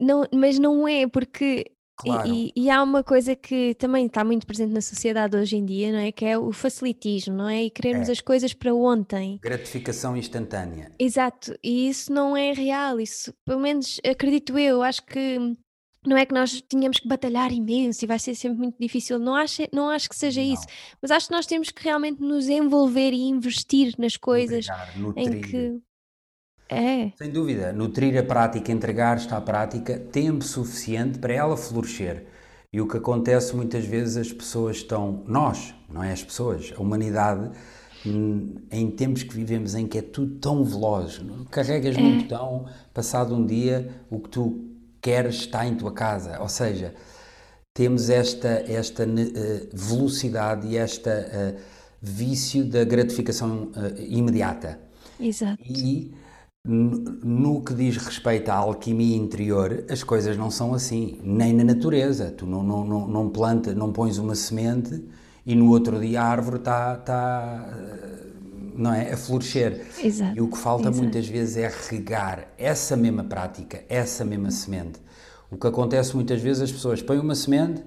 não, 0.00 0.24
mas 0.32 0.58
não 0.58 0.86
é, 0.86 1.06
porque 1.06 1.70
Claro, 1.96 2.28
e, 2.28 2.52
e- 2.56 2.64
e 2.64 2.70
há 2.70 2.82
uma 2.82 3.04
coisa 3.04 3.36
que 3.36 3.74
também 3.74 4.06
está 4.06 4.24
muito 4.24 4.46
presente 4.46 4.72
na 4.72 4.80
sociedade 4.80 5.36
hoje 5.36 5.56
em 5.56 5.64
dia, 5.64 5.92
não 5.92 5.98
é? 5.98 6.10
Que 6.10 6.24
é 6.24 6.36
o 6.38 6.52
facilitismo, 6.52 7.34
não 7.34 7.48
é? 7.48 7.64
E 7.64 7.70
queremos 7.70 8.08
é. 8.08 8.12
as 8.12 8.20
coisas 8.20 8.52
para 8.52 8.74
ontem. 8.74 9.38
Gratificação 9.40 10.16
instantânea. 10.16 10.92
Exato, 10.98 11.56
e 11.62 11.88
isso 11.88 12.12
não 12.12 12.36
é 12.36 12.52
real, 12.52 12.98
isso, 13.00 13.32
pelo 13.44 13.60
menos 13.60 14.00
acredito 14.04 14.58
eu, 14.58 14.82
acho 14.82 15.04
que 15.06 15.38
não 16.06 16.16
é 16.16 16.26
que 16.26 16.34
nós 16.34 16.60
tínhamos 16.68 16.98
que 16.98 17.08
batalhar 17.08 17.50
imenso 17.52 18.04
e 18.04 18.08
vai 18.08 18.18
ser 18.18 18.34
sempre 18.34 18.58
muito 18.58 18.76
difícil, 18.78 19.18
não 19.18 19.34
acho, 19.34 19.62
não 19.72 19.88
acho 19.88 20.08
que 20.08 20.16
seja 20.16 20.42
isso, 20.42 20.64
Não. 20.66 20.98
mas 21.00 21.10
acho 21.10 21.28
que 21.28 21.32
nós 21.32 21.46
temos 21.46 21.70
que 21.70 21.82
realmente 21.82 22.20
nos 22.20 22.48
envolver 22.48 23.12
e 23.12 23.22
investir 23.22 23.94
nas 23.98 24.16
coisas 24.16 24.66
Entregar, 24.66 25.16
em 25.16 25.40
que 25.40 25.80
é, 26.68 27.12
Sem 27.16 27.30
dúvida, 27.30 27.72
nutrir 27.72 28.18
a 28.18 28.22
prática, 28.22 28.72
entregar-te 28.72 29.32
à 29.34 29.40
prática, 29.40 29.98
tempo 29.98 30.42
suficiente 30.44 31.18
para 31.18 31.32
ela 31.32 31.56
florescer. 31.56 32.26
E 32.72 32.80
o 32.80 32.88
que 32.88 32.96
acontece 32.96 33.54
muitas 33.54 33.84
vezes, 33.84 34.16
as 34.16 34.32
pessoas 34.32 34.78
estão, 34.78 35.22
nós, 35.26 35.74
não 35.88 36.02
é 36.02 36.10
as 36.10 36.24
pessoas, 36.24 36.72
a 36.76 36.80
humanidade, 36.80 37.50
hum, 38.04 38.56
em 38.70 38.90
tempos 38.90 39.22
que 39.22 39.34
vivemos 39.34 39.74
em 39.74 39.86
que 39.86 39.98
é 39.98 40.02
tudo 40.02 40.36
tão 40.40 40.64
veloz, 40.64 41.20
carregas 41.50 41.96
num 41.96 42.22
botão, 42.22 42.66
passado 42.92 43.34
um 43.34 43.46
dia, 43.46 43.88
o 44.10 44.18
que 44.18 44.28
tu 44.28 44.70
queres 45.00 45.36
está 45.36 45.66
em 45.66 45.76
tua 45.76 45.92
casa. 45.92 46.40
Ou 46.40 46.48
seja, 46.48 46.94
temos 47.72 48.08
esta, 48.08 48.64
esta 48.66 49.04
eh, 49.04 49.68
velocidade 49.72 50.66
e 50.66 50.76
esta 50.76 51.10
eh, 51.10 51.56
vício 52.00 52.64
da 52.64 52.84
gratificação 52.84 53.70
eh, 53.76 54.04
imediata. 54.08 54.80
exato, 55.20 55.62
E 55.62 56.14
no 56.66 57.62
que 57.62 57.74
diz 57.74 57.98
respeito 57.98 58.48
à 58.48 58.54
alquimia 58.54 59.16
interior, 59.16 59.84
as 59.90 60.02
coisas 60.02 60.36
não 60.36 60.50
são 60.50 60.72
assim, 60.72 61.20
nem 61.22 61.52
na 61.52 61.62
natureza. 61.62 62.30
Tu 62.30 62.46
não, 62.46 62.62
não, 62.62 62.84
não, 62.84 63.06
não 63.06 63.28
planta, 63.28 63.74
não 63.74 63.92
pões 63.92 64.16
uma 64.16 64.34
semente 64.34 65.04
e 65.44 65.54
no 65.54 65.68
outro 65.70 66.00
dia 66.00 66.22
a 66.22 66.24
árvore 66.24 66.56
está, 66.56 67.68
eh, 67.70 68.26
não 68.76 68.94
é, 68.94 69.12
a 69.12 69.16
florescer. 69.16 69.86
exato, 70.02 70.38
E 70.38 70.40
o 70.40 70.48
que 70.48 70.56
falta 70.56 70.88
exato. 70.88 70.96
muitas 70.96 71.28
vezes 71.28 71.58
é 71.58 71.70
regar 71.90 72.48
essa 72.56 72.96
mesma 72.96 73.24
prática, 73.24 73.84
essa 73.86 74.24
mesma 74.24 74.50
semente. 74.50 74.98
O 75.50 75.58
que 75.58 75.66
acontece 75.66 76.16
muitas 76.16 76.40
vezes, 76.40 76.62
as 76.62 76.72
pessoas 76.72 77.02
põem 77.02 77.18
uma 77.18 77.34
semente, 77.34 77.84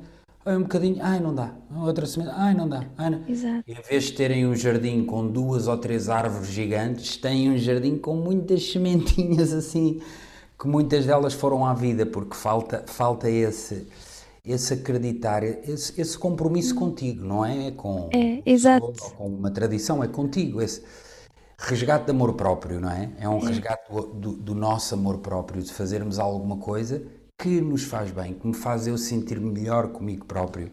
um 0.55 0.61
bocadinho, 0.61 0.97
ai 1.01 1.19
não 1.19 1.33
dá, 1.33 1.53
outra 1.75 2.05
semente, 2.05 2.31
ai 2.35 2.53
não 2.53 2.69
dá, 2.69 2.85
ai 2.97 3.09
não. 3.09 3.23
Exato. 3.27 3.63
Em 3.67 3.81
vez 3.81 4.05
de 4.05 4.13
terem 4.13 4.47
um 4.47 4.55
jardim 4.55 5.03
com 5.05 5.27
duas 5.27 5.67
ou 5.67 5.77
três 5.77 6.07
árvores 6.09 6.47
gigantes, 6.47 7.17
têm 7.17 7.51
um 7.51 7.57
jardim 7.57 7.97
com 7.97 8.15
muitas 8.15 8.63
sementinhas 8.71 9.51
assim, 9.51 10.01
que 10.59 10.67
muitas 10.67 11.05
delas 11.05 11.33
foram 11.33 11.65
à 11.65 11.73
vida, 11.73 12.05
porque 12.05 12.35
falta, 12.35 12.83
falta 12.87 13.29
esse, 13.29 13.87
esse 14.45 14.73
acreditar, 14.73 15.43
esse, 15.43 15.99
esse 15.99 16.17
compromisso 16.17 16.73
contigo, 16.75 17.25
não 17.25 17.45
é? 17.45 17.71
Com, 17.71 18.09
É, 18.13 18.41
exato. 18.45 18.93
com 19.15 19.27
uma 19.27 19.51
tradição, 19.51 20.03
é 20.03 20.07
contigo. 20.07 20.61
Esse 20.61 20.83
resgate 21.57 22.05
de 22.05 22.11
amor 22.11 22.33
próprio, 22.33 22.79
não 22.79 22.89
é? 22.91 23.11
É 23.19 23.27
um 23.27 23.39
resgate 23.39 23.91
do, 23.91 24.01
do, 24.07 24.31
do 24.33 24.55
nosso 24.55 24.93
amor 24.93 25.17
próprio, 25.19 25.61
de 25.61 25.73
fazermos 25.73 26.19
alguma 26.19 26.57
coisa 26.57 27.03
que 27.47 27.61
nos 27.61 27.83
faz 27.83 28.11
bem, 28.11 28.33
que 28.33 28.45
me 28.45 28.53
faz 28.53 28.87
eu 28.87 28.97
sentir 28.97 29.39
melhor 29.39 29.89
comigo 29.93 30.25
próprio. 30.25 30.69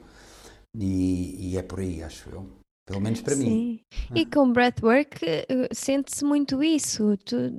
E, 0.77 1.53
e 1.53 1.57
é 1.57 1.63
por 1.63 1.79
aí, 1.79 2.03
acho 2.03 2.29
eu. 2.31 2.51
Pelo 2.85 3.01
menos 3.01 3.21
para 3.21 3.37
mim. 3.37 3.81
Sim. 3.91 4.15
E 4.15 4.27
com 4.27 4.53
breathwork 4.53 5.25
eh, 5.25 5.69
sente-se 5.73 6.25
muito 6.25 6.63
isso. 6.63 7.17
Tu 7.25 7.57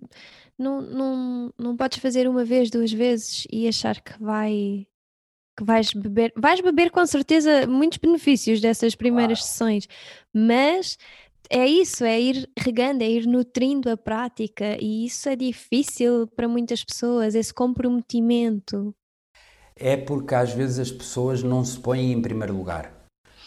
não, 0.60 0.82
não, 0.82 1.54
não 1.58 1.78
podes 1.78 2.00
fazer 2.00 2.28
uma 2.28 2.44
vez, 2.44 2.70
duas 2.70 2.92
vezes 2.92 3.48
e 3.52 3.68
achar 3.68 4.02
que 4.02 4.22
vai 4.22 4.86
que 5.58 5.64
vais 5.64 5.94
beber. 5.94 6.34
Vais 6.36 6.60
beber 6.60 6.92
com 6.92 7.06
certeza 7.06 7.66
muitos 7.66 7.98
benefícios 7.98 8.60
dessas 8.60 8.94
primeiras 8.94 9.46
sessões, 9.46 9.88
mas 10.34 10.98
é 11.50 11.66
isso, 11.66 12.04
é 12.04 12.20
ir 12.20 12.50
regando, 12.60 13.02
é 13.02 13.10
ir 13.10 13.26
nutrindo 13.26 13.90
a 13.90 13.96
prática, 13.96 14.78
e 14.82 15.06
isso 15.06 15.30
é 15.30 15.36
difícil 15.36 16.28
para 16.28 16.48
muitas 16.48 16.84
pessoas, 16.84 17.36
esse 17.36 17.54
comprometimento. 17.54 18.94
É 19.78 19.98
porque 19.98 20.34
às 20.34 20.54
vezes 20.54 20.80
as 20.80 20.92
pessoas 20.92 21.44
não 21.44 21.64
se 21.66 21.80
põem 21.80 22.12
em 22.12 22.22
primeiro 22.22 22.56
lugar. 22.56 22.94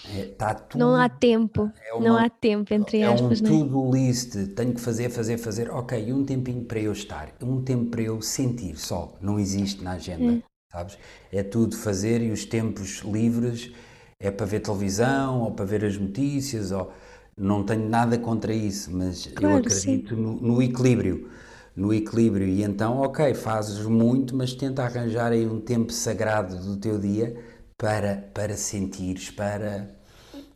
É, 0.05 0.24
tá 0.26 0.55
tudo, 0.55 0.85
Não 0.85 0.95
há 0.95 1.09
tempo, 1.11 1.70
é 1.76 1.93
não 1.99 2.16
uma- 2.16 2.20
há 2.24 2.31
tempo, 2.31 2.72
entre 2.72 3.05
é 3.05 3.11
um 3.11 3.14
aspas, 3.14 3.41
não 3.41 3.51
é? 3.51 3.61
to-do 3.64 3.91
list, 3.93 4.35
tenho 4.55 4.74
que 4.74 4.81
fazer, 4.81 5.11
fazer, 5.11 5.39
fazer. 5.39 5.70
Ok, 5.70 6.12
um 6.12 6.24
tempinho 6.24 6.64
para 6.64 6.79
eu 6.81 6.93
estar, 6.93 7.33
um 7.43 7.62
tempo 7.62 7.91
para 7.91 8.03
eu 8.03 8.20
sentir 8.22 8.76
só, 8.79 9.16
não 9.20 9.39
existe 9.39 9.83
na 9.83 9.93
agenda, 9.93 10.39
sabes? 10.72 10.99
É 11.33 11.43
tudo 11.43 11.76
fazer 11.76 12.22
e 12.22 12.31
os 12.31 12.45
tempos 12.45 13.01
livres 13.01 13.72
é 14.20 14.31
para 14.31 14.47
ver 14.47 14.61
televisão 14.61 15.43
ou 15.43 15.53
para 15.53 15.64
ver 15.64 15.85
as 15.85 15.97
notícias, 15.99 16.72
ou 16.72 16.93
não 17.37 17.64
tenho 17.64 17.89
nada 17.89 18.18
contra 18.18 18.53
isso, 18.55 18.91
mas 18.95 19.26
eu 19.26 19.35
Claro, 19.35 19.70
sim. 19.70 20.03
acredito 20.03 20.16
no, 20.16 20.35
no 20.41 20.62
equilíbrio. 20.62 21.31
No 21.79 21.95
equilíbrio, 21.95 22.45
e 22.49 22.64
então, 22.64 22.99
ok, 22.99 23.33
fazes 23.35 23.79
muito, 23.87 24.35
mas 24.35 24.53
tenta 24.53 24.83
arranjar 24.83 25.31
aí 25.31 25.47
um 25.47 25.61
tempo 25.61 25.93
sagrado 25.93 26.57
do 26.57 26.76
teu 26.76 26.99
dia 26.99 27.37
para, 27.76 28.16
para 28.35 28.57
sentires, 28.57 29.31
para 29.31 29.89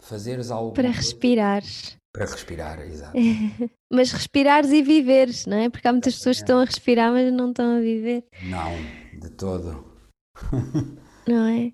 fazeres 0.01 0.51
algo 0.51 0.73
Para 0.75 0.91
respirares. 0.91 1.97
para 2.13 2.27
respirar, 2.27 2.81
exato. 2.81 3.17
Mas 3.89 4.11
respirares 4.11 4.71
e 4.73 4.83
viveres, 4.83 5.47
não 5.47 5.57
é? 5.59 5.69
Porque 5.69 5.87
há 5.87 5.93
muitas 5.93 6.17
pessoas 6.17 6.39
que 6.39 6.43
estão 6.43 6.59
a 6.59 6.65
respirar, 6.65 7.13
mas 7.13 7.31
não 7.33 7.51
estão 7.51 7.77
a 7.77 7.81
viver, 7.81 8.25
Não, 8.43 8.83
de 9.13 9.29
todo. 9.31 9.85
não 11.29 11.47
é? 11.47 11.73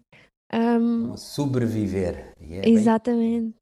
Ahm, 0.53 1.17
Sobreviver. 1.17 2.33
É 2.41 2.61
bem- 2.61 2.73
exatamente, 2.73 3.57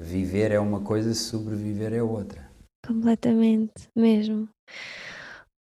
viver 0.00 0.52
é 0.52 0.60
uma 0.60 0.80
coisa, 0.80 1.12
sobreviver 1.14 1.92
é 1.92 2.02
outra. 2.02 2.48
completamente, 2.86 3.88
mesmo. 3.94 4.48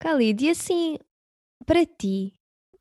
Khalid, 0.05 0.45
e 0.45 0.49
assim, 0.51 0.99
para 1.65 1.83
ti, 1.83 2.33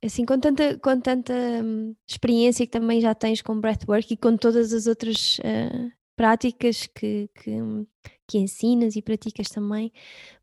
assim, 0.03 0.25
com 0.25 0.39
tanta, 0.39 0.77
com 0.77 1.01
tanta 1.01 1.33
hum, 1.33 1.95
experiência 2.07 2.67
que 2.67 2.71
também 2.71 3.01
já 3.01 3.15
tens 3.15 3.41
com 3.41 3.59
breathwork 3.59 4.13
e 4.13 4.17
com 4.17 4.37
todas 4.37 4.71
as 4.71 4.85
outras 4.85 5.39
ah, 5.43 5.89
práticas 6.15 6.85
que, 6.85 7.27
que, 7.33 7.49
hum, 7.49 7.87
que 8.27 8.37
ensinas 8.37 8.95
e 8.95 9.01
praticas 9.01 9.47
também, 9.49 9.91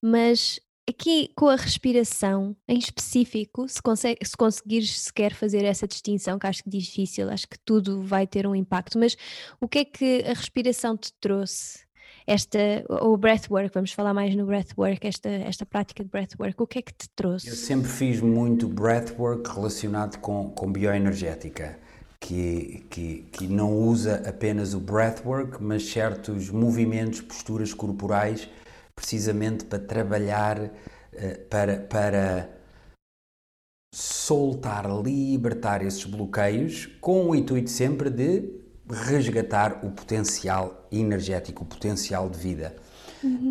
mas 0.03 0.59
aqui 0.89 1.31
com 1.37 1.49
a 1.49 1.55
respiração 1.55 2.57
em 2.67 2.79
específico, 2.79 3.69
se, 3.69 3.81
consegue, 3.81 4.27
se 4.27 4.37
conseguires 4.37 4.99
sequer 5.03 5.35
fazer 5.35 5.65
essa 5.65 5.87
distinção, 5.87 6.37
que 6.37 6.49
acho 6.49 6.65
que 6.65 6.69
é 6.69 6.79
difícil, 6.79 7.31
acho 7.31 7.47
que 7.47 7.59
tudo 7.65 8.03
vai 8.03 8.27
ter 8.27 8.45
um 8.45 8.57
impacto, 8.57 8.99
mas 8.99 9.17
o 9.61 9.69
que 9.69 9.79
é 9.79 9.85
que 9.85 10.25
a 10.27 10.35
respiração 10.35 10.97
te 10.97 11.13
trouxe? 11.21 11.87
Esta, 12.27 12.59
o 12.89 13.17
breathwork, 13.17 13.71
vamos 13.75 13.93
falar 13.93 14.15
mais 14.15 14.35
no 14.35 14.47
breathwork, 14.47 15.07
esta, 15.07 15.29
esta 15.29 15.67
prática 15.67 16.05
de 16.05 16.11
breathwork, 16.11 16.63
o 16.63 16.67
que 16.67 16.79
é 16.79 16.83
que 16.83 16.93
te 16.93 17.07
Eu 17.07 17.15
trouxe? 17.17 17.57
sempre 17.57 17.89
fiz 17.89 18.21
muito 18.21 18.69
breathwork 18.69 19.49
relacionado 19.51 20.19
com, 20.19 20.51
com 20.51 20.73
bioenergética, 20.73 21.79
que, 22.21 22.87
que, 22.89 23.29
que 23.33 23.49
não 23.49 23.77
usa 23.77 24.23
apenas 24.29 24.75
o 24.75 24.81
breathwork, 24.81 25.63
mas 25.63 25.85
certos 25.89 26.51
movimentos, 26.51 27.21
posturas 27.21 27.75
corporais, 27.75 28.49
precisamente 28.95 29.65
para 29.65 29.81
trabalhar, 29.81 30.71
eh, 31.13 31.35
para, 31.51 31.79
para 31.79 32.49
soltar, 33.93 34.87
libertar 35.03 35.85
esses 35.85 36.05
bloqueios, 36.05 36.87
com 37.01 37.29
o 37.31 37.35
intuito 37.35 37.71
sempre 37.71 38.09
de 38.09 38.62
resgatar 38.93 39.85
o 39.85 39.91
potencial 39.91 40.87
energético, 40.93 41.65
o 41.65 41.67
potencial 41.67 42.29
de 42.29 42.39
vida. 42.39 42.77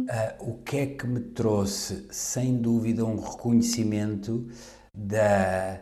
Ah, 0.09 0.35
o 0.39 0.55
que 0.57 0.77
é 0.77 0.85
que 0.85 1.07
me 1.07 1.19
trouxe, 1.19 2.05
sem 2.11 2.57
dúvida, 2.57 3.05
um 3.05 3.19
reconhecimento 3.19 4.47
da 4.93 5.79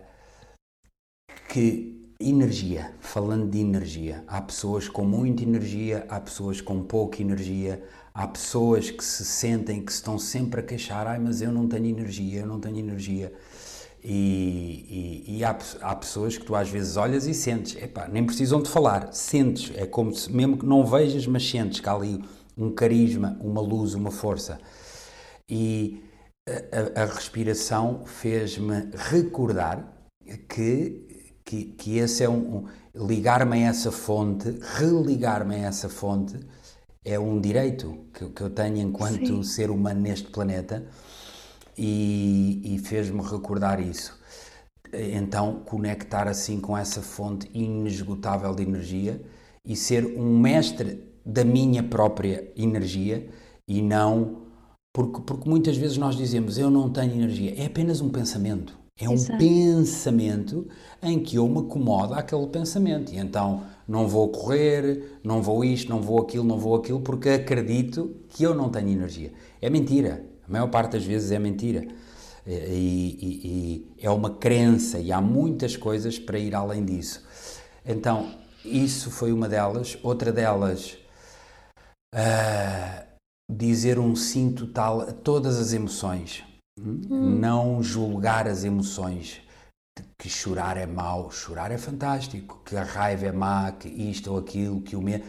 que 1.47 2.13
energia, 2.19 2.93
falando 2.99 3.49
de 3.49 3.59
energia, 3.59 4.23
há 4.27 4.41
pessoas 4.41 4.87
com 4.87 5.03
muita 5.03 5.41
energia, 5.41 6.05
há 6.09 6.19
pessoas 6.19 6.61
com 6.61 6.83
pouca 6.83 7.21
energia, 7.21 7.83
há 8.13 8.27
pessoas 8.27 8.91
que 8.91 9.03
se 9.03 9.25
sentem 9.25 9.83
que 9.83 9.91
estão 9.91 10.19
sempre 10.19 10.59
a 10.59 10.63
queixar, 10.63 11.07
ai, 11.07 11.17
mas 11.17 11.41
eu 11.41 11.51
não 11.51 11.67
tenho 11.67 11.87
energia, 11.87 12.41
eu 12.41 12.47
não 12.47 12.59
tenho 12.59 12.77
energia. 12.77 13.33
E, 14.03 15.25
e- 15.27 15.37
e 15.39 15.43
há, 15.43 15.57
há 15.81 15.95
pessoas 15.95 16.37
que 16.37 16.45
tu 16.45 16.55
às 16.55 16.69
vezes 16.69 16.95
olhas 16.97 17.27
e 17.27 17.33
sentes, 17.33 17.75
epá, 17.81 18.07
nem 18.07 18.25
precisam 18.25 18.61
de 18.61 18.69
falar, 18.69 19.11
sentes, 19.13 19.71
é 19.75 19.85
como 19.85 20.13
se 20.15 20.31
mesmo 20.31 20.57
que 20.57 20.65
não 20.65 20.85
vejas, 20.85 21.27
mas 21.27 21.47
sentes 21.49 21.79
que 21.81 21.89
há 21.89 21.93
ali 21.93 22.23
um 22.57 22.71
carisma, 22.71 23.37
uma 23.41 23.61
luz, 23.61 23.93
uma 23.93 24.11
força. 24.11 24.59
E 25.49 26.01
a, 26.95 27.01
a- 27.03 27.05
respiração 27.05 28.03
fez-me 28.05 28.89
recordar 28.95 29.91
que, 30.47 31.33
que, 31.43 31.65
que 31.65 31.97
esse 31.97 32.23
é 32.23 32.29
um, 32.29 32.65
um- 32.95 33.07
ligar-me 33.07 33.63
a 33.63 33.67
essa 33.69 33.91
fonte, 33.91 34.57
religar-me 34.77 35.55
a 35.55 35.59
essa 35.67 35.89
fonte, 35.89 36.39
é 37.03 37.17
um 37.19 37.39
direito 37.39 38.05
que, 38.13 38.23
eu- 38.23 38.29
que 38.31 38.41
eu 38.41 38.49
tenho 38.49 38.77
enquanto 38.77 39.27
Sim. 39.27 39.43
ser 39.43 39.69
humano 39.71 40.01
neste 40.01 40.29
planeta 40.29 40.85
e, 41.79 42.75
e 42.75 42.77
fez-me 42.79 43.21
recordar 43.21 43.79
isso. 43.79 44.19
Então, 44.91 45.61
conectar 45.65 46.27
assim 46.27 46.59
com 46.59 46.77
essa 46.77 47.01
fonte 47.01 47.49
inesgotável 47.53 48.53
de 48.53 48.63
energia 48.63 49.21
e 49.63 49.75
ser 49.75 50.05
um 50.05 50.37
mestre 50.37 51.03
da 51.25 51.45
minha 51.45 51.81
própria 51.81 52.51
energia 52.57 53.29
e 53.67 53.81
não. 53.81 54.39
Porque, 54.91 55.21
porque 55.21 55.47
muitas 55.47 55.77
vezes 55.77 55.97
nós 55.97 56.17
dizemos 56.17 56.57
eu 56.57 56.69
não 56.69 56.89
tenho 56.89 57.13
energia, 57.13 57.53
é 57.55 57.67
apenas 57.67 58.01
um 58.01 58.09
pensamento. 58.09 58.77
É 58.99 59.07
um 59.07 59.13
Exato. 59.13 59.37
pensamento 59.37 60.67
em 61.01 61.19
que 61.19 61.37
eu 61.37 61.47
me 61.47 61.59
acomodo 61.59 62.13
àquele 62.13 62.47
pensamento. 62.47 63.13
E 63.13 63.17
então 63.17 63.63
não 63.87 64.07
vou 64.07 64.27
correr, 64.27 65.19
não 65.23 65.41
vou 65.41 65.63
isto, 65.63 65.89
não 65.89 66.01
vou 66.01 66.19
aquilo, 66.19 66.43
não 66.43 66.59
vou 66.59 66.75
aquilo, 66.75 66.99
porque 66.99 67.29
acredito 67.29 68.13
que 68.27 68.43
eu 68.43 68.53
não 68.53 68.69
tenho 68.69 68.89
energia. 68.89 69.31
É 69.61 69.69
mentira. 69.69 70.28
A 70.49 70.51
maior 70.51 70.67
parte 70.67 70.93
das 70.93 71.05
vezes 71.05 71.31
é 71.31 71.37
mentira. 71.37 71.87
E, 72.45 72.51
e, 72.51 73.93
e 74.01 74.05
é 74.05 74.09
uma 74.09 74.31
crença 74.31 74.97
e 74.97 75.11
há 75.11 75.21
muitas 75.21 75.77
coisas 75.77 76.17
para 76.17 76.39
ir 76.39 76.55
além 76.55 76.83
disso. 76.83 77.23
Então, 77.85 78.31
isso 78.65 79.11
foi 79.11 79.31
uma 79.31 79.47
delas. 79.47 79.97
Outra 80.01 80.31
delas, 80.31 80.97
uh, 82.15 83.05
dizer 83.47 83.99
um 83.99 84.15
sim 84.15 84.51
total 84.51 85.01
a 85.01 85.11
todas 85.13 85.59
as 85.59 85.73
emoções 85.73 86.43
Hum. 86.85 87.39
Não 87.39 87.83
julgar 87.83 88.47
as 88.47 88.63
emoções. 88.63 89.41
Que 90.17 90.29
chorar 90.29 90.77
é 90.77 90.85
mau, 90.85 91.29
chorar 91.29 91.71
é 91.71 91.77
fantástico. 91.77 92.61
Que 92.65 92.75
a 92.77 92.83
raiva 92.83 93.25
é 93.25 93.31
má, 93.31 93.71
que 93.71 93.87
isto 93.87 94.31
ou 94.31 94.37
aquilo, 94.37 94.81
que 94.81 94.95
o 94.95 95.01
medo. 95.01 95.25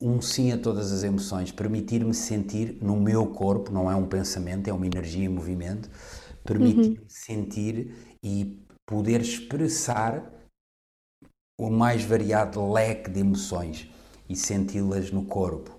Um 0.00 0.20
sim 0.20 0.52
a 0.52 0.58
todas 0.58 0.92
as 0.92 1.02
emoções. 1.02 1.50
Permitir-me 1.50 2.14
sentir 2.14 2.78
no 2.80 2.96
meu 2.96 3.26
corpo, 3.26 3.72
não 3.72 3.90
é 3.90 3.96
um 3.96 4.06
pensamento, 4.06 4.68
é 4.68 4.72
uma 4.72 4.86
energia 4.86 5.24
em 5.24 5.28
movimento. 5.28 5.90
Permitir-me 6.44 6.98
uhum. 6.98 7.04
sentir 7.08 7.94
e 8.22 8.62
poder 8.86 9.20
expressar 9.20 10.32
o 11.58 11.70
mais 11.70 12.04
variado 12.04 12.70
leque 12.70 13.10
de 13.10 13.20
emoções 13.20 13.90
e 14.28 14.36
senti-las 14.36 15.10
no 15.10 15.24
corpo 15.24 15.76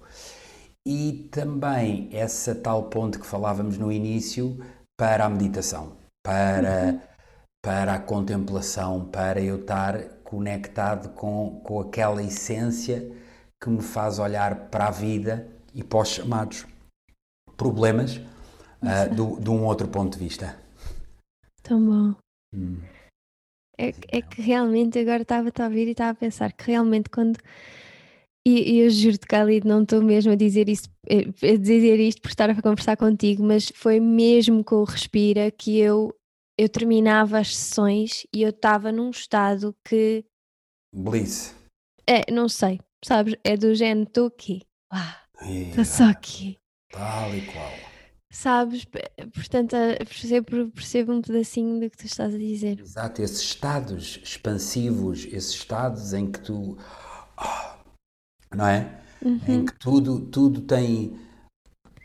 e 0.88 1.28
também 1.34 2.08
essa 2.14 2.56
tal 2.56 2.84
ponte 2.84 3.20
que 3.20 3.28
falávamos 3.28 3.78
no 3.78 3.92
início 3.92 4.58
para 4.98 5.26
a 5.26 5.30
meditação, 5.30 5.98
para, 6.24 6.86
uhum. 6.86 7.02
para 7.62 7.94
a 7.96 8.00
contemplação, 8.00 9.04
para 9.04 9.42
eu 9.42 9.60
estar 9.60 10.02
conectado 10.24 11.10
com, 11.10 11.60
com 11.62 11.82
aquela 11.82 12.24
essência 12.24 13.12
que 13.62 13.70
me 13.70 13.82
faz 13.82 14.20
olhar 14.20 14.70
para 14.70 14.88
a 14.88 14.92
vida 14.92 15.48
e 15.74 15.84
para 15.84 16.00
os 16.00 16.10
chamados 16.10 16.66
problemas 17.56 18.18
uh, 18.18 19.14
do, 19.16 19.40
de 19.40 19.50
um 19.50 19.66
outro 19.66 19.88
ponto 19.88 20.18
de 20.18 20.24
vista. 20.24 20.58
Tão 21.64 21.86
bom. 21.86 22.16
Hum. 22.54 22.80
É, 23.80 23.94
é 24.10 24.22
que 24.22 24.42
realmente 24.42 24.98
agora 24.98 25.22
estava 25.22 25.50
a 25.56 25.64
ouvir 25.66 25.88
e 25.88 25.92
estava 25.92 26.12
a 26.12 26.16
pensar 26.16 26.52
que 26.52 26.66
realmente 26.66 27.10
quando 27.10 27.38
e, 28.48 28.76
e 28.76 28.80
eu 28.80 28.90
juro-te, 28.90 29.28
Khalid, 29.28 29.68
não 29.68 29.84
estou 29.84 30.02
mesmo 30.02 30.32
a 30.32 30.36
dizer, 30.36 30.70
isso, 30.70 30.90
eh, 31.06 31.28
a 31.54 31.58
dizer 31.58 32.00
isto 32.00 32.22
por 32.22 32.30
estar 32.30 32.50
a 32.50 32.62
conversar 32.62 32.96
contigo, 32.96 33.44
mas 33.44 33.70
foi 33.76 34.00
mesmo 34.00 34.64
com 34.64 34.78
o 34.78 34.84
Respira 34.86 35.52
que 35.52 35.78
eu, 35.78 36.18
eu 36.58 36.70
terminava 36.70 37.40
as 37.40 37.54
sessões 37.54 38.26
e 38.34 38.44
eu 38.44 38.52
estava 38.52 38.90
num 38.90 39.10
estado 39.10 39.76
que. 39.84 40.24
Bliss. 40.96 41.54
É, 42.08 42.32
não 42.32 42.48
sei, 42.48 42.80
sabes? 43.04 43.36
É 43.44 43.56
do 43.58 43.74
género, 43.76 44.08
estou 44.08 44.28
aqui. 44.28 44.62
Estou 45.42 45.86
só 45.86 46.06
aqui. 46.06 46.58
Tal 46.92 47.36
e 47.36 47.42
qual. 47.46 47.74
Sabes? 48.30 48.86
Portanto, 49.34 49.76
percebo, 50.00 50.72
percebo 50.72 51.14
um 51.14 51.22
pedacinho 51.22 51.80
do 51.80 51.90
que 51.90 51.98
tu 51.98 52.06
estás 52.06 52.36
a 52.36 52.38
dizer. 52.38 52.80
Exato, 52.80 53.22
esses 53.22 53.42
estados 53.42 54.20
expansivos, 54.24 55.26
esses 55.26 55.54
estados 55.54 56.14
em 56.14 56.32
que 56.32 56.40
tu. 56.40 56.78
Oh, 57.38 58.56
não 58.56 58.68
é? 58.68 59.02
Uhum. 59.24 59.40
Em 59.48 59.66
que 59.66 59.78
tudo, 59.80 60.20
tudo 60.28 60.62
tem, 60.62 61.18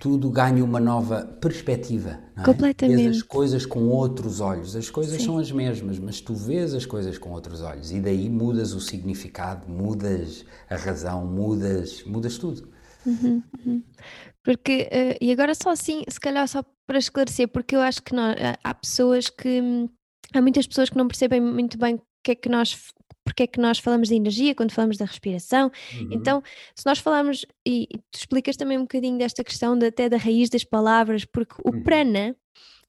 tudo 0.03 0.29
ganha 0.31 0.65
uma 0.65 0.81
nova 0.81 1.25
perspectiva. 1.41 2.19
Não 2.35 2.43
é? 2.43 2.47
Completamente. 2.47 2.97
Vês 2.97 3.17
as 3.19 3.23
coisas 3.23 3.65
com 3.65 3.87
outros 3.87 4.41
olhos. 4.41 4.75
As 4.75 4.91
coisas 4.91 5.17
Sim. 5.21 5.27
são 5.27 5.39
as 5.39 5.53
mesmas, 5.53 5.97
mas 6.01 6.21
tu 6.21 6.35
vês 6.35 6.75
as 6.75 6.85
coisas 6.85 7.19
com 7.19 7.31
outros 7.31 7.61
olhos 7.61 7.93
e 7.93 8.01
daí 8.01 8.29
mudas 8.29 8.73
o 8.73 8.81
significado, 8.81 9.71
mudas 9.71 10.45
a 10.69 10.75
razão, 10.75 11.25
mudas, 11.25 12.03
mudas 12.03 12.37
tudo. 12.37 12.69
Uhum, 13.07 13.41
uhum. 13.65 13.83
Porque, 14.43 14.89
uh, 14.91 15.17
e 15.21 15.31
agora 15.31 15.55
só 15.55 15.71
assim, 15.71 16.03
se 16.09 16.19
calhar 16.19 16.49
só 16.49 16.65
para 16.85 16.99
esclarecer, 16.99 17.47
porque 17.47 17.77
eu 17.77 17.81
acho 17.81 18.03
que 18.03 18.13
nós, 18.13 18.35
há 18.65 18.75
pessoas 18.75 19.31
que, 19.31 19.89
há 20.35 20.43
muitas 20.43 20.67
pessoas 20.67 20.91
que 20.91 20.99
não 20.99 21.07
percebem 21.07 21.41
muito 21.41 21.79
bem 21.79 21.95
o 21.95 22.03
que 22.25 22.33
é 22.33 22.35
que 22.35 22.49
nós 22.49 22.77
porque 23.25 23.45
é 23.45 23.47
que 23.47 23.61
nós 23.61 23.79
falamos 23.79 24.09
de 24.09 24.15
energia 24.15 24.55
quando 24.55 24.73
falamos 24.73 24.97
da 24.97 25.05
respiração. 25.05 25.71
Uhum. 25.95 26.09
Então, 26.13 26.43
se 26.75 26.85
nós 26.85 26.99
falarmos, 26.99 27.47
e, 27.67 27.89
tu 28.11 28.19
explicas 28.19 28.57
também 28.57 28.79
um 28.79 28.83
bocadinho 28.83 29.19
desta 29.19 29.45
questão 29.45 29.79
de, 29.79 29.87
até 29.87 30.09
da 30.09 30.17
raiz 30.17 30.51
das 30.51 30.65
palavras, 30.65 31.25
porque 31.25 31.55
o 31.65 31.75
uhum. 31.75 31.83
prana, 31.83 32.37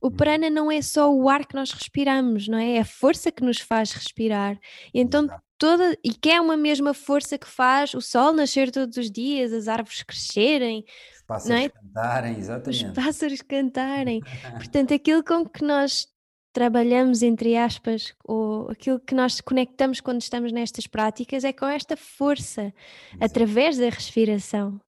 o 0.02 0.08
uhum. 0.08 0.16
prana 0.16 0.50
não 0.50 0.72
é 0.72 0.82
só 0.82 1.14
o 1.14 1.30
ar 1.30 1.46
que 1.46 1.56
nós 1.56 1.72
respiramos, 1.72 2.48
não 2.48 2.58
é? 2.58 2.74
É 2.76 2.80
a 2.80 2.86
força 2.86 3.32
que 3.32 3.44
nos 3.44 3.60
faz 3.60 3.92
respirar. 3.92 4.60
E 4.94 5.00
então 5.00 5.28
toda 5.58 5.98
e 6.04 6.14
que 6.14 6.30
é 6.30 6.42
uma 6.42 6.58
mesma 6.58 6.94
força 6.94 7.38
que 7.38 7.48
faz 7.48 7.94
o 7.94 8.02
sol 8.02 8.34
nascer 8.34 8.70
todos 8.70 8.98
os 8.98 9.10
dias, 9.10 9.54
as 9.54 9.70
árvores 9.70 10.04
crescerem, 10.04 10.84
os 11.16 11.22
pássaros 11.22 11.64
é? 11.64 11.70
cantarem, 11.70 12.38
exatamente. 12.38 12.86
Os 12.86 12.92
pássaros 12.92 13.42
cantarem. 13.42 14.20
Portanto, 14.58 14.94
aquilo 14.94 15.24
com 15.24 15.48
que 15.48 15.64
nós 15.64 16.08
trabalhamos, 16.54 17.24
entre 17.24 17.58
aspas, 17.58 18.14
ou 18.24 18.70
aquilo 18.70 19.00
que 19.00 19.16
nós 19.16 19.42
conectamos 19.42 20.00
quando 20.00 20.22
estamos 20.22 20.52
nestas 20.52 20.86
práticas 20.86 21.44
é 21.44 21.52
com 21.52 21.66
esta 21.66 21.98
força, 21.98 22.72
Exato. 23.10 23.26
através 23.26 23.78
da 23.78 23.90
respiração. 23.90 24.80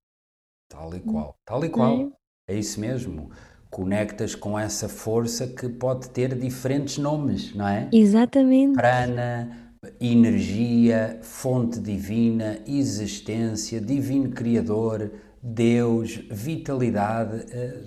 Tal 0.68 0.94
e 0.94 1.00
qual, 1.00 1.36
tal 1.44 1.64
e 1.64 1.68
qual. 1.68 2.12
É? 2.48 2.54
é 2.54 2.58
isso 2.58 2.80
mesmo. 2.80 3.30
Conectas 3.70 4.34
com 4.34 4.58
essa 4.58 4.88
força 4.88 5.48
que 5.48 5.68
pode 5.68 6.08
ter 6.10 6.34
diferentes 6.38 6.98
nomes, 6.98 7.54
não 7.54 7.68
é? 7.68 7.90
Exatamente. 7.92 8.74
Prana, 8.74 9.74
energia, 10.00 11.18
fonte 11.22 11.80
divina, 11.80 12.62
existência, 12.66 13.80
divino 13.80 14.30
criador, 14.30 15.12
Deus, 15.42 16.16
vitalidade. 16.30 17.44
Eh, 17.52 17.82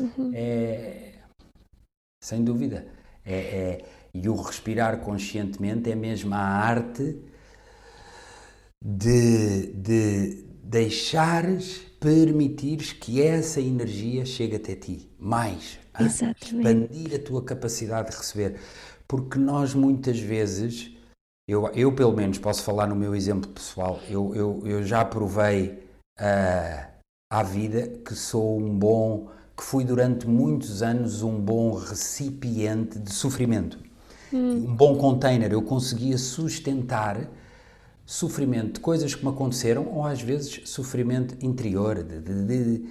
uhum. 0.00 0.30
É, 0.34 1.14
sem 2.22 2.42
dúvida. 2.42 2.86
É, 3.24 3.34
é, 3.34 3.84
e 4.12 4.28
o 4.28 4.34
respirar 4.34 5.00
conscientemente 5.00 5.90
é 5.90 5.94
mesmo 5.94 6.34
a 6.34 6.38
arte 6.38 7.18
de, 8.84 9.72
de 9.72 10.44
deixares, 10.62 11.78
permitires 11.98 12.92
que 12.92 13.22
essa 13.22 13.60
energia 13.60 14.26
chegue 14.26 14.56
até 14.56 14.74
ti. 14.74 15.10
Mais. 15.18 15.78
Expandir 15.98 17.14
a 17.14 17.18
tua 17.18 17.42
capacidade 17.42 18.10
de 18.10 18.16
receber. 18.16 18.60
Porque 19.08 19.38
nós 19.38 19.74
muitas 19.74 20.18
vezes, 20.18 20.90
eu, 21.48 21.68
eu 21.68 21.94
pelo 21.94 22.12
menos 22.12 22.38
posso 22.38 22.62
falar 22.62 22.86
no 22.86 22.96
meu 22.96 23.14
exemplo 23.14 23.50
pessoal, 23.50 24.00
eu, 24.08 24.34
eu, 24.34 24.62
eu 24.64 24.82
já 24.82 25.04
provei 25.04 25.86
uh, 26.20 26.86
à 27.30 27.42
vida 27.42 27.88
que 28.04 28.14
sou 28.14 28.58
um 28.58 28.78
bom 28.78 29.30
que 29.56 29.62
fui 29.62 29.84
durante 29.84 30.26
muitos 30.26 30.82
anos 30.82 31.22
um 31.22 31.40
bom 31.40 31.74
recipiente 31.74 32.98
de 32.98 33.12
sofrimento. 33.12 33.78
Hum. 34.32 34.68
Um 34.68 34.74
bom 34.74 34.96
container. 34.96 35.52
Eu 35.52 35.62
conseguia 35.62 36.18
sustentar 36.18 37.30
sofrimento 38.04 38.74
de 38.74 38.80
coisas 38.80 39.14
que 39.14 39.24
me 39.24 39.30
aconteceram 39.30 39.86
ou 39.86 40.04
às 40.04 40.20
vezes 40.20 40.68
sofrimento 40.68 41.36
interior, 41.44 42.02
de, 42.02 42.20
de, 42.20 42.44
de, 42.44 42.88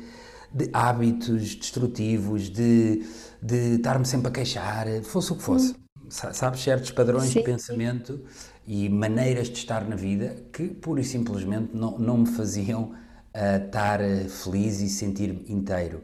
de 0.53 0.69
hábitos 0.73 1.55
destrutivos, 1.55 2.49
de, 2.49 3.05
de 3.41 3.75
estar-me 3.75 4.05
sempre 4.05 4.29
a 4.29 4.31
queixar, 4.31 4.87
fosse 5.03 5.33
o 5.33 5.35
que 5.35 5.43
fosse. 5.43 5.73
Hum. 5.73 5.83
Sabes, 6.09 6.61
certos 6.61 6.91
padrões 6.91 7.29
Sim. 7.29 7.39
de 7.39 7.45
pensamento 7.45 8.21
e 8.67 8.87
maneiras 8.87 9.47
de 9.47 9.57
estar 9.57 9.87
na 9.87 9.95
vida 9.95 10.35
que 10.51 10.67
pura 10.67 11.01
e 11.01 11.03
simplesmente 11.03 11.75
não, 11.75 11.97
não 11.97 12.17
me 12.19 12.27
faziam 12.27 12.91
uh, 12.91 13.65
estar 13.65 13.99
feliz 14.29 14.79
e 14.79 14.89
sentir-me 14.89 15.43
inteiro. 15.51 16.03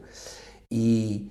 E, 0.70 1.30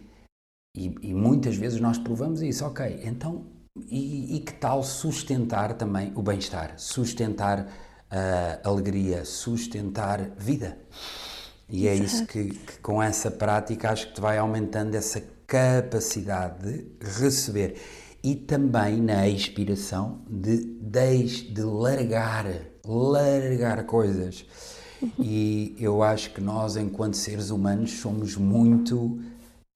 e, 0.76 0.96
e, 1.02 1.14
muitas 1.14 1.56
vezes 1.56 1.80
nós 1.80 1.98
provamos 1.98 2.42
isso, 2.42 2.66
ok, 2.66 3.02
então, 3.04 3.46
e, 3.90 4.36
e 4.36 4.40
que 4.42 4.54
tal 4.54 4.84
sustentar 4.84 5.74
também 5.74 6.12
o 6.16 6.22
bem-estar, 6.22 6.74
sustentar 6.78 7.68
a 8.12 8.68
alegria, 8.68 9.24
sustentar 9.24 10.32
vida? 10.38 10.78
E 11.70 11.88
é 11.88 11.94
isso 11.94 12.26
que, 12.26 12.50
que, 12.50 12.80
com 12.80 13.02
essa 13.02 13.30
prática 13.30 13.92
acho 13.92 14.08
que 14.08 14.16
te 14.16 14.22
vai 14.22 14.38
aumentando 14.40 14.96
essa 14.96 15.22
capacidade 15.46 16.60
de 16.64 17.06
receber. 17.20 17.80
E 18.24 18.36
também 18.36 19.02
na 19.02 19.28
expiração 19.30 20.22
de, 20.30 20.66
de, 20.82 21.54
de 21.54 21.62
largar, 21.62 22.46
largar 22.84 23.86
coisas 23.86 24.46
e 25.20 25.76
eu 25.80 26.04
acho 26.04 26.32
que 26.32 26.42
nós, 26.42 26.76
enquanto 26.76 27.16
seres 27.16 27.50
humanos, 27.50 27.92
somos 27.92 28.36
muito 28.36 29.20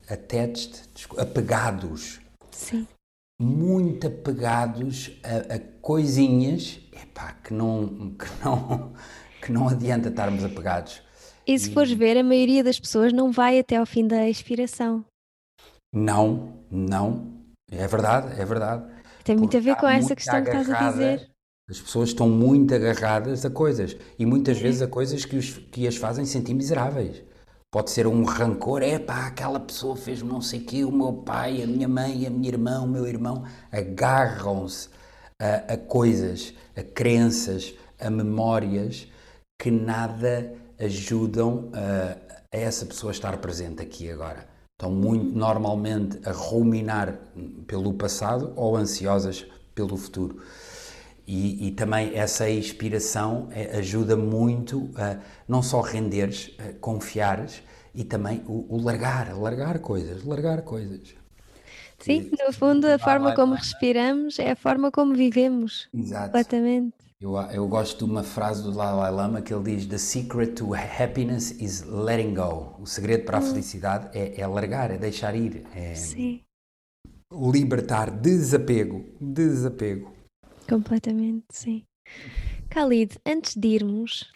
attached, 0.09 0.81
apegados. 1.17 2.19
Sim. 2.51 2.87
Muito 3.41 4.07
apegados 4.07 5.11
a, 5.23 5.55
a 5.55 5.59
coisinhas 5.81 6.79
epá, 6.93 7.33
que, 7.43 7.53
não, 7.53 8.15
que, 8.17 8.25
não, 8.43 8.93
que 9.41 9.51
não 9.51 9.67
adianta 9.67 10.09
estarmos 10.09 10.43
apegados. 10.43 11.01
E 11.45 11.57
se 11.59 11.71
fores 11.71 11.91
ver, 11.91 12.17
a 12.17 12.23
maioria 12.23 12.63
das 12.63 12.79
pessoas 12.79 13.11
não 13.11 13.31
vai 13.31 13.59
até 13.59 13.75
ao 13.75 13.85
fim 13.85 14.07
da 14.07 14.29
expiração. 14.29 15.03
Não, 15.93 16.53
não. 16.71 17.33
É 17.69 17.85
verdade, 17.85 18.39
é 18.39 18.45
verdade. 18.45 18.85
Tem 19.23 19.35
muito 19.35 19.55
a 19.55 19.59
ver 19.59 19.75
com 19.75 19.87
essa 19.87 20.15
questão 20.15 20.41
que 20.43 20.49
estás 20.49 20.69
a 20.69 20.89
dizer. 20.89 21.32
As 21.69 21.79
pessoas 21.79 22.09
estão 22.09 22.27
muito 22.27 22.75
agarradas 22.75 23.45
a 23.45 23.49
coisas 23.49 23.95
e 24.19 24.25
muitas 24.25 24.59
vezes 24.59 24.81
a 24.81 24.87
coisas 24.87 25.23
que, 25.23 25.37
os, 25.37 25.57
que 25.71 25.87
as 25.87 25.95
fazem 25.95 26.25
sentir 26.25 26.53
miseráveis. 26.53 27.23
Pode 27.71 27.89
ser 27.89 28.05
um 28.05 28.23
rancor, 28.23 28.83
é 28.83 28.99
pá, 28.99 29.27
aquela 29.27 29.59
pessoa 29.59 29.95
fez-me 29.95 30.29
não 30.29 30.41
sei 30.41 30.59
o 30.59 30.65
quê, 30.65 30.83
o 30.83 30.91
meu 30.91 31.13
pai, 31.13 31.63
a 31.63 31.67
minha 31.67 31.87
mãe, 31.87 32.27
a 32.27 32.29
minha 32.29 32.49
irmã, 32.49 32.81
o 32.81 32.87
meu 32.87 33.07
irmão, 33.07 33.45
agarram-se 33.71 34.89
a, 35.41 35.73
a 35.73 35.77
coisas, 35.77 36.53
a 36.75 36.83
crenças, 36.83 37.73
a 37.99 38.09
memórias 38.09 39.07
que 39.59 39.71
nada 39.71 40.53
ajudam 40.77 41.71
a, 41.73 42.17
a 42.55 42.59
essa 42.59 42.85
pessoa 42.85 43.11
estar 43.11 43.37
presente 43.37 43.81
aqui 43.81 44.11
agora. 44.11 44.47
Estão 44.77 44.91
muito 44.91 45.35
normalmente 45.35 46.19
a 46.27 46.31
ruminar 46.31 47.17
pelo 47.65 47.93
passado 47.93 48.51
ou 48.55 48.75
ansiosas 48.75 49.45
pelo 49.73 49.97
futuro. 49.97 50.41
E, 51.25 51.67
e, 51.67 51.71
também 51.71 52.15
essa 52.15 52.49
inspiração 52.49 53.47
é, 53.51 53.77
ajuda 53.77 54.17
muito 54.17 54.89
a 54.97 55.17
não 55.47 55.63
só 55.63 55.79
renderes, 55.79 56.51
a 56.59 56.73
confiares 56.79 57.63
e 57.95 58.03
também 58.03 58.43
o, 58.45 58.75
o 58.75 58.81
largar, 58.81 59.33
largar 59.33 59.79
coisas, 59.79 60.23
largar 60.25 60.63
coisas. 60.63 61.15
Sim, 61.99 62.29
no 62.45 62.51
fundo, 62.51 62.85
a 62.85 62.99
forma 62.99 63.33
como 63.33 63.55
respiramos 63.55 64.37
é 64.37 64.51
a 64.51 64.55
forma 64.55 64.91
como 64.91 65.15
vivemos. 65.15 65.87
Exato. 65.93 66.25
Completamente. 66.25 66.93
Eu, 67.21 67.37
eu 67.53 67.65
gosto 67.69 68.05
de 68.05 68.11
uma 68.11 68.21
frase 68.21 68.61
do 68.61 68.73
Dalai 68.73 69.09
Lama 69.09 69.41
que 69.41 69.53
ele 69.53 69.75
diz: 69.75 69.85
The 69.85 69.97
secret 69.97 70.55
to 70.55 70.73
happiness 70.73 71.51
is 71.51 71.83
letting 71.83 72.33
go. 72.33 72.75
O 72.77 72.85
segredo 72.85 73.23
para 73.23 73.37
a 73.37 73.41
hum. 73.41 73.45
felicidade 73.45 74.09
é, 74.13 74.41
é 74.41 74.45
largar, 74.45 74.91
é 74.91 74.97
deixar 74.97 75.33
ir, 75.33 75.65
é 75.73 75.95
Sim. 75.95 76.41
libertar, 77.31 78.11
desapego, 78.11 79.05
desapego. 79.21 80.12
Completamente, 80.67 81.45
sim. 81.49 81.85
Khalid, 82.69 83.17
antes 83.25 83.55
de 83.55 83.67
irmos, 83.67 84.31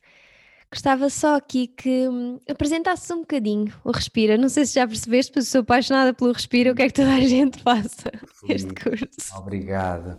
gostava 0.71 1.09
só 1.09 1.35
aqui 1.35 1.67
que 1.67 2.07
hum, 2.07 2.39
apresentasse 2.49 3.11
um 3.13 3.21
bocadinho 3.21 3.73
o 3.83 3.91
Respira. 3.91 4.37
Não 4.37 4.49
sei 4.49 4.65
se 4.65 4.75
já 4.75 4.87
percebeste, 4.87 5.31
mas 5.35 5.47
sou 5.47 5.61
apaixonada 5.61 6.13
pelo 6.13 6.31
Respira. 6.31 6.71
O 6.71 6.75
que 6.75 6.83
é 6.83 6.87
que 6.87 6.93
toda 6.93 7.13
a 7.13 7.21
gente 7.21 7.61
faça 7.63 8.11
este 8.47 8.73
curso? 8.73 9.07
Obrigado. 9.37 10.17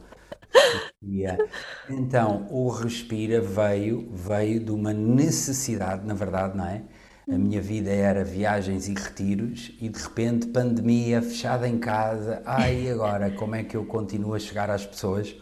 Então, 1.89 2.47
o 2.51 2.69
Respira 2.69 3.41
veio, 3.41 4.11
veio 4.13 4.65
de 4.65 4.71
uma 4.71 4.93
necessidade, 4.93 6.07
na 6.07 6.15
verdade, 6.15 6.57
não 6.57 6.67
é? 6.67 6.83
A 7.31 7.37
minha 7.37 7.61
vida 7.61 7.91
era 7.91 8.25
viagens 8.25 8.89
e 8.89 8.95
retiros 8.95 9.77
e 9.79 9.91
de 9.91 10.03
repente 10.03 10.47
pandemia, 10.47 11.21
fechada 11.21 11.69
em 11.69 11.79
casa. 11.79 12.43
Ai, 12.47 12.91
agora 12.91 13.31
como 13.31 13.55
é 13.55 13.63
que 13.63 13.77
eu 13.77 13.85
continuo 13.85 14.33
a 14.33 14.39
chegar 14.39 14.71
às 14.71 14.87
pessoas? 14.87 15.37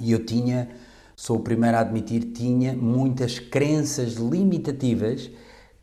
E 0.00 0.12
eu 0.12 0.24
tinha, 0.24 0.68
sou 1.16 1.36
o 1.36 1.40
primeiro 1.40 1.76
a 1.76 1.80
admitir, 1.80 2.32
tinha 2.32 2.74
muitas 2.74 3.38
crenças 3.38 4.14
limitativas 4.14 5.30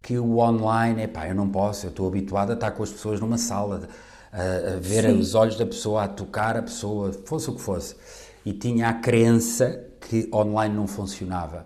que 0.01 0.17
o 0.17 0.37
online, 0.37 1.03
epá, 1.03 1.27
eu 1.27 1.35
não 1.35 1.49
posso, 1.49 1.85
eu 1.85 1.89
estou 1.89 2.07
habituado 2.07 2.51
a 2.51 2.53
estar 2.53 2.71
com 2.71 2.83
as 2.83 2.91
pessoas 2.91 3.19
numa 3.19 3.37
sala, 3.37 3.87
a, 4.31 4.75
a 4.75 4.79
ver 4.79 5.03
Sim. 5.03 5.19
os 5.19 5.35
olhos 5.35 5.57
da 5.57 5.65
pessoa, 5.65 6.03
a 6.03 6.07
tocar 6.07 6.55
a 6.57 6.61
pessoa, 6.61 7.11
fosse 7.25 7.49
o 7.49 7.55
que 7.55 7.61
fosse. 7.61 7.95
E 8.45 8.53
tinha 8.53 8.89
a 8.89 8.93
crença 8.93 9.85
que 9.99 10.29
online 10.33 10.73
não 10.73 10.87
funcionava. 10.87 11.65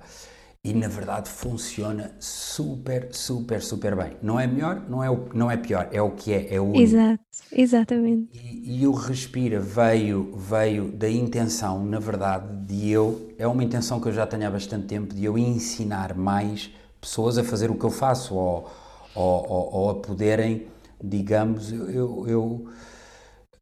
E 0.65 0.73
na 0.73 0.87
verdade 0.87 1.29
funciona 1.29 2.15
super, 2.19 3.09
super, 3.11 3.61
super 3.61 3.95
bem. 3.95 4.17
Não 4.21 4.39
é 4.39 4.47
melhor, 4.47 4.81
não 4.87 5.03
é, 5.03 5.09
o, 5.09 5.27
não 5.33 5.51
é 5.51 5.57
pior, 5.57 5.89
é 5.91 6.01
o 6.01 6.11
que 6.11 6.31
é, 6.31 6.55
é 6.55 6.59
o 6.59 6.63
único. 6.63 6.79
Exato, 6.79 7.19
exatamente. 7.51 8.29
E, 8.33 8.81
e 8.81 8.87
o 8.87 8.93
Respira 8.93 9.59
veio, 9.59 10.33
veio 10.37 10.89
da 10.91 11.09
intenção, 11.09 11.83
na 11.83 11.99
verdade, 11.99 12.65
de 12.65 12.89
eu, 12.89 13.33
é 13.37 13.45
uma 13.45 13.63
intenção 13.63 13.99
que 13.99 14.07
eu 14.07 14.13
já 14.13 14.25
tenho 14.25 14.47
há 14.47 14.49
bastante 14.49 14.87
tempo, 14.87 15.13
de 15.13 15.25
eu 15.25 15.37
ensinar 15.37 16.15
mais 16.15 16.71
pessoas 17.01 17.37
a 17.37 17.43
fazer 17.43 17.69
o 17.69 17.75
que 17.75 17.83
eu 17.83 17.91
faço 17.91 18.33
ou, 18.33 18.71
ou, 19.13 19.45
ou, 19.49 19.73
ou 19.73 19.89
a 19.89 19.95
poderem 19.95 20.67
digamos, 21.03 21.71
eu, 21.73 22.25
eu 22.27 22.41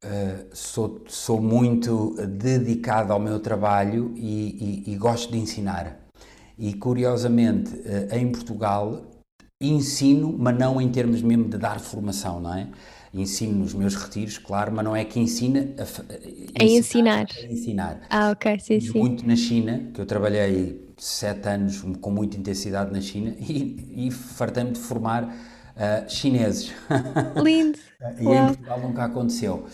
uh, 0.03 0.45
sou, 0.53 1.01
sou 1.07 1.41
muito 1.41 2.15
dedicado 2.27 3.11
ao 3.11 3.19
meu 3.19 3.39
trabalho 3.39 4.13
e, 4.15 4.83
e, 4.85 4.93
e 4.93 4.95
gosto 4.95 5.31
de 5.31 5.39
ensinar. 5.39 5.97
E 6.61 6.75
curiosamente, 6.75 7.73
uh, 7.73 8.15
em 8.15 8.31
Portugal, 8.31 9.01
ensino, 9.59 10.35
mas 10.37 10.55
não 10.55 10.79
em 10.79 10.89
termos 10.89 11.19
mesmo 11.23 11.45
de 11.45 11.57
dar 11.57 11.79
formação, 11.79 12.39
não 12.39 12.53
é? 12.53 12.67
Ensino 13.11 13.57
nos 13.57 13.73
meus 13.73 13.95
retiros, 13.95 14.37
claro, 14.37 14.71
mas 14.71 14.85
não 14.85 14.95
é 14.95 15.03
que 15.03 15.19
ensina 15.19 15.73
a, 15.79 16.61
a 16.61 16.63
ensinar. 16.63 17.25
A 17.35 17.51
ensinar. 17.51 18.01
Ah, 18.11 18.29
ok, 18.29 18.59
sim, 18.59 18.79
sim. 18.79 18.99
Muito 18.99 19.27
na 19.27 19.35
China, 19.35 19.89
que 19.91 19.99
eu 19.99 20.05
trabalhei 20.05 20.87
sete 20.97 21.49
anos 21.49 21.81
com 21.99 22.11
muita 22.11 22.37
intensidade 22.37 22.93
na 22.93 23.01
China 23.01 23.35
e, 23.39 24.07
e 24.07 24.11
fartei-me 24.11 24.71
de 24.71 24.79
formar 24.79 25.23
uh, 25.23 26.07
chineses. 26.07 26.71
Lindo! 27.41 27.79
e 28.21 28.25
Uau. 28.25 28.35
em 28.35 28.45
Portugal 28.45 28.81
nunca 28.81 29.05
aconteceu. 29.05 29.65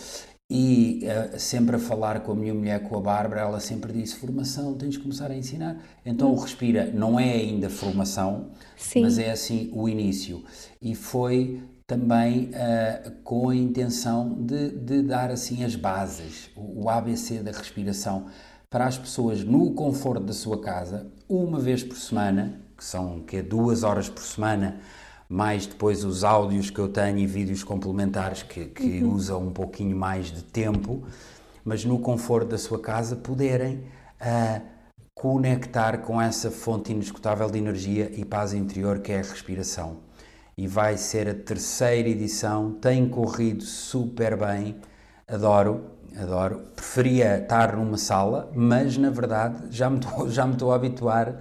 E 0.50 1.02
uh, 1.04 1.38
sempre 1.38 1.76
a 1.76 1.78
falar 1.78 2.20
com 2.20 2.32
a 2.32 2.34
minha 2.34 2.54
mulher, 2.54 2.82
com 2.88 2.96
a 2.96 3.00
Bárbara, 3.00 3.42
ela 3.42 3.60
sempre 3.60 3.92
disse: 3.92 4.14
formação, 4.14 4.74
tens 4.74 4.94
de 4.94 4.98
começar 4.98 5.30
a 5.30 5.36
ensinar. 5.36 5.76
Então 6.06 6.30
hum. 6.30 6.36
o 6.36 6.40
Respira 6.40 6.90
não 6.92 7.20
é 7.20 7.32
ainda 7.32 7.68
formação, 7.68 8.50
Sim. 8.74 9.02
mas 9.02 9.18
é 9.18 9.30
assim 9.30 9.70
o 9.74 9.86
início. 9.86 10.42
E 10.80 10.94
foi 10.94 11.62
também 11.86 12.50
uh, 12.50 13.10
com 13.24 13.50
a 13.50 13.56
intenção 13.56 14.42
de, 14.42 14.70
de, 14.70 15.02
dar 15.02 15.30
assim 15.30 15.64
as 15.64 15.76
bases, 15.76 16.50
o, 16.56 16.84
o 16.84 16.88
ABC 16.88 17.40
da 17.40 17.50
respiração, 17.50 18.26
para 18.70 18.86
as 18.86 18.96
pessoas 18.96 19.44
no 19.44 19.72
conforto 19.72 20.24
da 20.24 20.32
sua 20.32 20.60
casa, 20.60 21.10
uma 21.28 21.58
vez 21.58 21.82
por 21.82 21.96
semana, 21.96 22.60
que 22.76 22.84
são 22.84 23.20
que 23.20 23.36
é 23.36 23.42
duas 23.42 23.82
horas 23.82 24.08
por 24.08 24.22
semana, 24.22 24.80
mais 25.28 25.66
depois 25.66 26.04
os 26.04 26.24
áudios 26.24 26.70
que 26.70 26.78
eu 26.78 26.88
tenho 26.88 27.18
e 27.18 27.26
vídeos 27.26 27.62
complementares 27.62 28.42
que, 28.42 28.64
que 28.64 29.02
uhum. 29.02 29.12
usam 29.12 29.46
um 29.48 29.52
pouquinho 29.52 29.94
mais 29.94 30.32
de 30.32 30.42
tempo, 30.42 31.02
mas 31.62 31.84
no 31.84 31.98
conforto 31.98 32.48
da 32.48 32.58
sua 32.58 32.80
casa 32.80 33.14
poderem 33.14 33.84
uh, 34.22 34.62
conectar 35.14 35.98
com 35.98 36.20
essa 36.20 36.50
fonte 36.50 36.92
inescutável 36.92 37.50
de 37.50 37.58
energia 37.58 38.10
e 38.16 38.24
paz 38.24 38.54
interior 38.54 39.00
que 39.00 39.12
é 39.12 39.18
a 39.18 39.22
respiração. 39.22 39.98
E 40.56 40.66
vai 40.66 40.96
ser 40.96 41.28
a 41.28 41.34
terceira 41.34 42.08
edição, 42.08 42.72
tem 42.72 43.06
corrido 43.08 43.62
super 43.62 44.36
bem, 44.36 44.76
adoro, 45.28 45.84
adoro. 46.18 46.62
Preferia 46.74 47.38
estar 47.38 47.76
numa 47.76 47.98
sala, 47.98 48.50
mas 48.54 48.96
na 48.96 49.10
verdade 49.10 49.64
já 49.70 49.90
me 49.90 49.98
estou, 49.98 50.30
já 50.32 50.46
me 50.46 50.54
estou 50.54 50.72
a 50.72 50.76
habituar 50.76 51.28
uh, 51.28 51.36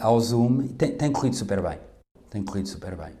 ao 0.00 0.18
Zoom, 0.18 0.66
tem, 0.68 0.90
tem 0.96 1.12
corrido 1.12 1.36
super 1.36 1.62
bem 1.62 1.78
tem 2.36 2.44
corrido 2.44 2.68
super 2.68 2.96
bem. 2.96 3.12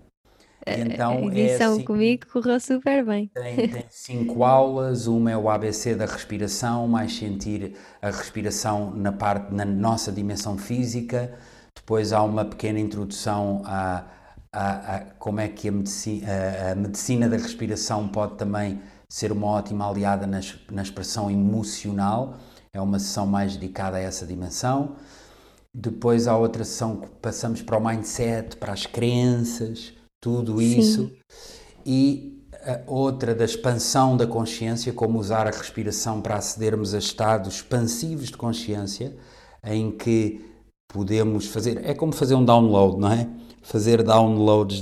E 0.66 0.80
então, 0.80 1.28
a 1.28 1.34
edição 1.34 1.72
é 1.72 1.74
assim, 1.74 1.84
comigo 1.84 2.26
correu 2.30 2.60
super 2.60 3.04
bem. 3.04 3.30
Tem, 3.32 3.68
tem, 3.68 3.84
cinco 3.88 4.44
aulas, 4.44 5.06
uma 5.06 5.30
é 5.30 5.36
o 5.36 5.48
ABC 5.48 5.94
da 5.94 6.06
respiração, 6.06 6.86
mais 6.88 7.16
sentir 7.16 7.76
a 8.02 8.10
respiração 8.10 8.90
na 8.90 9.12
parte 9.12 9.54
na 9.54 9.64
nossa 9.64 10.12
dimensão 10.12 10.58
física. 10.58 11.32
Depois 11.74 12.12
há 12.12 12.22
uma 12.22 12.44
pequena 12.44 12.80
introdução 12.80 13.62
a, 13.64 14.04
a, 14.52 14.96
a 14.96 15.00
como 15.18 15.40
é 15.40 15.48
que 15.48 15.68
a 15.68 15.72
medicina, 15.72 16.26
a, 16.28 16.72
a 16.72 16.74
medicina, 16.74 17.28
da 17.28 17.36
respiração 17.36 18.08
pode 18.08 18.34
também 18.36 18.80
ser 19.08 19.30
uma 19.30 19.46
ótima 19.46 19.88
aliada 19.88 20.26
na, 20.26 20.40
na 20.70 20.82
expressão 20.82 21.30
emocional. 21.30 22.38
É 22.72 22.80
uma 22.80 22.98
sessão 22.98 23.26
mais 23.26 23.56
dedicada 23.56 23.96
a 23.96 24.00
essa 24.00 24.26
dimensão. 24.26 24.96
Depois 25.78 26.26
há 26.26 26.34
outra 26.34 26.64
sessão 26.64 26.96
que 26.96 27.08
passamos 27.20 27.60
para 27.60 27.76
o 27.76 27.84
mindset, 27.84 28.56
para 28.56 28.72
as 28.72 28.86
crenças, 28.86 29.92
tudo 30.18 30.62
isso. 30.62 31.02
Sim. 31.02 31.16
E 31.84 32.42
outra 32.86 33.34
da 33.34 33.44
expansão 33.44 34.16
da 34.16 34.26
consciência, 34.26 34.90
como 34.94 35.18
usar 35.18 35.46
a 35.46 35.50
respiração 35.50 36.22
para 36.22 36.36
acedermos 36.36 36.94
a 36.94 36.98
estados 36.98 37.56
expansivos 37.56 38.28
de 38.28 38.38
consciência, 38.38 39.18
em 39.62 39.90
que 39.90 40.40
podemos 40.88 41.46
fazer. 41.48 41.84
É 41.84 41.92
como 41.92 42.14
fazer 42.14 42.36
um 42.36 42.44
download, 42.44 42.98
não 42.98 43.12
é? 43.12 43.28
Fazer 43.60 44.02
downloads 44.02 44.80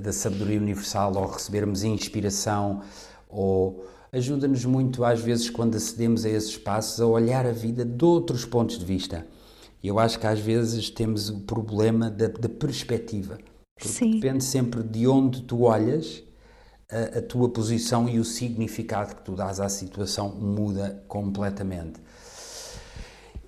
da 0.00 0.12
sabedoria 0.12 0.60
universal 0.60 1.12
ou 1.16 1.26
recebermos 1.26 1.82
inspiração 1.82 2.82
ou 3.28 3.84
ajuda-nos 4.12 4.64
muito 4.64 5.04
às 5.04 5.20
vezes 5.20 5.50
quando 5.50 5.74
acedemos 5.74 6.24
a 6.24 6.28
esses 6.28 6.50
espaços 6.50 7.00
a 7.00 7.06
olhar 7.06 7.44
a 7.44 7.52
vida 7.52 7.84
de 7.84 8.04
outros 8.04 8.44
pontos 8.44 8.78
de 8.78 8.84
vista 8.84 9.26
eu 9.88 9.98
acho 9.98 10.18
que 10.18 10.26
às 10.26 10.40
vezes 10.40 10.90
temos 10.90 11.28
o 11.28 11.40
problema 11.40 12.10
da, 12.10 12.28
da 12.28 12.48
perspectiva. 12.48 13.38
Depende 14.00 14.42
sempre 14.42 14.82
de 14.82 15.06
onde 15.06 15.42
tu 15.42 15.62
olhas, 15.62 16.22
a, 16.90 17.18
a, 17.18 17.22
tua 17.22 17.48
posição 17.48 18.08
e 18.08 18.18
o 18.18 18.24
significado 18.24 19.16
que 19.16 19.22
tu 19.22 19.34
dás 19.34 19.60
à 19.60 19.68
situação 19.68 20.34
muda 20.34 21.02
completamente. 21.08 22.00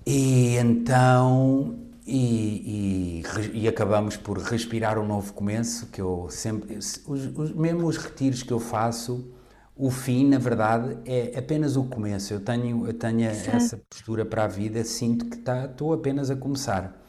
E 0.04 0.56
então, 0.56 1.78
e, 2.06 3.22
e, 3.52 3.62
e, 3.62 3.68
acabamos 3.68 4.16
por 4.16 4.38
respirar 4.38 4.98
um 4.98 5.06
novo 5.06 5.32
começo, 5.32 5.86
que 5.86 6.00
eu 6.00 6.28
sempre, 6.30 6.76
os, 6.76 7.00
os, 7.06 7.52
mesmo 7.52 7.86
os 7.86 7.96
retiros 7.96 8.42
que 8.42 8.52
eu 8.52 8.60
faço, 8.60 9.32
o 9.76 9.90
fim, 9.90 10.26
na 10.26 10.38
verdade, 10.38 10.98
é 11.04 11.38
apenas 11.38 11.76
o 11.76 11.84
começo. 11.84 12.32
Eu 12.32 12.40
tenho, 12.40 12.86
eu 12.86 12.94
tenho 12.94 13.28
essa 13.28 13.76
postura 13.90 14.24
para 14.24 14.44
a 14.44 14.48
vida, 14.48 14.82
sinto 14.82 15.26
que 15.26 15.36
tá, 15.36 15.66
estou 15.66 15.92
apenas 15.92 16.30
a 16.30 16.36
começar. 16.36 17.04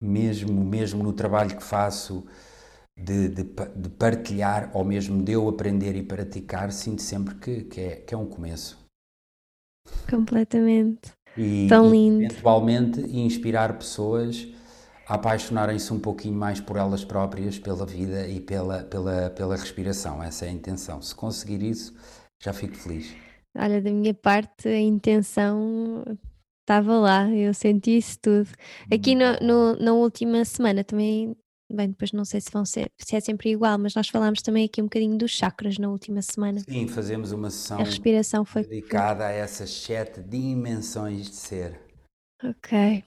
Mesmo, 0.00 0.62
mesmo 0.62 1.02
no 1.02 1.14
trabalho 1.14 1.56
que 1.56 1.62
faço, 1.62 2.26
de, 2.94 3.28
de, 3.28 3.42
de, 3.42 3.88
partilhar, 3.88 4.70
ou 4.74 4.84
mesmo 4.84 5.22
de 5.22 5.32
eu 5.32 5.48
aprender 5.48 5.96
e 5.96 6.02
praticar, 6.02 6.70
sinto 6.72 7.00
sempre 7.00 7.34
que, 7.36 7.62
que, 7.64 7.80
é, 7.80 7.96
que 7.96 8.14
é 8.14 8.18
um 8.18 8.26
começo. 8.26 8.78
Completamente. 10.08 11.12
E, 11.36 11.66
Tão 11.68 11.86
e, 11.86 11.90
lindo. 11.90 12.24
Eventualmente 12.24 13.00
inspirar 13.00 13.78
pessoas 13.78 14.46
apaixonarem-se 15.06 15.92
um 15.92 15.98
pouquinho 16.00 16.34
mais 16.34 16.60
por 16.60 16.76
elas 16.76 17.04
próprias, 17.04 17.58
pela 17.58 17.84
vida 17.86 18.26
e 18.28 18.40
pela, 18.40 18.82
pela, 18.84 19.30
pela 19.30 19.56
respiração. 19.56 20.22
Essa 20.22 20.46
é 20.46 20.48
a 20.48 20.52
intenção. 20.52 21.00
Se 21.02 21.14
conseguir 21.14 21.62
isso, 21.62 21.94
já 22.42 22.52
fico 22.52 22.74
feliz. 22.76 23.14
Olha, 23.56 23.80
da 23.80 23.90
minha 23.90 24.14
parte, 24.14 24.68
a 24.68 24.80
intenção 24.80 26.04
estava 26.60 26.98
lá, 26.98 27.30
eu 27.30 27.54
senti 27.54 27.98
isso 27.98 28.18
tudo. 28.20 28.50
Aqui 28.92 29.14
no, 29.14 29.34
no, 29.40 29.76
na 29.76 29.92
última 29.92 30.44
semana 30.44 30.82
também 30.82 31.36
Bem, 31.72 31.88
depois 31.88 32.12
não 32.12 32.24
sei 32.24 32.40
se 32.40 32.50
vão 32.52 32.64
ser, 32.64 32.90
se 32.98 33.16
é 33.16 33.20
sempre 33.20 33.50
igual, 33.50 33.78
mas 33.78 33.94
nós 33.94 34.08
falámos 34.08 34.42
também 34.42 34.66
aqui 34.66 34.82
um 34.82 34.84
bocadinho 34.84 35.16
dos 35.16 35.30
chakras 35.30 35.78
na 35.78 35.88
última 35.88 36.20
semana. 36.20 36.60
Sim, 36.60 36.86
fazemos 36.86 37.32
uma 37.32 37.50
sessão 37.50 37.80
a 37.80 37.84
respiração 37.84 38.44
foi 38.44 38.62
dedicada 38.64 39.26
a 39.26 39.30
essas 39.30 39.70
sete 39.70 40.22
dimensões 40.22 41.30
de 41.30 41.36
ser. 41.36 41.80
Ok. 42.44 43.02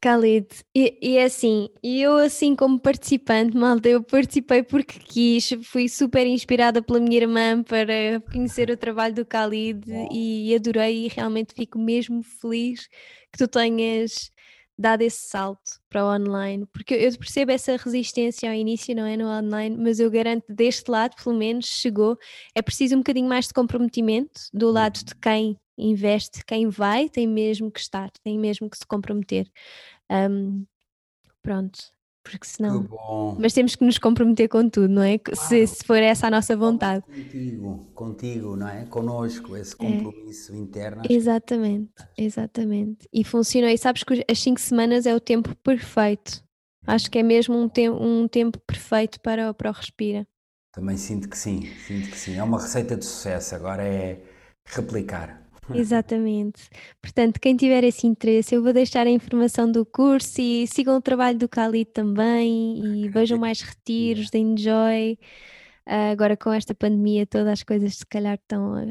Khalid, 0.00 0.46
e, 0.74 0.98
e 1.00 1.16
é 1.16 1.24
assim, 1.24 1.68
eu 1.82 2.16
assim 2.16 2.54
como 2.54 2.78
participante, 2.78 3.56
malta, 3.56 3.88
eu 3.88 4.02
participei 4.02 4.62
porque 4.62 4.98
quis, 4.98 5.50
fui 5.64 5.88
super 5.88 6.26
inspirada 6.26 6.82
pela 6.82 7.00
minha 7.00 7.16
irmã 7.16 7.62
para 7.62 8.20
conhecer 8.30 8.70
o 8.70 8.76
trabalho 8.76 9.14
do 9.14 9.22
Khalid 9.22 9.80
e 10.12 10.54
adorei 10.54 11.06
e 11.06 11.08
realmente 11.08 11.54
fico 11.54 11.78
mesmo 11.78 12.22
feliz 12.22 12.88
que 13.32 13.38
tu 13.38 13.48
tenhas 13.48 14.30
dado 14.78 15.02
esse 15.02 15.28
salto 15.28 15.80
para 15.88 16.04
o 16.04 16.14
online, 16.14 16.66
porque 16.66 16.94
eu 16.94 17.18
percebo 17.18 17.52
essa 17.52 17.76
resistência 17.76 18.48
ao 18.48 18.54
início, 18.54 18.94
não 18.94 19.06
é? 19.06 19.16
No 19.16 19.26
online, 19.26 19.76
mas 19.76 19.98
eu 19.98 20.10
garanto 20.10 20.44
deste 20.48 20.90
lado, 20.90 21.14
pelo 21.22 21.36
menos, 21.36 21.66
chegou. 21.66 22.18
É 22.54 22.60
preciso 22.60 22.94
um 22.94 22.98
bocadinho 22.98 23.28
mais 23.28 23.46
de 23.48 23.54
comprometimento 23.54 24.42
do 24.52 24.70
lado 24.70 25.02
de 25.02 25.14
quem 25.14 25.58
investe, 25.76 26.44
quem 26.44 26.68
vai, 26.68 27.08
tem 27.08 27.26
mesmo 27.26 27.70
que 27.70 27.80
estar, 27.80 28.10
tem 28.22 28.38
mesmo 28.38 28.68
que 28.70 28.78
se 28.78 28.86
comprometer. 28.86 29.50
Um, 30.10 30.64
pronto, 31.42 31.78
porque 32.30 32.46
senão. 32.46 32.88
Mas 33.38 33.52
temos 33.52 33.76
que 33.76 33.84
nos 33.84 33.98
comprometer 33.98 34.48
com 34.48 34.68
tudo, 34.68 34.88
não 34.88 35.02
é? 35.02 35.18
Claro. 35.18 35.40
Se, 35.40 35.66
se 35.66 35.84
for 35.84 35.98
essa 35.98 36.26
a 36.26 36.30
nossa 36.30 36.56
vontade. 36.56 37.04
Contigo, 37.04 37.86
contigo, 37.94 38.56
não 38.56 38.68
é? 38.68 38.84
Conosco, 38.86 39.56
esse 39.56 39.74
é. 39.74 39.76
compromisso 39.76 40.52
é. 40.52 40.56
interno. 40.56 41.02
Exatamente, 41.08 41.92
que... 41.94 42.22
exatamente. 42.22 43.08
E 43.12 43.22
funcionou. 43.22 43.70
E 43.70 43.78
sabes 43.78 44.02
que 44.02 44.24
as 44.28 44.38
cinco 44.40 44.60
semanas 44.60 45.06
é 45.06 45.14
o 45.14 45.20
tempo 45.20 45.54
perfeito. 45.56 46.44
Acho 46.84 47.10
que 47.10 47.18
é 47.18 47.22
mesmo 47.22 47.56
um, 47.56 47.68
te 47.68 47.88
um 47.88 48.28
tempo 48.28 48.58
perfeito 48.60 49.20
para, 49.20 49.54
para 49.54 49.70
o 49.70 49.72
Respira. 49.72 50.26
Também 50.72 50.96
sinto 50.96 51.28
que 51.28 51.38
sim, 51.38 51.62
sinto 51.86 52.10
que 52.10 52.18
sim. 52.18 52.36
É 52.36 52.42
uma 52.42 52.60
receita 52.60 52.96
de 52.96 53.04
sucesso, 53.04 53.54
agora 53.54 53.82
é 53.82 54.20
replicar. 54.66 55.45
Exatamente. 55.74 56.68
Portanto, 57.00 57.40
quem 57.40 57.56
tiver 57.56 57.84
esse 57.84 58.06
interesse, 58.06 58.54
eu 58.54 58.62
vou 58.62 58.72
deixar 58.72 59.06
a 59.06 59.10
informação 59.10 59.70
do 59.70 59.84
curso 59.84 60.40
e 60.40 60.66
sigam 60.66 60.96
o 60.96 61.00
trabalho 61.00 61.38
do 61.38 61.48
Cali 61.48 61.84
também 61.84 63.04
e 63.04 63.08
vejam 63.08 63.38
mais 63.38 63.60
retiros 63.60 64.30
da 64.30 64.38
Enjoy. 64.38 65.18
Uh, 65.86 66.10
agora 66.12 66.36
com 66.36 66.52
esta 66.52 66.74
pandemia, 66.74 67.26
todas 67.26 67.48
as 67.48 67.62
coisas 67.62 67.94
se 67.94 68.06
calhar 68.06 68.34
estão 68.34 68.74
a 68.74 68.84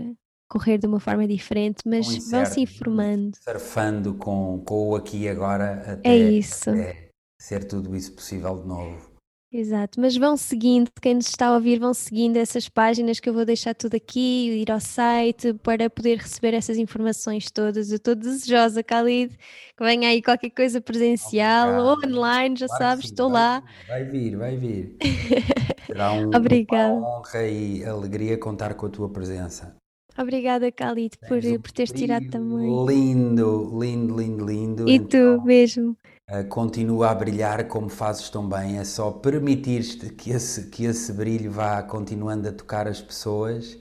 correr 0.47 0.77
de 0.77 0.87
uma 0.87 0.99
forma 0.99 1.27
diferente, 1.27 1.83
mas 1.85 2.29
vão 2.29 2.45
se 2.45 2.61
informando. 2.61 3.37
Surfando 3.43 4.13
com, 4.13 4.61
com 4.65 4.89
o 4.89 4.95
aqui 4.95 5.23
e 5.23 5.29
agora 5.29 5.93
até, 5.93 6.09
é 6.09 6.17
isso. 6.17 6.69
até 6.69 7.09
ser 7.39 7.65
tudo 7.65 7.95
isso 7.95 8.13
possível 8.13 8.61
de 8.61 8.67
novo. 8.67 9.14
Exato, 9.57 10.01
mas 10.01 10.17
vão 10.17 10.35
seguindo, 10.35 10.91
quem 11.01 11.15
nos 11.15 11.27
está 11.27 11.47
a 11.47 11.53
ouvir, 11.53 11.79
vão 11.79 11.93
seguindo 11.93 12.35
essas 12.35 12.67
páginas 12.67 13.21
que 13.21 13.29
eu 13.29 13.33
vou 13.33 13.45
deixar 13.45 13.73
tudo 13.73 13.95
aqui, 13.95 14.49
ir 14.49 14.69
ao 14.69 14.81
site 14.81 15.53
para 15.53 15.89
poder 15.89 16.17
receber 16.17 16.53
essas 16.53 16.77
informações 16.77 17.49
todas. 17.49 17.89
Eu 17.89 17.95
estou 17.95 18.15
desejosa, 18.15 18.81
Khalid, 18.81 19.33
que 19.77 19.81
venha 19.81 20.09
aí 20.09 20.21
qualquer 20.21 20.49
coisa 20.49 20.81
presencial 20.81 21.85
ou 21.85 21.95
online, 22.05 22.57
já 22.57 22.67
claro 22.67 22.83
sabes, 22.83 23.05
sim, 23.05 23.13
estou 23.13 23.31
vai, 23.31 23.41
lá. 23.41 23.63
Vai 23.87 24.03
vir, 24.03 24.35
vai 24.35 24.57
vir. 24.57 24.97
Será 25.87 26.11
um, 26.11 26.35
Obrigada. 26.35 26.93
uma 26.93 27.19
honra 27.19 27.47
e 27.47 27.85
alegria 27.85 28.37
contar 28.37 28.73
com 28.73 28.87
a 28.87 28.89
tua 28.89 29.09
presença. 29.09 29.73
Obrigada, 30.17 30.67
Khalid, 30.69 31.17
por, 31.29 31.37
um 31.37 31.61
por 31.61 31.71
teres 31.71 31.93
tirado 31.93 32.29
também. 32.29 32.85
Lindo, 32.85 33.79
lindo, 33.79 34.17
lindo, 34.17 34.45
lindo. 34.45 34.89
E 34.89 34.95
então, 34.95 35.39
tu 35.39 35.45
mesmo. 35.45 35.97
Uh, 36.29 36.47
continua 36.49 37.11
a 37.11 37.15
brilhar 37.15 37.67
como 37.67 37.87
fazes 37.89 38.29
tão 38.29 38.47
bem. 38.47 38.79
É 38.79 38.83
só 38.83 39.11
permitir-te 39.11 40.09
que 40.09 40.31
esse, 40.31 40.69
que 40.69 40.85
esse 40.85 41.13
brilho 41.13 41.51
vá 41.51 41.83
continuando 41.83 42.47
a 42.49 42.51
tocar 42.51 42.87
as 42.87 43.01
pessoas, 43.01 43.77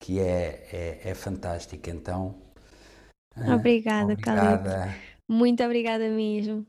que 0.00 0.18
é, 0.18 0.68
é, 0.72 1.10
é 1.10 1.14
fantástico. 1.14 1.90
Então, 1.90 2.34
uh, 3.36 3.52
obrigada, 3.52 4.14
obrigada. 4.14 4.94
Muito 5.28 5.62
obrigada 5.62 6.08
mesmo. 6.08 6.66